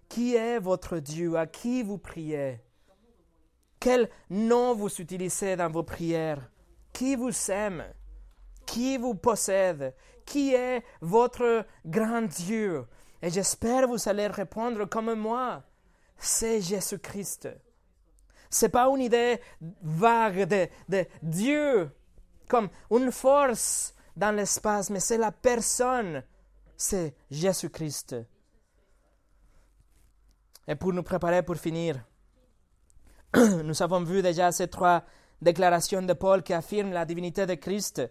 Qui 0.08 0.36
est 0.36 0.58
votre 0.58 0.98
Dieu? 0.98 1.36
À 1.36 1.46
qui 1.46 1.82
vous 1.82 1.98
priez? 1.98 2.60
Quel 3.80 4.10
nom 4.28 4.74
vous 4.74 5.00
utilisez 5.00 5.56
dans 5.56 5.70
vos 5.70 5.82
prières? 5.82 6.50
Qui 6.92 7.16
vous 7.16 7.50
aime? 7.50 7.84
Qui 8.66 8.98
vous 8.98 9.14
possède? 9.14 9.94
Qui 10.26 10.54
est 10.54 10.84
votre 11.00 11.64
grand 11.86 12.22
Dieu? 12.22 12.86
Et 13.22 13.30
j'espère 13.30 13.88
vous 13.88 14.08
allez 14.08 14.26
répondre 14.26 14.84
comme 14.84 15.14
moi. 15.14 15.62
C'est 16.18 16.60
Jésus-Christ 16.60 17.48
n'est 18.60 18.68
pas 18.68 18.88
une 18.88 19.00
idée 19.00 19.40
vague 19.82 20.44
de, 20.44 20.68
de 20.88 21.06
Dieu 21.22 21.90
comme 22.48 22.68
une 22.90 23.10
force 23.10 23.94
dans 24.14 24.34
l'espace, 24.34 24.90
mais 24.90 25.00
c'est 25.00 25.18
la 25.18 25.32
personne, 25.32 26.22
c'est 26.76 27.14
Jésus-Christ. 27.30 28.16
Et 30.68 30.74
pour 30.74 30.92
nous 30.92 31.02
préparer 31.02 31.42
pour 31.42 31.56
finir, 31.56 32.04
nous 33.34 33.82
avons 33.82 34.02
vu 34.02 34.22
déjà 34.22 34.52
ces 34.52 34.68
trois 34.68 35.02
déclarations 35.40 36.02
de 36.02 36.12
Paul 36.12 36.42
qui 36.42 36.52
affirment 36.52 36.92
la 36.92 37.04
divinité 37.04 37.46
de 37.46 37.54
Christ. 37.54 38.02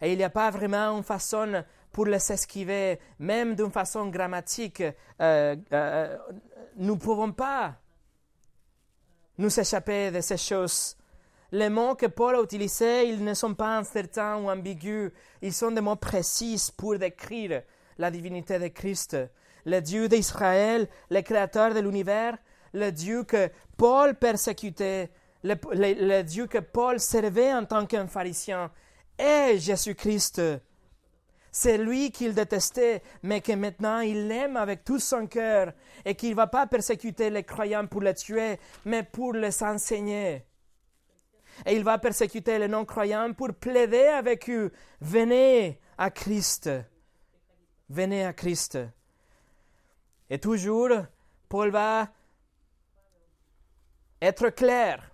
Et 0.00 0.12
il 0.12 0.18
n'y 0.18 0.24
a 0.24 0.30
pas 0.30 0.50
vraiment 0.50 0.96
une 0.96 1.02
façon 1.02 1.64
pour 1.90 2.06
les 2.06 2.32
esquiver, 2.32 3.00
même 3.18 3.54
d'une 3.54 3.70
façon 3.70 4.08
grammatique. 4.08 4.82
Euh, 5.20 5.56
euh, 5.72 6.18
nous 6.76 6.94
ne 6.94 7.00
pouvons 7.00 7.32
pas 7.32 7.76
nous 9.38 9.60
échapper 9.60 10.10
de 10.10 10.20
ces 10.20 10.36
choses. 10.36 10.96
Les 11.52 11.68
mots 11.68 11.94
que 11.94 12.06
Paul 12.06 12.34
a 12.34 12.42
utilisés, 12.42 13.08
ils 13.08 13.22
ne 13.22 13.34
sont 13.34 13.54
pas 13.54 13.78
incertains 13.78 14.36
ou 14.36 14.50
ambigus, 14.50 15.12
ils 15.42 15.52
sont 15.52 15.70
des 15.70 15.80
mots 15.80 15.96
précis 15.96 16.70
pour 16.76 16.98
décrire 16.98 17.62
la 17.98 18.10
divinité 18.10 18.58
de 18.58 18.68
Christ. 18.68 19.16
le 19.64 19.80
Dieu 19.80 20.08
d'Israël, 20.08 20.88
le 21.10 21.20
créateur 21.22 21.74
de 21.74 21.80
l'univers, 21.80 22.36
le 22.72 22.90
Dieu 22.90 23.24
que 23.24 23.50
Paul 23.76 24.14
persécutait, 24.14 25.10
le, 25.42 26.22
Dieu 26.22 26.46
que 26.46 26.58
Paul 26.58 27.00
servait 27.00 27.52
en 27.52 27.64
tant 27.64 27.86
qu'un 27.86 28.06
pharisien, 28.06 28.70
est 29.18 29.58
Jésus-Christ. 29.58 30.40
C'est 31.58 31.78
lui 31.78 32.10
qu'il 32.12 32.34
détestait, 32.34 33.02
mais 33.22 33.40
que 33.40 33.52
maintenant 33.52 34.00
il 34.00 34.28
l'aime 34.28 34.58
avec 34.58 34.84
tout 34.84 34.98
son 34.98 35.26
cœur 35.26 35.72
et 36.04 36.14
qu'il 36.14 36.32
ne 36.32 36.34
va 36.34 36.48
pas 36.48 36.66
persécuter 36.66 37.30
les 37.30 37.44
croyants 37.44 37.86
pour 37.86 38.02
les 38.02 38.12
tuer, 38.12 38.60
mais 38.84 39.02
pour 39.02 39.32
les 39.32 39.62
enseigner. 39.62 40.44
Et 41.64 41.74
il 41.74 41.82
va 41.82 41.96
persécuter 41.96 42.58
les 42.58 42.68
non-croyants 42.68 43.32
pour 43.32 43.54
plaider 43.54 44.04
avec 44.04 44.50
eux. 44.50 44.70
Venez 45.00 45.80
à 45.96 46.10
Christ. 46.10 46.68
Venez 47.88 48.26
à 48.26 48.34
Christ. 48.34 48.78
Et 50.28 50.38
toujours, 50.38 50.90
Paul 51.48 51.70
va 51.70 52.10
être 54.20 54.50
clair. 54.50 55.10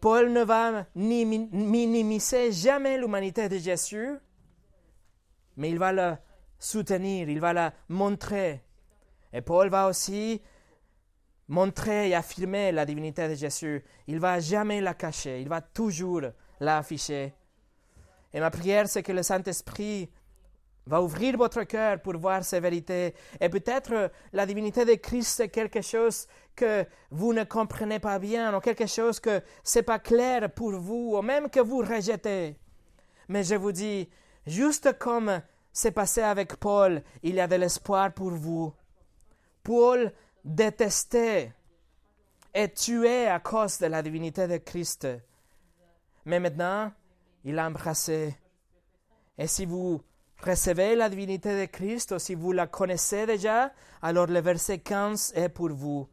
Paul 0.00 0.30
ne 0.30 0.44
va 0.44 0.86
ni 0.94 1.24
minimiser 1.26 2.52
jamais 2.52 2.96
l'humanité 2.96 3.48
de 3.48 3.58
Jésus, 3.58 4.20
mais 5.58 5.70
il 5.70 5.78
va 5.78 5.92
la 5.92 6.20
soutenir, 6.58 7.28
il 7.28 7.40
va 7.40 7.52
la 7.52 7.74
montrer. 7.88 8.62
Et 9.32 9.42
Paul 9.42 9.68
va 9.68 9.88
aussi 9.88 10.40
montrer 11.48 12.08
et 12.08 12.14
affirmer 12.14 12.72
la 12.72 12.86
divinité 12.86 13.28
de 13.28 13.34
Jésus. 13.34 13.84
Il 14.06 14.20
va 14.20 14.40
jamais 14.40 14.80
la 14.80 14.94
cacher, 14.94 15.42
il 15.42 15.48
va 15.48 15.60
toujours 15.60 16.22
l'afficher. 16.60 17.34
Et 18.32 18.40
ma 18.40 18.50
prière, 18.50 18.88
c'est 18.88 19.02
que 19.02 19.12
le 19.12 19.22
Saint-Esprit 19.22 20.10
va 20.86 21.02
ouvrir 21.02 21.36
votre 21.36 21.64
cœur 21.64 22.00
pour 22.00 22.16
voir 22.16 22.44
ces 22.44 22.60
vérités. 22.60 23.14
Et 23.40 23.48
peut-être 23.48 24.10
la 24.32 24.46
divinité 24.46 24.84
de 24.84 24.94
Christ, 24.94 25.36
c'est 25.36 25.48
quelque 25.48 25.82
chose 25.82 26.26
que 26.54 26.86
vous 27.10 27.32
ne 27.32 27.44
comprenez 27.44 27.98
pas 27.98 28.18
bien, 28.18 28.56
ou 28.56 28.60
quelque 28.60 28.86
chose 28.86 29.18
que 29.18 29.42
c'est 29.62 29.82
pas 29.82 29.98
clair 29.98 30.50
pour 30.50 30.72
vous, 30.72 31.16
ou 31.16 31.22
même 31.22 31.50
que 31.50 31.60
vous 31.60 31.78
rejetez. 31.78 32.56
Mais 33.28 33.42
je 33.42 33.54
vous 33.54 33.72
dis, 33.72 34.08
Juste 34.48 34.98
comme 34.98 35.42
c'est 35.74 35.92
passé 35.92 36.22
avec 36.22 36.56
Paul, 36.56 37.02
il 37.22 37.34
y 37.34 37.40
a 37.40 37.46
de 37.46 37.56
l'espoir 37.56 38.14
pour 38.14 38.30
vous. 38.30 38.72
Paul 39.62 40.10
détestait 40.42 41.52
et 42.54 42.72
tuait 42.72 43.26
à 43.26 43.40
cause 43.40 43.78
de 43.78 43.86
la 43.86 44.02
divinité 44.02 44.48
de 44.48 44.56
Christ. 44.56 45.06
Mais 46.24 46.40
maintenant, 46.40 46.90
il 47.44 47.58
a 47.58 47.66
embrassé. 47.66 48.38
Et 49.36 49.46
si 49.46 49.66
vous 49.66 50.00
recevez 50.42 50.96
la 50.96 51.10
divinité 51.10 51.60
de 51.60 51.70
Christ, 51.70 52.12
ou 52.12 52.18
si 52.18 52.34
vous 52.34 52.52
la 52.52 52.68
connaissez 52.68 53.26
déjà, 53.26 53.70
alors 54.00 54.28
le 54.28 54.40
verset 54.40 54.78
15 54.78 55.34
est 55.36 55.50
pour 55.50 55.68
vous. 55.68 56.08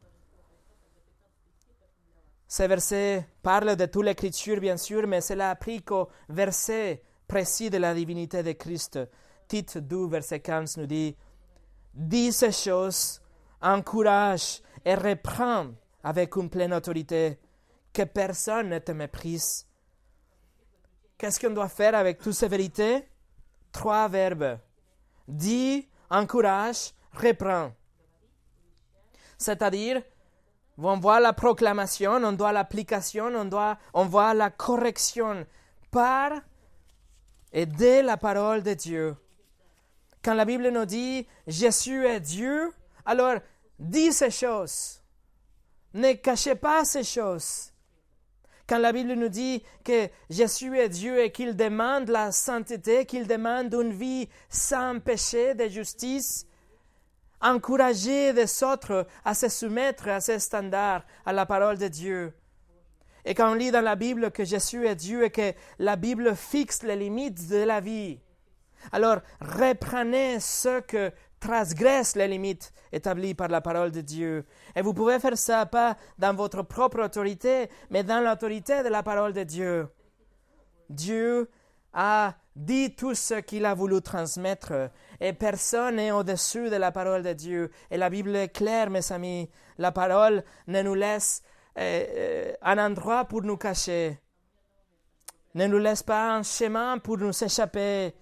Ce 2.49 2.63
verset 2.63 3.29
parle 3.41 3.77
de 3.77 3.85
toute 3.85 4.03
l'écriture, 4.03 4.59
bien 4.59 4.75
sûr, 4.75 5.07
mais 5.07 5.21
cela 5.21 5.51
applique 5.51 5.89
au 5.91 6.09
verset 6.27 7.01
précis 7.27 7.69
de 7.69 7.77
la 7.77 7.93
divinité 7.93 8.43
de 8.43 8.51
Christ. 8.53 8.99
Tite 9.47 9.77
2, 9.77 10.07
verset 10.07 10.39
15 10.39 10.77
nous 10.77 10.85
dit 10.85 11.15
Dis 11.93 12.31
ces 12.31 12.51
choses, 12.51 13.21
encourage 13.61 14.61
et 14.83 14.95
reprends 14.95 15.67
avec 16.03 16.35
une 16.35 16.49
pleine 16.49 16.73
autorité, 16.73 17.39
que 17.91 18.03
personne 18.03 18.69
ne 18.69 18.79
te 18.79 18.91
méprise. 18.91 19.65
Qu'est-ce 21.17 21.39
qu'on 21.39 21.53
doit 21.53 21.69
faire 21.69 21.95
avec 21.95 22.19
toutes 22.19 22.33
ces 22.33 22.47
vérités? 22.47 23.07
Trois 23.71 24.07
verbes. 24.07 24.59
Dis, 25.27 25.87
encourage, 26.09 26.93
reprends. 27.13 27.71
C'est-à-dire, 29.37 30.01
on 30.77 30.99
voit 30.99 31.19
la 31.19 31.33
proclamation, 31.33 32.11
on 32.11 32.33
doit 32.33 32.51
l'application, 32.51 33.27
on, 33.33 33.45
doit, 33.45 33.77
on 33.93 34.05
voit 34.05 34.33
la 34.33 34.49
correction 34.49 35.45
par 35.89 36.31
et 37.55 37.65
dès 37.65 38.03
la 38.03 38.17
parole 38.17 38.61
de 38.61 38.73
Dieu. 38.73 39.15
Quand 40.21 40.33
la 40.33 40.43
Bible 40.45 40.69
nous 40.69 40.85
dit 40.85 41.25
Jésus 41.47 42.05
est 42.05 42.19
Dieu, 42.19 42.71
alors 43.05 43.39
dis 43.79 44.11
ces 44.11 44.29
choses. 44.29 45.01
Ne 45.93 46.13
cachez 46.13 46.55
pas 46.55 46.83
ces 46.83 47.05
choses. 47.05 47.71
Quand 48.67 48.79
la 48.79 48.91
Bible 48.91 49.13
nous 49.13 49.29
dit 49.29 49.63
que 49.85 50.09
Jésus 50.29 50.77
est 50.77 50.89
Dieu 50.89 51.23
et 51.23 51.31
qu'il 51.31 51.55
demande 51.55 52.09
la 52.09 52.33
sainteté, 52.33 53.05
qu'il 53.05 53.25
demande 53.25 53.73
une 53.73 53.93
vie 53.93 54.27
sans 54.49 54.99
péché, 54.99 55.53
de 55.53 55.69
justice, 55.69 56.45
encouragez 57.39 58.33
les 58.33 58.63
autres 58.63 59.07
à 59.23 59.33
se 59.33 59.47
soumettre 59.47 60.09
à 60.09 60.19
ces 60.19 60.39
standards, 60.39 61.05
à 61.25 61.31
la 61.31 61.45
parole 61.45 61.77
de 61.77 61.87
Dieu. 61.87 62.33
Et 63.25 63.33
quand 63.33 63.51
on 63.51 63.55
lit 63.55 63.71
dans 63.71 63.83
la 63.83 63.95
Bible 63.95 64.31
que 64.31 64.45
Jésus 64.45 64.87
est 64.87 64.95
Dieu 64.95 65.25
et 65.25 65.31
que 65.31 65.53
la 65.79 65.95
Bible 65.95 66.35
fixe 66.35 66.83
les 66.83 66.95
limites 66.95 67.49
de 67.49 67.63
la 67.63 67.79
vie, 67.79 68.19
alors 68.91 69.19
reprenez 69.41 70.39
ce 70.39 70.79
que 70.81 71.11
transgresse 71.39 72.15
les 72.15 72.27
limites 72.27 72.71
établies 72.91 73.33
par 73.33 73.49
la 73.49 73.61
parole 73.61 73.91
de 73.91 74.01
Dieu. 74.01 74.45
Et 74.75 74.81
vous 74.81 74.93
pouvez 74.93 75.19
faire 75.19 75.37
ça 75.37 75.65
pas 75.65 75.97
dans 76.17 76.35
votre 76.35 76.61
propre 76.63 77.03
autorité, 77.03 77.69
mais 77.89 78.03
dans 78.03 78.23
l'autorité 78.23 78.83
de 78.83 78.89
la 78.89 79.03
parole 79.03 79.33
de 79.33 79.43
Dieu. 79.43 79.87
Dieu 80.89 81.49
a 81.93 82.35
dit 82.55 82.95
tout 82.95 83.15
ce 83.15 83.35
qu'il 83.35 83.65
a 83.65 83.73
voulu 83.73 84.01
transmettre, 84.01 84.91
et 85.19 85.33
personne 85.33 85.95
n'est 85.95 86.11
au-dessus 86.11 86.69
de 86.69 86.75
la 86.75 86.91
parole 86.91 87.23
de 87.23 87.33
Dieu. 87.33 87.71
Et 87.91 87.97
la 87.97 88.09
Bible 88.09 88.35
est 88.35 88.49
claire, 88.49 88.89
mes 88.89 89.11
amis. 89.11 89.49
La 89.77 89.91
parole 89.91 90.43
ne 90.67 90.81
nous 90.81 90.95
laisse 90.95 91.41
euh, 91.77 92.53
un 92.61 92.77
endroit 92.77 93.25
pour 93.25 93.41
nous 93.41 93.57
cacher. 93.57 94.19
Ne 95.53 95.67
nous 95.67 95.79
laisse 95.79 96.03
pas 96.03 96.35
un 96.35 96.43
chemin 96.43 96.97
pour 96.99 97.17
nous 97.17 97.43
échapper. 97.43 98.13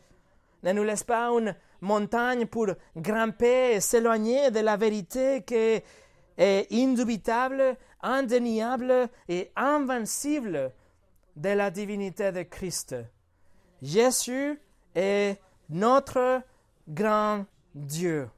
Ne 0.63 0.71
nous 0.71 0.83
laisse 0.83 1.03
pas 1.03 1.27
une 1.29 1.55
montagne 1.81 2.45
pour 2.45 2.67
grimper 2.95 3.75
et 3.75 3.79
s'éloigner 3.79 4.51
de 4.51 4.59
la 4.59 4.77
vérité 4.77 5.43
qui 5.43 5.81
est 6.37 6.67
indubitable, 6.71 7.77
indéniable 8.01 9.09
et 9.27 9.51
invincible 9.55 10.71
de 11.35 11.49
la 11.49 11.71
divinité 11.71 12.31
de 12.31 12.43
Christ. 12.43 12.95
Jésus 13.81 14.59
est 14.95 15.37
notre 15.69 16.41
grand 16.87 17.45
Dieu. 17.73 18.29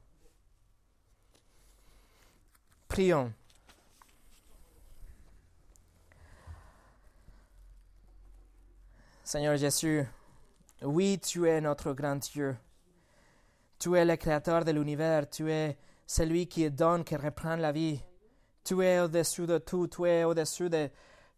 Prions. 2.88 3.32
Seigneur 9.26 9.56
Jésus, 9.56 10.06
oui, 10.82 11.18
tu 11.18 11.48
es 11.48 11.60
notre 11.60 11.92
grand 11.92 12.14
Dieu. 12.14 12.56
Tu 13.76 13.96
es 13.96 14.04
le 14.04 14.14
créateur 14.14 14.64
de 14.64 14.70
l'univers, 14.70 15.28
tu 15.28 15.50
es 15.50 15.76
celui 16.06 16.46
qui 16.46 16.70
donne, 16.70 17.02
qui 17.02 17.16
reprend 17.16 17.56
la 17.56 17.72
vie. 17.72 18.00
Tu 18.62 18.84
es 18.84 19.00
au-dessus 19.00 19.48
de 19.48 19.58
tout, 19.58 19.88
tu 19.88 20.06
es 20.06 20.22
au-dessus 20.22 20.70
de 20.70 20.88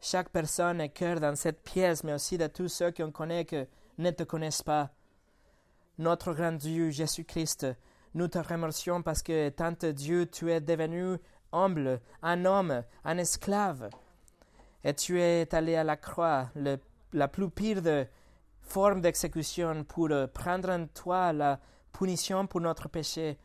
chaque 0.03 0.29
personne 0.29 0.83
et 0.83 0.91
cœur 0.91 1.19
dans 1.19 1.35
cette 1.35 1.63
pièce, 1.63 2.05
mais 2.05 2.13
aussi 2.13 2.37
de 2.37 2.47
tous 2.47 2.69
ceux 2.69 2.93
qu'on 2.93 3.11
connaît 3.11 3.47
qui 3.47 3.65
ne 3.97 4.11
te 4.11 4.25
connaissent 4.25 4.63
pas. 4.63 4.91
Notre 5.97 6.35
grand 6.35 6.53
Dieu, 6.53 6.91
Jésus-Christ, 6.91 7.69
nous 8.13 8.29
te 8.29 8.39
remercions 8.39 9.01
parce 9.01 9.23
que, 9.23 9.49
tant 9.49 9.73
Dieu, 9.81 10.27
tu 10.27 10.53
es 10.53 10.61
devenu 10.61 11.17
humble, 11.53 12.03
un 12.23 12.45
homme, 12.45 12.85
un 13.07 13.17
esclave, 13.17 13.89
et 14.85 14.93
tu 14.93 15.19
es 15.23 15.55
allé 15.55 15.75
à 15.75 15.85
la 15.85 15.97
croix, 15.97 16.51
le 16.55 16.77
la 17.13 17.29
plus 17.29 17.51
pire 17.51 17.83
de 17.83 18.07
forme 18.61 19.01
d'exécution 19.01 19.85
pour 19.85 20.11
euh, 20.11 20.27
prendre 20.27 20.71
en 20.71 20.87
toi 20.87 21.33
la 21.33 21.59
punition 21.93 22.47
pour 22.47 22.61
notre 22.61 22.89
péché 22.89 23.39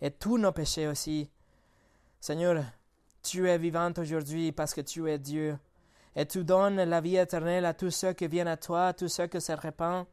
et 0.00 0.10
tous 0.10 0.38
nos 0.38 0.52
péchés 0.52 0.86
aussi. 0.86 1.30
Seigneur, 2.20 2.64
tu 3.22 3.48
es 3.48 3.58
vivant 3.58 3.92
aujourd'hui 3.98 4.52
parce 4.52 4.74
que 4.74 4.80
tu 4.80 5.10
es 5.10 5.18
Dieu 5.18 5.58
et 6.14 6.26
tu 6.26 6.44
donnes 6.44 6.76
la 6.76 7.00
vie 7.00 7.16
éternelle 7.16 7.64
à 7.64 7.74
tous 7.74 7.90
ceux 7.90 8.12
qui 8.12 8.26
viennent 8.28 8.48
à 8.48 8.56
toi, 8.56 8.88
à 8.88 8.92
tous 8.92 9.08
ceux 9.08 9.26
qui 9.26 9.40
se 9.40 9.52
répandent. 9.52 10.06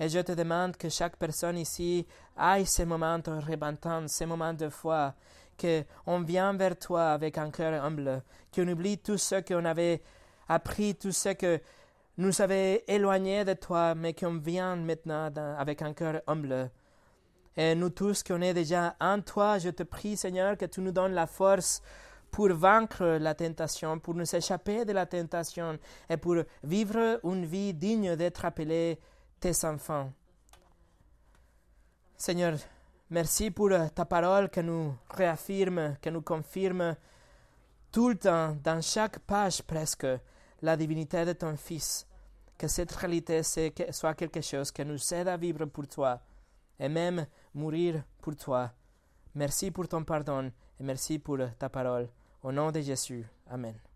Et 0.00 0.08
je 0.08 0.20
te 0.20 0.32
demande 0.32 0.76
que 0.76 0.88
chaque 0.88 1.16
personne 1.16 1.58
ici 1.58 2.06
aille 2.36 2.66
ces 2.66 2.84
moments 2.84 3.18
de 3.18 3.30
repentance, 3.30 4.12
ces 4.12 4.26
moments 4.26 4.54
de 4.54 4.68
foi, 4.68 5.14
qu'on 5.60 6.20
vient 6.20 6.52
vers 6.54 6.78
toi 6.78 7.10
avec 7.10 7.38
un 7.38 7.50
cœur 7.50 7.84
humble, 7.84 8.22
qu'on 8.54 8.68
oublie 8.68 8.98
tout 8.98 9.18
ce 9.18 9.36
qu'on 9.36 9.64
avait 9.64 10.02
appris, 10.48 10.94
tout 10.94 11.12
ce 11.12 11.30
que 11.30 11.60
nous 12.18 12.42
avons 12.42 12.78
éloignés 12.86 13.44
de 13.44 13.54
toi, 13.54 13.94
mais 13.94 14.12
qu'on 14.12 14.36
vient 14.38 14.76
maintenant 14.76 15.30
avec 15.56 15.80
un 15.80 15.94
cœur 15.94 16.20
humble. 16.26 16.70
Et 17.56 17.74
nous 17.74 17.90
tous 17.90 18.22
qui 18.22 18.32
on 18.32 18.40
est 18.40 18.54
déjà 18.54 18.94
en 19.00 19.20
toi, 19.20 19.58
je 19.58 19.70
te 19.70 19.82
prie, 19.82 20.16
Seigneur, 20.16 20.56
que 20.56 20.66
tu 20.66 20.80
nous 20.80 20.92
donnes 20.92 21.14
la 21.14 21.26
force 21.26 21.82
pour 22.30 22.48
vaincre 22.48 23.18
la 23.18 23.34
tentation, 23.34 23.98
pour 23.98 24.14
nous 24.14 24.36
échapper 24.36 24.84
de 24.84 24.92
la 24.92 25.06
tentation 25.06 25.78
et 26.10 26.18
pour 26.18 26.36
vivre 26.62 27.20
une 27.24 27.46
vie 27.46 27.72
digne 27.72 28.14
d'être 28.16 28.44
appelés 28.44 28.98
tes 29.40 29.64
enfants. 29.64 30.12
Seigneur, 32.16 32.54
Merci 33.10 33.50
pour 33.50 33.70
ta 33.94 34.04
parole 34.04 34.50
qui 34.50 34.62
nous 34.62 34.94
réaffirme, 35.08 35.96
qui 36.02 36.10
nous 36.10 36.20
confirme 36.20 36.94
tout 37.90 38.10
le 38.10 38.16
temps, 38.16 38.54
dans 38.62 38.82
chaque 38.82 39.20
page 39.20 39.62
presque, 39.62 40.06
la 40.60 40.76
divinité 40.76 41.24
de 41.24 41.32
ton 41.32 41.56
Fils. 41.56 42.06
Que 42.58 42.66
cette 42.66 42.92
réalité 42.92 43.42
soit 43.42 44.14
quelque 44.14 44.40
chose 44.40 44.72
qui 44.72 44.84
nous 44.84 45.14
aide 45.14 45.28
à 45.28 45.36
vivre 45.36 45.64
pour 45.66 45.86
toi 45.86 46.20
et 46.78 46.88
même 46.88 47.26
mourir 47.54 48.02
pour 48.20 48.34
toi. 48.36 48.72
Merci 49.34 49.70
pour 49.70 49.86
ton 49.86 50.02
pardon 50.04 50.50
et 50.78 50.82
merci 50.82 51.18
pour 51.18 51.38
ta 51.58 51.68
parole. 51.68 52.08
Au 52.42 52.50
nom 52.52 52.70
de 52.72 52.80
Jésus. 52.80 53.24
Amen. 53.48 53.87